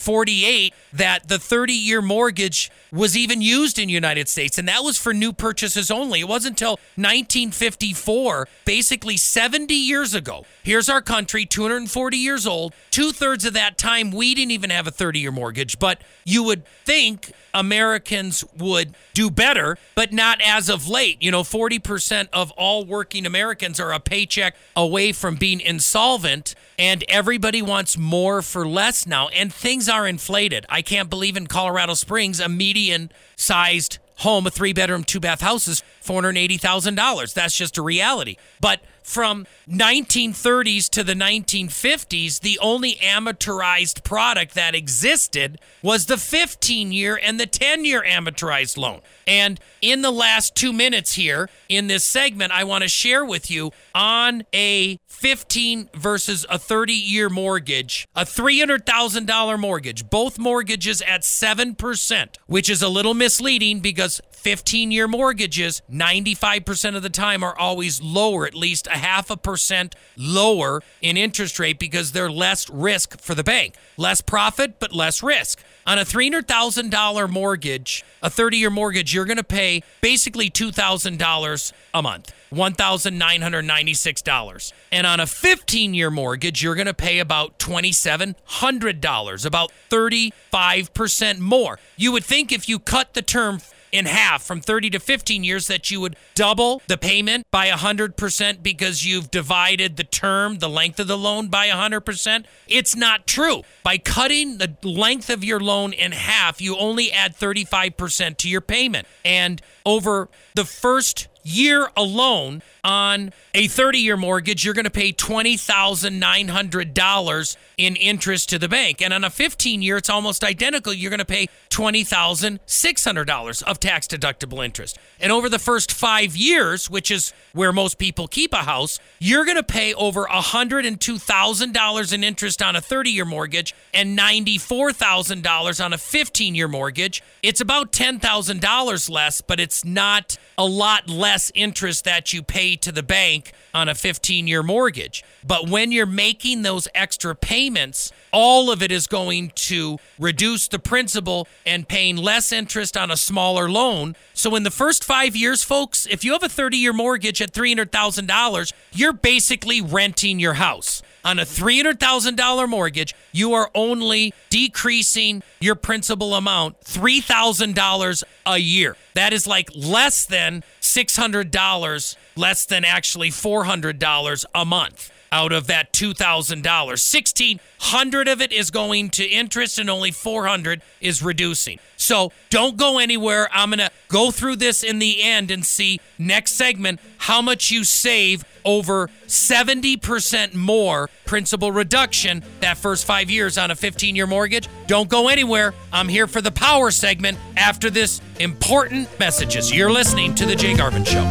1948 0.01 0.73
that 0.93 1.27
the 1.27 1.39
30 1.39 1.73
year 1.73 2.01
mortgage 2.01 2.71
was 2.91 3.15
even 3.15 3.41
used 3.41 3.79
in 3.79 3.87
United 3.87 4.27
States, 4.27 4.57
and 4.57 4.67
that 4.67 4.83
was 4.83 4.97
for 4.97 5.13
new 5.13 5.31
purchases 5.31 5.89
only. 5.89 6.21
It 6.21 6.27
wasn't 6.27 6.53
until 6.53 6.73
1954, 6.95 8.47
basically 8.65 9.17
70 9.17 9.73
years 9.73 10.13
ago. 10.13 10.45
Here's 10.63 10.89
our 10.89 11.01
country, 11.01 11.45
240 11.45 12.17
years 12.17 12.45
old. 12.45 12.73
Two 12.89 13.11
thirds 13.11 13.45
of 13.45 13.53
that 13.53 13.77
time, 13.77 14.11
we 14.11 14.35
didn't 14.35 14.51
even 14.51 14.69
have 14.69 14.87
a 14.87 14.91
30 14.91 15.19
year 15.19 15.31
mortgage, 15.31 15.79
but 15.79 16.01
you 16.25 16.43
would 16.43 16.65
think 16.85 17.31
Americans 17.53 18.43
would 18.57 18.95
do 19.13 19.29
better, 19.29 19.77
but 19.95 20.11
not 20.11 20.41
as 20.41 20.69
of 20.69 20.87
late. 20.87 21.21
You 21.21 21.31
know, 21.31 21.43
40% 21.43 22.27
of 22.33 22.51
all 22.51 22.85
working 22.85 23.25
Americans 23.25 23.79
are 23.79 23.93
a 23.93 23.99
paycheck 23.99 24.55
away 24.75 25.11
from 25.11 25.35
being 25.35 25.59
insolvent, 25.59 26.55
and 26.77 27.03
everybody 27.07 27.61
wants 27.61 27.97
more 27.97 28.41
for 28.41 28.67
less 28.67 29.05
now, 29.07 29.29
and 29.29 29.53
things 29.53 29.87
are 29.91 30.07
inflated. 30.07 30.65
I 30.69 30.81
can't 30.81 31.09
believe 31.09 31.37
in 31.37 31.45
Colorado 31.45 31.93
Springs, 31.93 32.39
a 32.39 32.49
median 32.49 33.11
sized 33.35 33.99
home, 34.21 34.47
a 34.47 34.51
three 34.51 34.73
bedroom, 34.73 35.03
two 35.03 35.19
bath 35.19 35.41
house 35.41 35.67
is 35.67 35.83
$480,000. 36.03 37.33
That's 37.33 37.57
just 37.57 37.77
a 37.77 37.81
reality. 37.81 38.37
But 38.59 38.81
from 39.03 39.47
1930s 39.67 40.89
to 40.91 41.03
the 41.03 41.13
1950s, 41.13 42.39
the 42.39 42.59
only 42.59 42.95
amortized 42.95 44.03
product 44.03 44.53
that 44.53 44.75
existed 44.75 45.59
was 45.81 46.05
the 46.05 46.17
15 46.17 46.91
year 46.91 47.19
and 47.21 47.39
the 47.39 47.47
10 47.47 47.83
year 47.83 48.03
amortized 48.07 48.77
loan. 48.77 49.01
And 49.27 49.59
in 49.81 50.01
the 50.01 50.11
last 50.11 50.55
two 50.55 50.73
minutes 50.73 51.13
here 51.13 51.49
in 51.69 51.87
this 51.87 52.03
segment, 52.03 52.51
I 52.51 52.63
want 52.63 52.83
to 52.83 52.87
share 52.87 53.23
with 53.25 53.49
you 53.49 53.71
on 53.93 54.43
a 54.53 54.97
15 55.07 55.89
versus 55.93 56.45
a 56.49 56.57
30 56.57 56.93
year 56.93 57.29
mortgage, 57.29 58.07
a 58.15 58.25
$300,000 58.25 59.59
mortgage, 59.59 60.09
both 60.09 60.39
mortgages 60.39 61.01
at 61.03 61.21
7%, 61.21 62.27
which 62.47 62.69
is 62.69 62.81
a 62.81 62.89
little 62.89 63.13
misleading 63.13 63.79
because 63.79 64.21
15 64.31 64.91
year 64.91 65.07
mortgages, 65.07 65.81
95% 65.91 66.95
of 66.95 67.03
the 67.03 67.09
time, 67.09 67.43
are 67.43 67.57
always 67.57 68.01
lower, 68.01 68.45
at 68.45 68.55
least 68.55 68.87
a 68.87 68.97
half 68.97 69.29
a 69.29 69.37
percent 69.37 69.95
lower 70.17 70.81
in 71.01 71.15
interest 71.15 71.59
rate 71.59 71.77
because 71.77 72.11
they're 72.11 72.31
less 72.31 72.69
risk 72.69 73.19
for 73.19 73.35
the 73.35 73.43
bank. 73.43 73.75
Less 73.97 74.21
profit, 74.21 74.79
but 74.79 74.93
less 74.93 75.21
risk. 75.21 75.63
On 75.87 75.97
a 75.97 76.03
$300,000 76.03 77.29
mortgage, 77.29 78.03
a 78.21 78.29
30 78.29 78.57
year 78.57 78.69
mortgage, 78.69 79.13
you're 79.13 79.23
going 79.25 79.37
to 79.37 79.43
pay 79.43 79.81
basically 80.01 80.49
$2,000 80.49 81.73
a 81.93 82.01
month, 82.01 82.33
$1,996. 82.53 84.73
And 84.91 85.07
on 85.07 85.19
a 85.19 85.25
15 85.25 85.93
year 85.93 86.11
mortgage, 86.11 86.61
you're 86.61 86.75
going 86.75 86.87
to 86.87 86.93
pay 86.93 87.19
about 87.19 87.57
$2,700, 87.59 89.45
about 89.45 89.71
35% 89.89 91.39
more. 91.39 91.79
You 91.97 92.11
would 92.11 92.25
think 92.25 92.51
if 92.51 92.69
you 92.69 92.77
cut 92.77 93.15
the 93.15 93.23
term 93.23 93.61
in 93.91 94.05
half 94.05 94.43
from 94.43 94.61
30 94.61 94.89
to 94.91 94.99
15 94.99 95.43
years 95.43 95.67
that 95.67 95.91
you 95.91 96.01
would 96.01 96.15
double 96.35 96.81
the 96.87 96.97
payment 96.97 97.45
by 97.51 97.69
100% 97.69 98.63
because 98.63 99.05
you've 99.05 99.31
divided 99.31 99.97
the 99.97 100.03
term, 100.03 100.59
the 100.59 100.69
length 100.69 100.99
of 100.99 101.07
the 101.07 101.17
loan 101.17 101.47
by 101.47 101.67
100%. 101.67 102.45
It's 102.67 102.95
not 102.95 103.27
true. 103.27 103.63
By 103.83 103.97
cutting 103.97 104.57
the 104.57 104.75
length 104.83 105.29
of 105.29 105.43
your 105.43 105.59
loan 105.59 105.93
in 105.93 106.11
half, 106.11 106.61
you 106.61 106.77
only 106.77 107.11
add 107.11 107.35
35% 107.35 108.37
to 108.37 108.49
your 108.49 108.61
payment. 108.61 109.07
And 109.25 109.61
over 109.85 110.29
the 110.55 110.65
first 110.65 111.27
year 111.43 111.89
alone 111.97 112.61
on 112.83 113.31
a 113.53 113.67
30 113.67 113.99
year 113.99 114.17
mortgage, 114.17 114.65
you're 114.65 114.73
going 114.73 114.85
to 114.85 114.89
pay 114.89 115.13
$20,900 115.13 117.57
in 117.77 117.95
interest 117.95 118.49
to 118.49 118.57
the 118.59 118.67
bank. 118.67 119.01
And 119.01 119.13
on 119.13 119.23
a 119.23 119.29
15 119.29 119.81
year, 119.81 119.95
it's 119.97 120.09
almost 120.09 120.43
identical. 120.43 120.91
You're 120.93 121.09
going 121.09 121.19
to 121.19 121.25
pay 121.25 121.47
$20,600 121.69 123.63
of 123.63 123.79
tax 123.79 124.07
deductible 124.07 124.63
interest. 124.63 124.99
And 125.19 125.31
over 125.31 125.49
the 125.49 125.59
first 125.59 125.91
five 125.91 126.35
years, 126.35 126.89
which 126.89 127.11
is 127.11 127.33
where 127.53 127.71
most 127.71 127.97
people 127.97 128.27
keep 128.27 128.53
a 128.53 128.63
house, 128.63 128.99
you're 129.19 129.45
going 129.45 129.57
to 129.57 129.63
pay 129.63 129.93
over 129.93 130.25
$102,000 130.25 132.13
in 132.13 132.23
interest 132.23 132.61
on 132.61 132.75
a 132.75 132.81
30 132.81 133.11
year 133.11 133.25
mortgage 133.25 133.73
and 133.93 134.17
$94,000 134.17 135.85
on 135.85 135.93
a 135.93 135.97
15 135.97 136.55
year 136.55 136.67
mortgage. 136.67 137.23
It's 137.43 137.61
about 137.61 137.91
$10,000 137.91 139.09
less, 139.09 139.41
but 139.41 139.59
it's 139.59 139.85
not 139.85 140.37
a 140.57 140.65
lot 140.65 141.09
less 141.09 141.51
interest 141.55 142.05
that 142.05 142.33
you 142.33 142.43
pay 142.43 142.70
to 142.77 142.91
the 142.91 143.03
bank 143.03 143.53
on 143.73 143.89
a 143.89 143.95
15 143.95 144.47
year 144.47 144.63
mortgage. 144.63 145.23
But 145.45 145.69
when 145.69 145.91
you're 145.91 146.05
making 146.05 146.61
those 146.61 146.87
extra 146.93 147.35
payments, 147.35 148.11
all 148.31 148.71
of 148.71 148.81
it 148.81 148.91
is 148.91 149.07
going 149.07 149.51
to 149.55 149.97
reduce 150.19 150.67
the 150.67 150.79
principal 150.79 151.47
and 151.65 151.87
paying 151.87 152.17
less 152.17 152.51
interest 152.51 152.95
on 152.95 153.11
a 153.11 153.17
smaller 153.17 153.69
loan. 153.69 154.15
So, 154.33 154.55
in 154.55 154.63
the 154.63 154.71
first 154.71 155.03
five 155.03 155.35
years, 155.35 155.63
folks, 155.63 156.07
if 156.09 156.23
you 156.23 156.33
have 156.33 156.43
a 156.43 156.49
30 156.49 156.77
year 156.77 156.93
mortgage 156.93 157.41
at 157.41 157.51
$300,000, 157.51 158.73
you're 158.93 159.13
basically 159.13 159.81
renting 159.81 160.39
your 160.39 160.53
house. 160.53 161.01
On 161.23 161.37
a 161.37 161.43
$300,000 161.43 162.67
mortgage, 162.67 163.13
you 163.31 163.53
are 163.53 163.69
only 163.75 164.33
decreasing 164.49 165.43
your 165.59 165.75
principal 165.75 166.33
amount 166.33 166.81
$3,000 166.81 168.23
a 168.47 168.57
year. 168.57 168.97
That 169.13 169.31
is 169.31 169.45
like 169.45 169.69
less 169.75 170.25
than 170.25 170.63
$600, 170.81 172.15
less 172.35 172.65
than 172.65 172.85
actually 172.85 173.29
$400 173.29 174.45
a 174.55 174.65
month 174.65 175.11
out 175.31 175.51
of 175.51 175.67
that 175.67 175.93
$2,000. 175.93 176.63
1600 176.65 178.27
of 178.27 178.41
it 178.41 178.51
is 178.51 178.69
going 178.69 179.09
to 179.11 179.23
interest 179.25 179.79
and 179.79 179.89
only 179.89 180.11
400 180.11 180.81
is 180.99 181.23
reducing. 181.23 181.79
So 181.97 182.31
don't 182.49 182.77
go 182.77 182.99
anywhere. 182.99 183.49
I'm 183.53 183.69
going 183.69 183.79
to 183.79 183.91
go 184.09 184.31
through 184.31 184.57
this 184.57 184.83
in 184.83 184.99
the 184.99 185.23
end 185.23 185.51
and 185.51 185.65
see 185.65 185.99
next 186.17 186.53
segment 186.53 186.99
how 187.17 187.41
much 187.41 187.71
you 187.71 187.83
save 187.83 188.43
over 188.65 189.07
70% 189.27 190.53
more 190.53 191.09
principal 191.25 191.71
reduction 191.71 192.43
that 192.59 192.77
first 192.77 193.05
five 193.05 193.29
years 193.29 193.57
on 193.57 193.71
a 193.71 193.75
15 193.75 194.15
year 194.15 194.27
mortgage. 194.27 194.67
Don't 194.87 195.09
go 195.09 195.29
anywhere. 195.29 195.73
I'm 195.93 196.09
here 196.09 196.27
for 196.27 196.41
the 196.41 196.51
power 196.51 196.91
segment 196.91 197.37
after 197.55 197.89
this 197.89 198.21
important 198.39 199.07
messages. 199.19 199.73
You're 199.73 199.91
listening 199.91 200.35
to 200.35 200.45
The 200.45 200.55
Jay 200.55 200.73
Garvens 200.73 201.07
Show. 201.07 201.23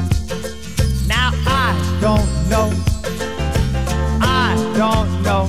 Now 1.06 1.32
I 1.46 1.98
don't 2.00 2.48
know. 2.48 2.89
Don't 4.80 5.12
know. 5.22 5.46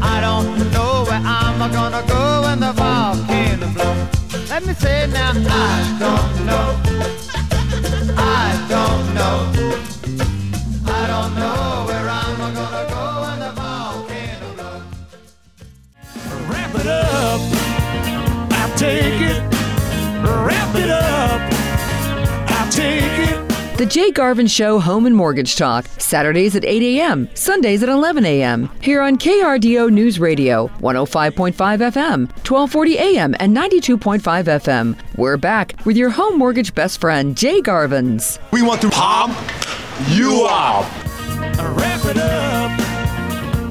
I 0.00 0.20
don't 0.20 0.70
know 0.72 1.04
where 1.08 1.20
I'm 1.24 1.58
gonna 1.58 2.04
go 2.06 2.42
when 2.42 2.60
the 2.60 2.72
volcano 2.72 3.66
blows. 3.74 4.48
Let 4.48 4.64
me 4.64 4.74
say 4.74 5.08
now. 5.08 5.32
I 5.34 5.96
don't 5.98 6.46
know. 6.46 6.76
I 8.16 8.64
don't 8.68 9.14
know. 9.18 9.38
I 10.86 11.06
don't 11.08 11.34
know 11.34 11.84
where 11.88 12.08
I'm 12.08 12.38
gonna 12.38 12.84
go 12.94 13.22
when 13.24 13.38
the 13.40 13.50
volcano 13.58 14.48
blows. 14.54 14.84
Wrap 16.48 16.74
it 16.76 16.86
up. 16.86 17.59
The 23.80 23.86
Jay 23.86 24.10
Garvens 24.10 24.50
Show 24.50 24.78
Home 24.78 25.06
and 25.06 25.16
Mortgage 25.16 25.56
Talk, 25.56 25.86
Saturdays 25.96 26.54
at 26.54 26.66
8 26.66 26.82
a.m., 26.82 27.30
Sundays 27.32 27.82
at 27.82 27.88
11 27.88 28.26
a.m. 28.26 28.68
Here 28.82 29.00
on 29.00 29.16
KRDO 29.16 29.90
News 29.90 30.20
Radio, 30.20 30.66
105.5 30.80 31.54
FM, 31.54 32.28
1240 32.46 32.98
a.m., 32.98 33.34
and 33.40 33.56
92.5 33.56 34.20
FM. 34.20 34.98
We're 35.16 35.38
back 35.38 35.76
with 35.86 35.96
your 35.96 36.10
home 36.10 36.36
mortgage 36.36 36.74
best 36.74 37.00
friend, 37.00 37.34
Jay 37.34 37.62
Garvens. 37.62 38.38
We 38.52 38.60
want 38.60 38.82
to 38.82 38.90
pump 38.90 39.32
you 40.10 40.46
up. 40.46 40.84
Wrap 41.74 42.04
it 42.04 42.18
up. 42.18 42.80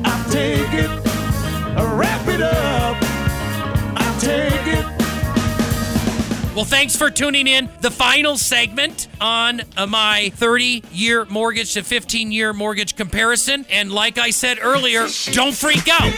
I'll 0.08 0.32
take 0.32 0.74
it. 0.74 0.89
Wrap 1.78 2.28
it 2.28 2.41
up. 2.41 2.98
I'll 3.95 4.19
take 4.19 4.65
it. 4.76 4.98
Well, 6.60 6.65
thanks 6.65 6.93
for 6.93 7.10
tuning 7.10 7.48
in. 7.48 7.69
The 7.80 7.89
final 7.89 8.38
segment 8.38 9.08
on 9.22 9.62
uh, 9.78 9.88
my 9.88 10.30
30 10.36 10.84
year 10.91 11.24
mortgage 11.24 11.74
to 11.76 11.84
15 11.84 12.34
year 12.34 12.52
mortgage 12.52 12.98
comparison. 12.98 13.65
And 13.69 13.93
like 13.93 14.17
I 14.17 14.32
said 14.32 14.58
earlier, 14.62 15.08
don't 15.32 15.56
freak 15.56 15.88
out. 15.88 16.12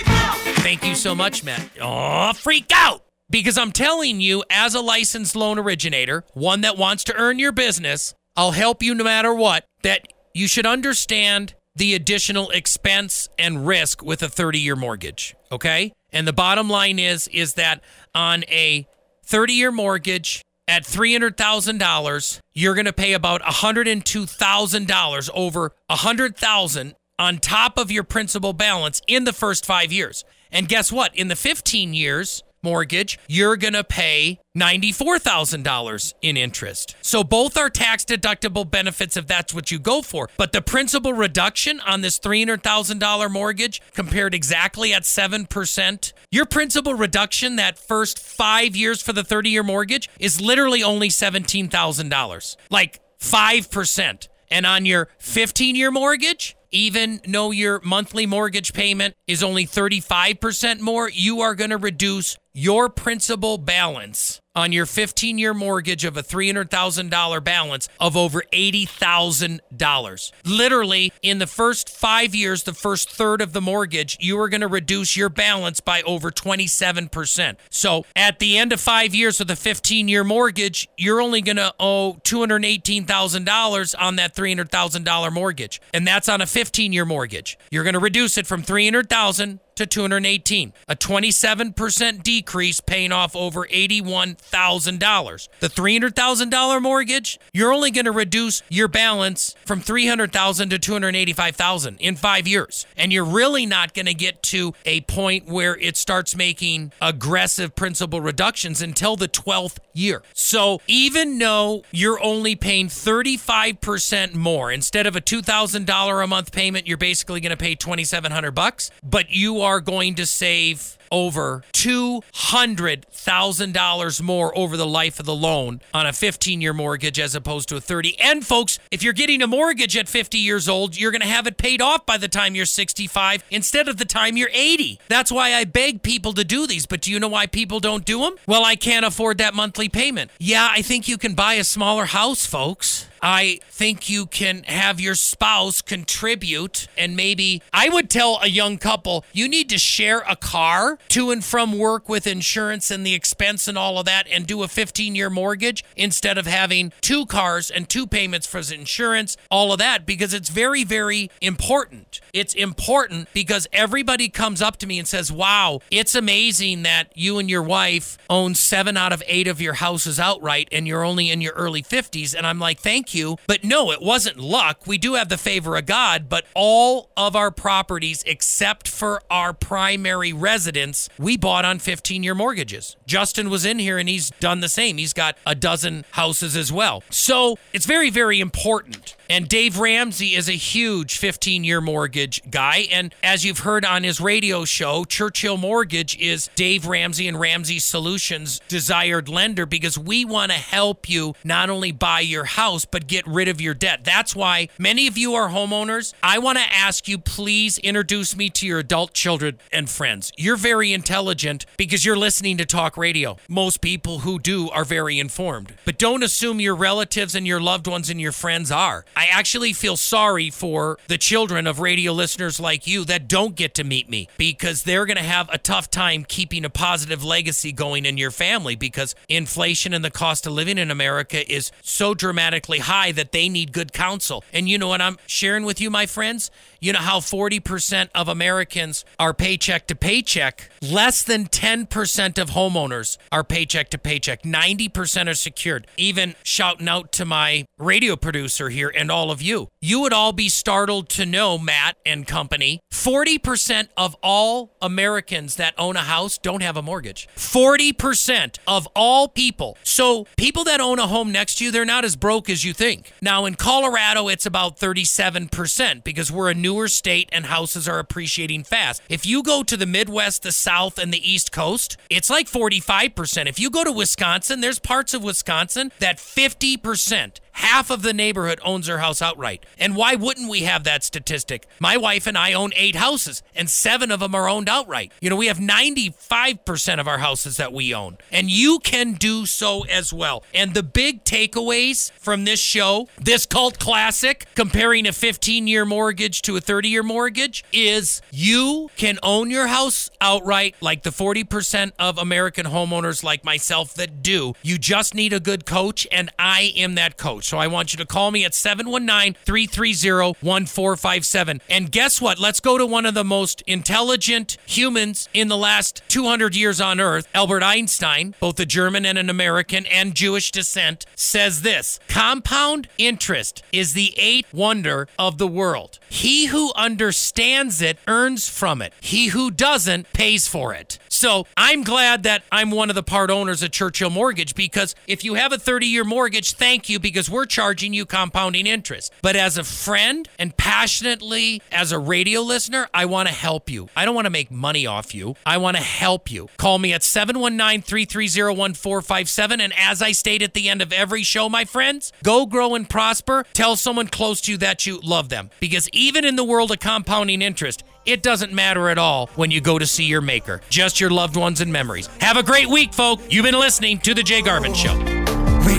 Thank 0.63 0.83
you 0.83 0.95
so 0.95 1.13
much, 1.13 1.43
Matt. 1.43 1.69
Oh, 1.79 2.33
freak 2.33 2.71
out. 2.73 3.03
Because 3.29 3.55
I'm 3.55 3.71
telling 3.71 4.19
you, 4.19 4.43
as 4.49 4.73
a 4.73 4.81
licensed 4.81 5.35
loan 5.35 5.59
originator, 5.59 6.23
one 6.33 6.61
that 6.61 6.75
wants 6.75 7.03
to 7.03 7.15
earn 7.15 7.37
your 7.37 7.51
business, 7.51 8.15
I'll 8.35 8.53
help 8.53 8.81
you 8.81 8.95
no 8.95 9.03
matter 9.03 9.35
what, 9.35 9.65
that 9.83 10.07
you 10.33 10.47
should 10.47 10.65
understand 10.65 11.53
the 11.75 11.93
additional 11.93 12.49
expense 12.49 13.29
and 13.37 13.67
risk 13.67 14.01
with 14.01 14.23
a 14.23 14.27
30 14.27 14.57
year 14.57 14.75
mortgage. 14.75 15.35
Okay. 15.51 15.93
And 16.11 16.27
the 16.27 16.33
bottom 16.33 16.67
line 16.67 16.97
is, 16.97 17.27
is 17.27 17.53
that 17.53 17.83
on 18.15 18.43
a 18.45 18.87
30 19.31 19.53
year 19.53 19.71
mortgage 19.71 20.41
at 20.67 20.83
$300,000, 20.83 22.39
you're 22.53 22.75
going 22.75 22.85
to 22.85 22.91
pay 22.91 23.13
about 23.13 23.41
$102,000 23.41 25.29
over 25.33 25.71
100,000 25.87 26.95
on 27.17 27.37
top 27.37 27.77
of 27.77 27.89
your 27.89 28.03
principal 28.03 28.51
balance 28.51 29.01
in 29.07 29.23
the 29.23 29.31
first 29.31 29.65
5 29.65 29.89
years. 29.93 30.25
And 30.51 30.67
guess 30.67 30.91
what? 30.91 31.15
In 31.15 31.29
the 31.29 31.37
15 31.37 31.93
years 31.93 32.43
mortgage, 32.63 33.19
you're 33.27 33.57
going 33.57 33.73
to 33.73 33.83
pay 33.83 34.39
$94,000 34.57 36.13
in 36.21 36.37
interest. 36.37 36.95
So 37.01 37.23
both 37.23 37.57
are 37.57 37.69
tax 37.69 38.05
deductible 38.05 38.69
benefits 38.69 39.17
if 39.17 39.27
that's 39.27 39.53
what 39.53 39.71
you 39.71 39.79
go 39.79 40.01
for. 40.01 40.29
But 40.37 40.51
the 40.51 40.61
principal 40.61 41.13
reduction 41.13 41.79
on 41.81 42.01
this 42.01 42.19
$300,000 42.19 43.31
mortgage 43.31 43.81
compared 43.93 44.33
exactly 44.33 44.93
at 44.93 45.03
7%, 45.03 46.13
your 46.31 46.45
principal 46.45 46.93
reduction 46.93 47.55
that 47.55 47.77
first 47.77 48.19
5 48.19 48.75
years 48.75 49.01
for 49.01 49.13
the 49.13 49.23
30-year 49.23 49.63
mortgage 49.63 50.09
is 50.19 50.41
literally 50.41 50.83
only 50.83 51.09
$17,000. 51.09 52.57
Like 52.69 52.99
5%. 53.19 54.27
And 54.49 54.65
on 54.65 54.85
your 54.85 55.07
15 55.19 55.75
year 55.75 55.91
mortgage, 55.91 56.57
even 56.71 57.21
though 57.27 57.51
your 57.51 57.79
monthly 57.83 58.25
mortgage 58.25 58.73
payment 58.73 59.15
is 59.27 59.43
only 59.43 59.65
35% 59.65 60.79
more, 60.81 61.09
you 61.09 61.41
are 61.41 61.55
going 61.55 61.69
to 61.69 61.77
reduce 61.77 62.37
your 62.53 62.89
principal 62.89 63.57
balance 63.57 64.40
on 64.55 64.71
your 64.71 64.85
15 64.85 65.37
year 65.37 65.53
mortgage 65.53 66.05
of 66.05 66.17
a 66.17 66.23
$300,000 66.23 67.43
balance 67.43 67.89
of 67.99 68.17
over 68.17 68.43
$80,000. 68.53 70.31
Literally, 70.45 71.13
in 71.21 71.39
the 71.39 71.47
first 71.47 71.89
five 71.89 72.35
years, 72.35 72.63
the 72.63 72.73
first 72.73 73.09
third 73.09 73.41
of 73.41 73.53
the 73.53 73.61
mortgage, 73.61 74.17
you 74.19 74.39
are 74.39 74.49
going 74.49 74.61
to 74.61 74.67
reduce 74.67 75.15
your 75.15 75.29
balance 75.29 75.79
by 75.79 76.01
over 76.03 76.31
27%. 76.31 77.55
So 77.69 78.05
at 78.15 78.39
the 78.39 78.57
end 78.57 78.73
of 78.73 78.81
five 78.81 79.15
years 79.15 79.39
with 79.39 79.49
a 79.51 79.55
15 79.55 80.07
year 80.07 80.23
mortgage, 80.23 80.89
you're 80.97 81.21
only 81.21 81.41
going 81.41 81.57
to 81.57 81.73
owe 81.79 82.19
$218,000 82.23 83.95
on 83.99 84.15
that 84.17 84.35
$300,000 84.35 85.33
mortgage. 85.33 85.81
And 85.93 86.05
that's 86.05 86.29
on 86.29 86.41
a 86.41 86.45
15 86.45 86.93
year 86.93 87.05
mortgage. 87.05 87.57
You're 87.71 87.83
going 87.83 87.93
to 87.93 87.99
reduce 87.99 88.37
it 88.37 88.47
from 88.47 88.63
300,000 88.63 89.59
to 89.81 89.87
218, 89.87 90.73
a 90.87 90.95
27% 90.95 92.23
decrease 92.23 92.79
paying 92.81 93.11
off 93.11 93.35
over 93.35 93.65
$81,000. 93.65 95.49
The 95.59 95.67
$300,000 95.67 96.81
mortgage, 96.81 97.39
you're 97.53 97.73
only 97.73 97.91
going 97.91 98.05
to 98.05 98.11
reduce 98.11 98.61
your 98.69 98.87
balance 98.87 99.55
from 99.65 99.81
300,000 99.81 100.69
to 100.69 100.79
285,000 100.79 101.97
in 101.99 102.15
5 102.15 102.47
years. 102.47 102.85
And 102.95 103.11
you're 103.11 103.25
really 103.25 103.65
not 103.65 103.93
going 103.93 104.05
to 104.05 104.13
get 104.13 104.43
to 104.43 104.73
a 104.85 105.01
point 105.01 105.47
where 105.47 105.75
it 105.77 105.97
starts 105.97 106.35
making 106.35 106.91
aggressive 107.01 107.75
principal 107.75 108.21
reductions 108.21 108.81
until 108.81 109.15
the 109.15 109.27
12th 109.27 109.77
year. 109.93 110.21
So, 110.33 110.79
even 110.87 111.39
though 111.39 111.83
you're 111.91 112.21
only 112.23 112.55
paying 112.55 112.87
35% 112.87 114.35
more 114.35 114.71
instead 114.71 115.07
of 115.07 115.15
a 115.15 115.21
$2,000 115.21 116.23
a 116.23 116.27
month 116.27 116.51
payment, 116.51 116.87
you're 116.87 116.97
basically 116.97 117.39
going 117.39 117.51
to 117.51 117.57
pay 117.57 117.75
2700 117.75 118.51
bucks, 118.51 118.91
but 119.03 119.31
you 119.31 119.61
are 119.61 119.70
going 119.79 120.15
to 120.15 120.25
save 120.25 120.97
over 121.11 121.63
$200,000 121.73 124.21
more 124.21 124.57
over 124.57 124.77
the 124.77 124.87
life 124.87 125.19
of 125.19 125.25
the 125.25 125.35
loan 125.35 125.81
on 125.93 126.07
a 126.07 126.13
15 126.13 126.61
year 126.61 126.73
mortgage 126.73 127.19
as 127.19 127.35
opposed 127.35 127.69
to 127.69 127.75
a 127.75 127.81
30. 127.81 128.19
And 128.19 128.45
folks, 128.45 128.79
if 128.89 129.03
you're 129.03 129.13
getting 129.13 129.41
a 129.41 129.47
mortgage 129.47 129.97
at 129.97 130.07
50 130.07 130.37
years 130.37 130.69
old, 130.69 130.97
you're 130.97 131.11
going 131.11 131.21
to 131.21 131.27
have 131.27 131.47
it 131.47 131.57
paid 131.57 131.81
off 131.81 132.05
by 132.05 132.17
the 132.17 132.27
time 132.27 132.55
you're 132.55 132.65
65 132.65 133.43
instead 133.49 133.87
of 133.87 133.97
the 133.97 134.05
time 134.05 134.37
you're 134.37 134.49
80. 134.53 134.99
That's 135.09 135.31
why 135.31 135.53
I 135.53 135.65
beg 135.65 136.01
people 136.01 136.33
to 136.33 136.43
do 136.43 136.67
these. 136.67 136.85
But 136.85 137.01
do 137.01 137.11
you 137.11 137.19
know 137.19 137.27
why 137.27 137.47
people 137.47 137.79
don't 137.79 138.05
do 138.05 138.21
them? 138.21 138.35
Well, 138.47 138.63
I 138.63 138.75
can't 138.75 139.05
afford 139.05 139.37
that 139.39 139.53
monthly 139.53 139.89
payment. 139.89 140.31
Yeah, 140.39 140.69
I 140.71 140.81
think 140.81 141.07
you 141.07 141.17
can 141.17 141.35
buy 141.35 141.55
a 141.55 141.63
smaller 141.63 142.05
house, 142.05 142.45
folks. 142.45 143.07
I 143.21 143.59
think 143.69 144.09
you 144.09 144.25
can 144.25 144.63
have 144.63 144.99
your 144.99 145.13
spouse 145.13 145.81
contribute 145.81 146.87
and 146.97 147.15
maybe 147.15 147.61
I 147.71 147.87
would 147.87 148.09
tell 148.09 148.39
a 148.41 148.47
young 148.47 148.79
couple 148.79 149.25
you 149.31 149.47
need 149.47 149.69
to 149.69 149.77
share 149.77 150.23
a 150.27 150.35
car 150.35 150.97
to 151.09 151.31
and 151.31 151.43
from 151.43 151.77
work 151.77 152.07
with 152.07 152.25
insurance 152.25 152.89
and 152.89 153.05
the 153.05 153.13
expense 153.13 153.67
and 153.67 153.77
all 153.77 153.99
of 153.99 154.05
that 154.05 154.27
and 154.31 154.47
do 154.47 154.63
a 154.63 154.67
15 154.67 155.15
year 155.15 155.29
mortgage 155.29 155.83
instead 155.95 156.37
of 156.37 156.47
having 156.47 156.91
two 157.01 157.25
cars 157.25 157.69
and 157.69 157.89
two 157.89 158.07
payments 158.07 158.47
for 158.47 158.61
insurance, 158.71 159.37
all 159.49 159.73
of 159.73 159.79
that 159.79 160.05
because 160.05 160.33
it's 160.33 160.49
very, 160.49 160.83
very 160.83 161.31
important. 161.41 162.19
It's 162.33 162.53
important 162.53 163.27
because 163.33 163.67
everybody 163.73 164.29
comes 164.29 164.61
up 164.61 164.77
to 164.77 164.87
me 164.87 164.99
and 164.99 165.07
says, 165.07 165.31
Wow, 165.31 165.79
it's 165.89 166.13
amazing 166.13 166.83
that 166.83 167.11
you 167.15 167.39
and 167.39 167.49
your 167.49 167.63
wife 167.63 168.17
own 168.29 168.53
seven 168.53 168.97
out 168.97 169.13
of 169.13 169.23
eight 169.25 169.47
of 169.47 169.59
your 169.59 169.73
houses 169.73 170.19
outright 170.19 170.69
and 170.71 170.87
you're 170.87 171.03
only 171.03 171.31
in 171.31 171.41
your 171.41 171.53
early 171.53 171.81
50s. 171.81 172.35
And 172.35 172.45
I'm 172.45 172.59
like, 172.59 172.79
Thank 172.79 173.15
you. 173.15 173.37
But 173.47 173.63
no, 173.63 173.91
it 173.91 174.01
wasn't 174.01 174.37
luck. 174.37 174.85
We 174.85 174.97
do 174.97 175.15
have 175.15 175.29
the 175.29 175.37
favor 175.37 175.75
of 175.75 175.85
God, 175.85 176.29
but 176.29 176.45
all 176.53 177.09
of 177.17 177.35
our 177.35 177.51
properties, 177.51 178.23
except 178.27 178.87
for 178.87 179.21
our 179.31 179.53
primary 179.53 180.33
residence, 180.33 180.90
we 181.17 181.37
bought 181.37 181.65
on 181.65 181.79
15 181.79 182.23
year 182.23 182.35
mortgages. 182.35 182.95
Justin 183.05 183.49
was 183.49 183.65
in 183.65 183.79
here 183.79 183.97
and 183.97 184.07
he's 184.07 184.29
done 184.39 184.61
the 184.61 184.69
same. 184.69 184.97
He's 184.97 185.13
got 185.13 185.37
a 185.45 185.55
dozen 185.55 186.05
houses 186.11 186.55
as 186.55 186.71
well. 186.71 187.03
So 187.09 187.57
it's 187.73 187.85
very, 187.85 188.09
very 188.09 188.39
important. 188.39 189.15
And 189.31 189.47
Dave 189.47 189.79
Ramsey 189.79 190.35
is 190.35 190.49
a 190.49 190.57
huge 190.57 191.17
15 191.17 191.63
year 191.63 191.79
mortgage 191.79 192.41
guy. 192.51 192.87
And 192.91 193.15
as 193.23 193.45
you've 193.45 193.59
heard 193.59 193.85
on 193.85 194.03
his 194.03 194.19
radio 194.19 194.65
show, 194.65 195.05
Churchill 195.05 195.55
Mortgage 195.55 196.17
is 196.17 196.49
Dave 196.55 196.85
Ramsey 196.85 197.29
and 197.29 197.39
Ramsey 197.39 197.79
Solutions' 197.79 198.59
desired 198.67 199.29
lender 199.29 199.65
because 199.65 199.97
we 199.97 200.25
want 200.25 200.51
to 200.51 200.57
help 200.57 201.07
you 201.07 201.33
not 201.45 201.69
only 201.69 201.93
buy 201.93 202.19
your 202.19 202.43
house, 202.43 202.83
but 202.83 203.07
get 203.07 203.25
rid 203.25 203.47
of 203.47 203.61
your 203.61 203.73
debt. 203.73 204.03
That's 204.03 204.35
why 204.35 204.67
many 204.77 205.07
of 205.07 205.17
you 205.17 205.33
are 205.35 205.47
homeowners. 205.47 206.13
I 206.21 206.37
want 206.39 206.57
to 206.57 206.65
ask 206.65 207.07
you, 207.07 207.17
please 207.17 207.77
introduce 207.77 208.35
me 208.35 208.49
to 208.49 208.67
your 208.67 208.79
adult 208.79 209.13
children 209.13 209.59
and 209.71 209.89
friends. 209.89 210.33
You're 210.35 210.57
very 210.57 210.91
intelligent 210.91 211.65
because 211.77 212.03
you're 212.03 212.17
listening 212.17 212.57
to 212.57 212.65
talk 212.65 212.97
radio. 212.97 213.37
Most 213.47 213.79
people 213.79 214.19
who 214.19 214.39
do 214.39 214.69
are 214.71 214.83
very 214.83 215.19
informed. 215.19 215.73
But 215.85 215.97
don't 215.97 216.21
assume 216.21 216.59
your 216.59 216.75
relatives 216.75 217.33
and 217.33 217.47
your 217.47 217.61
loved 217.61 217.87
ones 217.87 218.09
and 218.09 218.19
your 218.19 218.33
friends 218.33 218.73
are. 218.73 219.05
I 219.21 219.25
actually 219.25 219.73
feel 219.73 219.97
sorry 219.97 220.49
for 220.49 220.97
the 221.07 221.15
children 221.19 221.67
of 221.67 221.79
radio 221.79 222.11
listeners 222.11 222.59
like 222.59 222.87
you 222.87 223.05
that 223.05 223.27
don't 223.27 223.55
get 223.55 223.75
to 223.75 223.83
meet 223.83 224.09
me 224.09 224.27
because 224.35 224.81
they're 224.81 225.05
going 225.05 225.17
to 225.17 225.21
have 225.21 225.47
a 225.53 225.59
tough 225.59 225.91
time 225.91 226.25
keeping 226.27 226.65
a 226.65 226.71
positive 226.71 227.23
legacy 227.23 227.71
going 227.71 228.07
in 228.07 228.17
your 228.17 228.31
family 228.31 228.75
because 228.75 229.13
inflation 229.29 229.93
and 229.93 230.03
the 230.03 230.09
cost 230.09 230.47
of 230.47 230.53
living 230.53 230.79
in 230.79 230.89
America 230.89 231.47
is 231.53 231.71
so 231.83 232.15
dramatically 232.15 232.79
high 232.79 233.11
that 233.11 233.31
they 233.31 233.47
need 233.47 233.73
good 233.73 233.93
counsel. 233.93 234.43
And 234.51 234.67
you 234.67 234.79
know 234.79 234.87
what 234.87 235.01
I'm 235.01 235.19
sharing 235.27 235.65
with 235.65 235.79
you, 235.79 235.91
my 235.91 236.07
friends? 236.07 236.49
You 236.83 236.93
know 236.93 236.99
how 236.99 237.19
40% 237.19 238.09
of 238.15 238.27
Americans 238.27 239.05
are 239.19 239.35
paycheck 239.35 239.85
to 239.85 239.95
paycheck? 239.95 240.71
Less 240.81 241.21
than 241.21 241.45
10% 241.45 242.41
of 242.41 242.49
homeowners 242.49 243.19
are 243.31 243.43
paycheck 243.43 243.89
to 243.89 243.99
paycheck. 243.99 244.41
90% 244.41 245.29
are 245.29 245.35
secured. 245.35 245.85
Even 245.95 246.33
shouting 246.43 246.87
out 246.87 247.11
to 247.11 247.23
my 247.23 247.65
radio 247.77 248.15
producer 248.15 248.69
here 248.69 248.91
and 248.97 249.11
all 249.11 249.29
of 249.29 249.43
you. 249.43 249.67
You 249.83 250.01
would 250.01 250.13
all 250.13 250.31
be 250.31 250.47
startled 250.47 251.09
to 251.09 251.25
know, 251.25 251.57
Matt 251.57 251.97
and 252.05 252.27
company, 252.27 252.81
40% 252.91 253.87
of 253.97 254.15
all 254.21 254.75
Americans 254.79 255.55
that 255.55 255.73
own 255.75 255.95
a 255.95 256.01
house 256.01 256.37
don't 256.37 256.61
have 256.61 256.77
a 256.77 256.83
mortgage. 256.83 257.27
40% 257.35 258.59
of 258.67 258.87
all 258.95 259.27
people. 259.27 259.79
So, 259.83 260.27
people 260.37 260.63
that 260.65 260.81
own 260.81 260.99
a 260.99 261.07
home 261.07 261.31
next 261.31 261.55
to 261.55 261.65
you, 261.65 261.71
they're 261.71 261.83
not 261.83 262.05
as 262.05 262.15
broke 262.15 262.47
as 262.47 262.63
you 262.63 262.73
think. 262.73 263.11
Now, 263.23 263.45
in 263.45 263.55
Colorado, 263.55 264.27
it's 264.27 264.45
about 264.45 264.77
37% 264.79 266.03
because 266.03 266.31
we're 266.31 266.51
a 266.51 266.53
newer 266.53 266.87
state 266.87 267.29
and 267.31 267.47
houses 267.47 267.89
are 267.89 267.97
appreciating 267.97 268.65
fast. 268.65 269.01
If 269.09 269.25
you 269.25 269.41
go 269.41 269.63
to 269.63 269.75
the 269.75 269.87
Midwest, 269.87 270.43
the 270.43 270.51
South, 270.51 270.99
and 270.99 271.11
the 271.11 271.27
East 271.27 271.51
Coast, 271.51 271.97
it's 272.07 272.29
like 272.29 272.47
45%. 272.47 273.47
If 273.47 273.59
you 273.59 273.71
go 273.71 273.83
to 273.83 273.91
Wisconsin, 273.91 274.61
there's 274.61 274.77
parts 274.77 275.15
of 275.15 275.23
Wisconsin 275.23 275.91
that 275.97 276.19
50% 276.19 277.39
half 277.53 277.89
of 277.89 278.01
the 278.01 278.13
neighborhood 278.13 278.59
owns 278.63 278.87
their 278.87 278.99
house 278.99 279.21
outright. 279.21 279.65
And 279.77 279.95
why 279.95 280.15
wouldn't 280.15 280.49
we 280.49 280.61
have 280.61 280.83
that 280.83 281.03
statistic? 281.03 281.67
My 281.79 281.97
wife 281.97 282.27
and 282.27 282.37
I 282.37 282.53
own 282.53 282.71
eight 282.75 282.95
houses, 282.95 283.43
and 283.55 283.69
seven 283.69 284.11
of 284.11 284.19
them 284.19 284.35
are 284.35 284.49
owned 284.49 284.69
outright. 284.69 285.11
You 285.21 285.29
know, 285.29 285.35
we 285.35 285.47
have 285.47 285.57
95% 285.57 286.99
of 286.99 287.07
our 287.07 287.17
houses 287.19 287.57
that 287.57 287.73
we 287.73 287.93
own, 287.93 288.17
and 288.31 288.49
you 288.49 288.79
can 288.79 289.13
do 289.13 289.45
so 289.45 289.83
as 289.85 290.13
well. 290.13 290.43
And 290.53 290.73
the 290.73 290.83
big 290.83 291.23
takeaways 291.23 292.11
from 292.13 292.45
this 292.45 292.59
show, 292.59 293.07
this 293.19 293.45
cult 293.45 293.79
classic, 293.79 294.47
comparing 294.55 295.07
a 295.07 295.11
15 295.11 295.67
year 295.67 295.85
mortgage 295.85 296.41
to 296.43 296.55
a 296.57 296.61
30 296.61 296.89
year 296.89 297.03
mortgage, 297.03 297.63
is 297.71 298.21
you 298.31 298.89
can 298.97 299.17
own 299.23 299.49
your 299.49 299.67
house 299.67 300.09
outright 300.19 300.75
like 300.81 301.03
the 301.03 301.09
40% 301.09 301.91
of 301.99 302.17
American 302.17 302.65
homeowners 302.67 303.23
like 303.23 303.43
myself 303.43 303.93
that 303.95 304.21
do. 304.21 304.53
You 304.61 304.77
just 304.77 305.13
need 305.15 305.33
a 305.33 305.39
good 305.39 305.65
coach, 305.65 306.07
and 306.11 306.29
I 306.37 306.73
am 306.75 306.95
that 306.95 307.17
coach. 307.17 307.40
So 307.43 307.57
I 307.57 307.67
want 307.67 307.93
you 307.93 307.97
to 307.97 308.05
call 308.05 308.31
me 308.31 308.45
at 308.45 308.53
719 308.53 309.35
330 309.45 310.37
1457. 310.41 311.61
And 311.69 311.91
guess 311.91 312.21
what? 312.21 312.39
Let's 312.39 312.59
go 312.59 312.77
to 312.77 312.85
one 312.85 313.05
of 313.05 313.13
the 313.13 313.23
most 313.23 313.61
intelligent 313.67 314.57
humans 314.65 315.29
in 315.33 315.47
the 315.47 315.57
last 315.57 316.01
200 316.09 316.55
years 316.55 316.81
on 316.81 316.99
Earth, 316.99 317.27
Albert 317.33 317.63
Einstein, 317.63 318.35
both 318.39 318.59
a 318.59 318.65
German 318.65 319.05
and 319.05 319.17
an 319.17 319.29
American 319.29 319.85
and 319.87 320.15
Jewish 320.15 320.51
descent, 320.51 321.05
says 321.15 321.61
this 321.61 321.99
Compound 322.07 322.87
interest 322.97 323.63
is 323.71 323.93
the 323.93 324.13
eighth 324.17 324.53
wonder 324.53 325.07
of 325.17 325.37
the 325.37 325.47
world. 325.47 325.99
He 326.09 326.47
who 326.47 326.71
understands 326.75 327.81
it 327.81 327.97
earns 328.07 328.47
from 328.49 328.81
it, 328.81 328.93
he 328.99 329.27
who 329.27 329.51
doesn't 329.51 330.11
pays 330.13 330.47
for 330.47 330.73
it. 330.73 330.99
So 331.09 331.45
I'm 331.57 331.83
glad 331.83 332.23
that 332.23 332.43
I'm 332.51 332.71
one 332.71 332.89
of 332.89 332.95
the 332.95 333.03
part 333.03 333.29
owners 333.29 333.61
of 333.63 333.71
Churchill 333.71 334.09
Mortgage 334.09 334.55
because 334.55 334.95
if 335.07 335.23
you 335.23 335.35
have 335.35 335.51
a 335.51 335.57
30 335.57 335.85
year 335.85 336.03
mortgage, 336.03 336.53
thank 336.53 336.89
you 336.89 336.99
because 336.99 337.29
we're 337.31 337.45
charging 337.45 337.93
you 337.93 338.05
compounding 338.05 338.67
interest. 338.67 339.13
But 339.21 339.35
as 339.35 339.57
a 339.57 339.63
friend 339.63 340.27
and 340.37 340.55
passionately 340.57 341.61
as 341.71 341.91
a 341.91 341.99
radio 341.99 342.41
listener, 342.41 342.87
I 342.93 343.05
want 343.05 343.29
to 343.29 343.33
help 343.33 343.69
you. 343.69 343.89
I 343.95 344.05
don't 344.05 344.15
want 344.15 344.25
to 344.25 344.31
make 344.31 344.51
money 344.51 344.85
off 344.85 345.15
you. 345.15 345.35
I 345.45 345.57
want 345.57 345.77
to 345.77 345.83
help 345.83 346.29
you. 346.31 346.49
Call 346.57 346.79
me 346.79 346.93
at 346.93 347.03
719 347.03 347.81
330 347.81 348.41
1457. 348.57 349.61
And 349.61 349.73
as 349.77 350.01
I 350.01 350.11
state 350.11 350.41
at 350.41 350.53
the 350.53 350.69
end 350.69 350.81
of 350.81 350.91
every 350.91 351.23
show, 351.23 351.49
my 351.49 351.65
friends, 351.65 352.11
go 352.23 352.45
grow 352.45 352.75
and 352.75 352.89
prosper. 352.89 353.45
Tell 353.53 353.75
someone 353.75 354.07
close 354.07 354.41
to 354.41 354.51
you 354.51 354.57
that 354.57 354.85
you 354.85 354.99
love 355.01 355.29
them 355.29 355.49
because 355.59 355.89
even 355.89 356.25
in 356.25 356.35
the 356.35 356.43
world 356.43 356.71
of 356.71 356.79
compounding 356.79 357.41
interest, 357.41 357.83
it 358.05 358.23
doesn't 358.23 358.51
matter 358.51 358.89
at 358.89 358.97
all 358.97 359.27
when 359.35 359.51
you 359.51 359.61
go 359.61 359.77
to 359.77 359.85
see 359.85 360.05
your 360.05 360.21
maker, 360.21 360.61
just 360.69 360.99
your 360.99 361.09
loved 361.11 361.35
ones 361.35 361.61
and 361.61 361.71
memories. 361.71 362.07
Have 362.19 362.37
a 362.37 362.43
great 362.43 362.67
week, 362.67 362.93
folk. 362.93 363.19
You've 363.29 363.45
been 363.45 363.59
listening 363.59 363.99
to 363.99 364.13
The 364.13 364.23
Jay 364.23 364.41
Garvens 364.41 364.75
Show. 364.75 365.20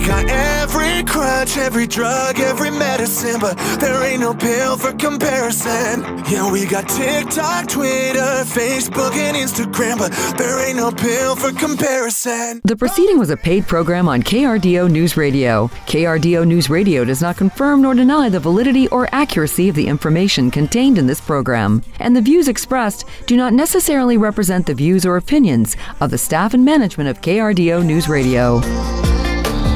Got 0.05 0.29
every 0.29 1.01
crutch, 1.03 1.55
every 1.57 1.87
drug, 1.87 2.37
every 2.37 2.71
medicine, 2.71 3.39
but 3.39 3.57
there 3.79 4.03
ain't 4.03 4.19
no 4.19 4.33
pill 4.33 4.75
for 4.75 4.91
comparison. 4.91 6.03
Yeah, 6.29 6.51
we 6.51 6.65
got 6.65 6.89
TikTok, 6.89 7.69
Twitter, 7.69 8.19
Facebook, 8.19 9.13
and 9.13 9.37
Instagram, 9.37 9.99
but 9.99 10.11
there 10.37 10.59
ain't 10.67 10.75
no 10.75 10.91
pill 10.91 11.37
for 11.37 11.53
comparison. 11.53 12.59
The 12.65 12.75
proceeding 12.75 13.17
was 13.17 13.29
a 13.29 13.37
paid 13.37 13.65
program 13.65 14.09
on 14.09 14.23
KRDO 14.23 14.91
News 14.91 15.15
Radio. 15.15 15.67
KRDO 15.87 16.45
News 16.45 16.69
Radio 16.69 17.05
does 17.05 17.21
not 17.21 17.37
confirm 17.37 17.81
nor 17.81 17.93
deny 17.93 18.27
the 18.27 18.41
validity 18.41 18.89
or 18.89 19.07
accuracy 19.13 19.69
of 19.69 19.75
the 19.75 19.87
information 19.87 20.51
contained 20.51 20.97
in 20.97 21.07
this 21.07 21.21
program, 21.21 21.81
and 21.99 22.13
the 22.13 22.21
views 22.21 22.49
expressed 22.49 23.05
do 23.25 23.37
not 23.37 23.53
necessarily 23.53 24.17
represent 24.17 24.65
the 24.65 24.73
views 24.73 25.05
or 25.05 25.15
opinions 25.15 25.77
of 26.01 26.11
the 26.11 26.17
staff 26.17 26.53
and 26.53 26.65
management 26.65 27.09
of 27.09 27.21
KRDO 27.21 27.85
News 27.85 28.09
Radio. 28.09 28.61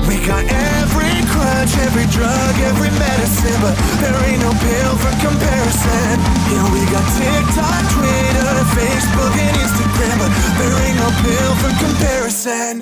We 0.07 0.15
got 0.25 0.43
every 0.47 1.19
crutch, 1.27 1.75
every 1.83 2.07
drug, 2.15 2.53
every 2.63 2.91
medicine, 2.95 3.59
but 3.59 3.75
there 3.99 4.15
ain't 4.23 4.39
no 4.39 4.51
pill 4.55 4.93
for 5.03 5.11
comparison. 5.19 6.15
Yeah, 6.47 6.63
we 6.71 6.79
got 6.87 7.03
TikTok, 7.19 7.81
Twitter, 7.91 8.51
Facebook, 8.71 9.33
and 9.35 9.55
Instagram, 9.59 10.15
but 10.23 10.31
there 10.59 10.75
ain't 10.87 10.97
no 11.03 11.09
pill 11.21 11.53
for 11.59 11.71
comparison. 11.83 12.67